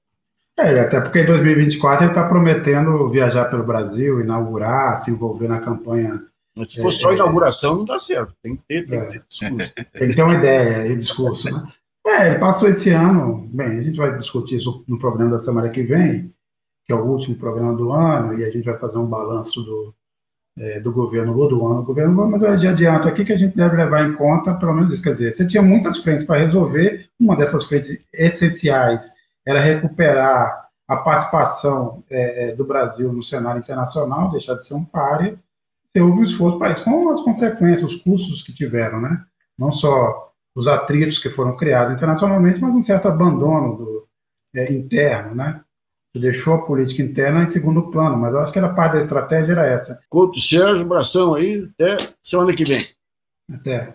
É, 0.58 0.80
até 0.80 1.00
porque 1.00 1.20
em 1.20 1.26
2024 1.26 2.04
ele 2.04 2.10
está 2.10 2.28
prometendo 2.28 3.08
viajar 3.08 3.46
pelo 3.46 3.64
Brasil, 3.64 4.20
inaugurar, 4.20 4.96
se 4.98 5.10
envolver 5.10 5.48
na 5.48 5.60
campanha. 5.60 6.22
Mas 6.54 6.72
se 6.72 6.82
for 6.82 6.90
é, 6.90 6.92
só 6.92 7.10
é. 7.10 7.14
inauguração, 7.14 7.76
não 7.76 7.84
dá 7.84 7.98
certo. 7.98 8.34
Tem 8.42 8.56
que 8.56 8.62
ter, 8.68 8.86
tem 8.86 8.98
é, 8.98 9.06
que 9.06 9.12
ter 9.12 9.24
discurso. 9.26 9.72
Tem 9.92 10.08
que 10.08 10.14
ter 10.14 10.22
uma 10.22 10.34
ideia 10.34 10.86
e 10.86 10.96
discurso, 10.96 11.52
né? 11.52 11.72
É, 12.06 12.30
ele 12.30 12.38
passou 12.38 12.68
esse 12.68 12.90
ano, 12.90 13.48
bem, 13.52 13.78
a 13.78 13.82
gente 13.82 13.96
vai 13.96 14.16
discutir 14.18 14.56
isso 14.56 14.84
no 14.88 14.98
programa 14.98 15.30
da 15.30 15.38
semana 15.38 15.70
que 15.70 15.84
vem, 15.84 16.34
que 16.84 16.92
é 16.92 16.96
o 16.96 17.04
último 17.04 17.36
programa 17.36 17.74
do 17.74 17.92
ano, 17.92 18.38
e 18.38 18.44
a 18.44 18.50
gente 18.50 18.64
vai 18.64 18.76
fazer 18.76 18.98
um 18.98 19.06
balanço 19.06 19.62
do, 19.62 19.94
é, 20.58 20.80
do 20.80 20.92
governo 20.92 21.32
do 21.32 21.66
ano 21.66 21.76
do 21.76 21.86
governo, 21.86 22.28
mas 22.28 22.42
eu 22.42 22.58
já 22.58 22.70
adianto 22.70 23.06
aqui 23.06 23.24
que 23.24 23.32
a 23.32 23.38
gente 23.38 23.56
deve 23.56 23.76
levar 23.76 24.06
em 24.06 24.14
conta, 24.14 24.52
pelo 24.54 24.74
menos 24.74 24.92
isso, 24.92 25.02
quer 25.02 25.12
dizer, 25.12 25.32
você 25.32 25.46
tinha 25.46 25.62
muitas 25.62 25.98
frentes 25.98 26.24
para 26.24 26.44
resolver, 26.44 27.08
uma 27.20 27.36
dessas 27.36 27.64
frentes 27.64 28.04
essenciais 28.12 29.14
era 29.46 29.60
recuperar 29.60 30.68
a 30.86 30.96
participação 30.96 32.04
é, 32.10 32.50
é, 32.50 32.54
do 32.54 32.64
Brasil 32.64 33.12
no 33.12 33.22
cenário 33.22 33.60
internacional, 33.60 34.30
deixar 34.30 34.54
de 34.54 34.64
ser 34.64 34.74
um 34.74 34.84
páreo. 34.84 35.38
Você 35.84 36.00
houve 36.00 36.20
um 36.20 36.24
esforço 36.24 36.58
para 36.58 36.72
isso, 36.72 36.84
com 36.84 37.10
as 37.10 37.20
consequências, 37.20 37.92
os 37.92 37.96
custos 37.96 38.42
que 38.42 38.52
tiveram, 38.52 39.00
né? 39.00 39.22
Não 39.58 39.70
só 39.70 40.32
os 40.54 40.68
atritos 40.68 41.18
que 41.18 41.30
foram 41.30 41.56
criados 41.56 41.94
internacionalmente, 41.94 42.60
mas 42.60 42.74
um 42.74 42.82
certo 42.82 43.08
abandono 43.08 43.76
do, 43.76 44.08
é, 44.54 44.72
interno, 44.72 45.34
né? 45.34 45.62
Você 46.12 46.18
deixou 46.18 46.54
a 46.54 46.66
política 46.66 47.02
interna 47.02 47.42
em 47.42 47.46
segundo 47.46 47.90
plano, 47.90 48.18
mas 48.18 48.34
eu 48.34 48.40
acho 48.40 48.52
que 48.52 48.58
era 48.58 48.74
parte 48.74 48.94
da 48.94 49.00
estratégia 49.00 49.52
era 49.52 49.66
essa. 49.66 49.98
Couto 50.10 50.38
Sérgio, 50.38 50.82
abração 50.82 51.34
aí, 51.34 51.70
até 51.72 51.96
semana 52.20 52.54
que 52.54 52.66
vem. 52.66 52.86
Até. 53.50 53.94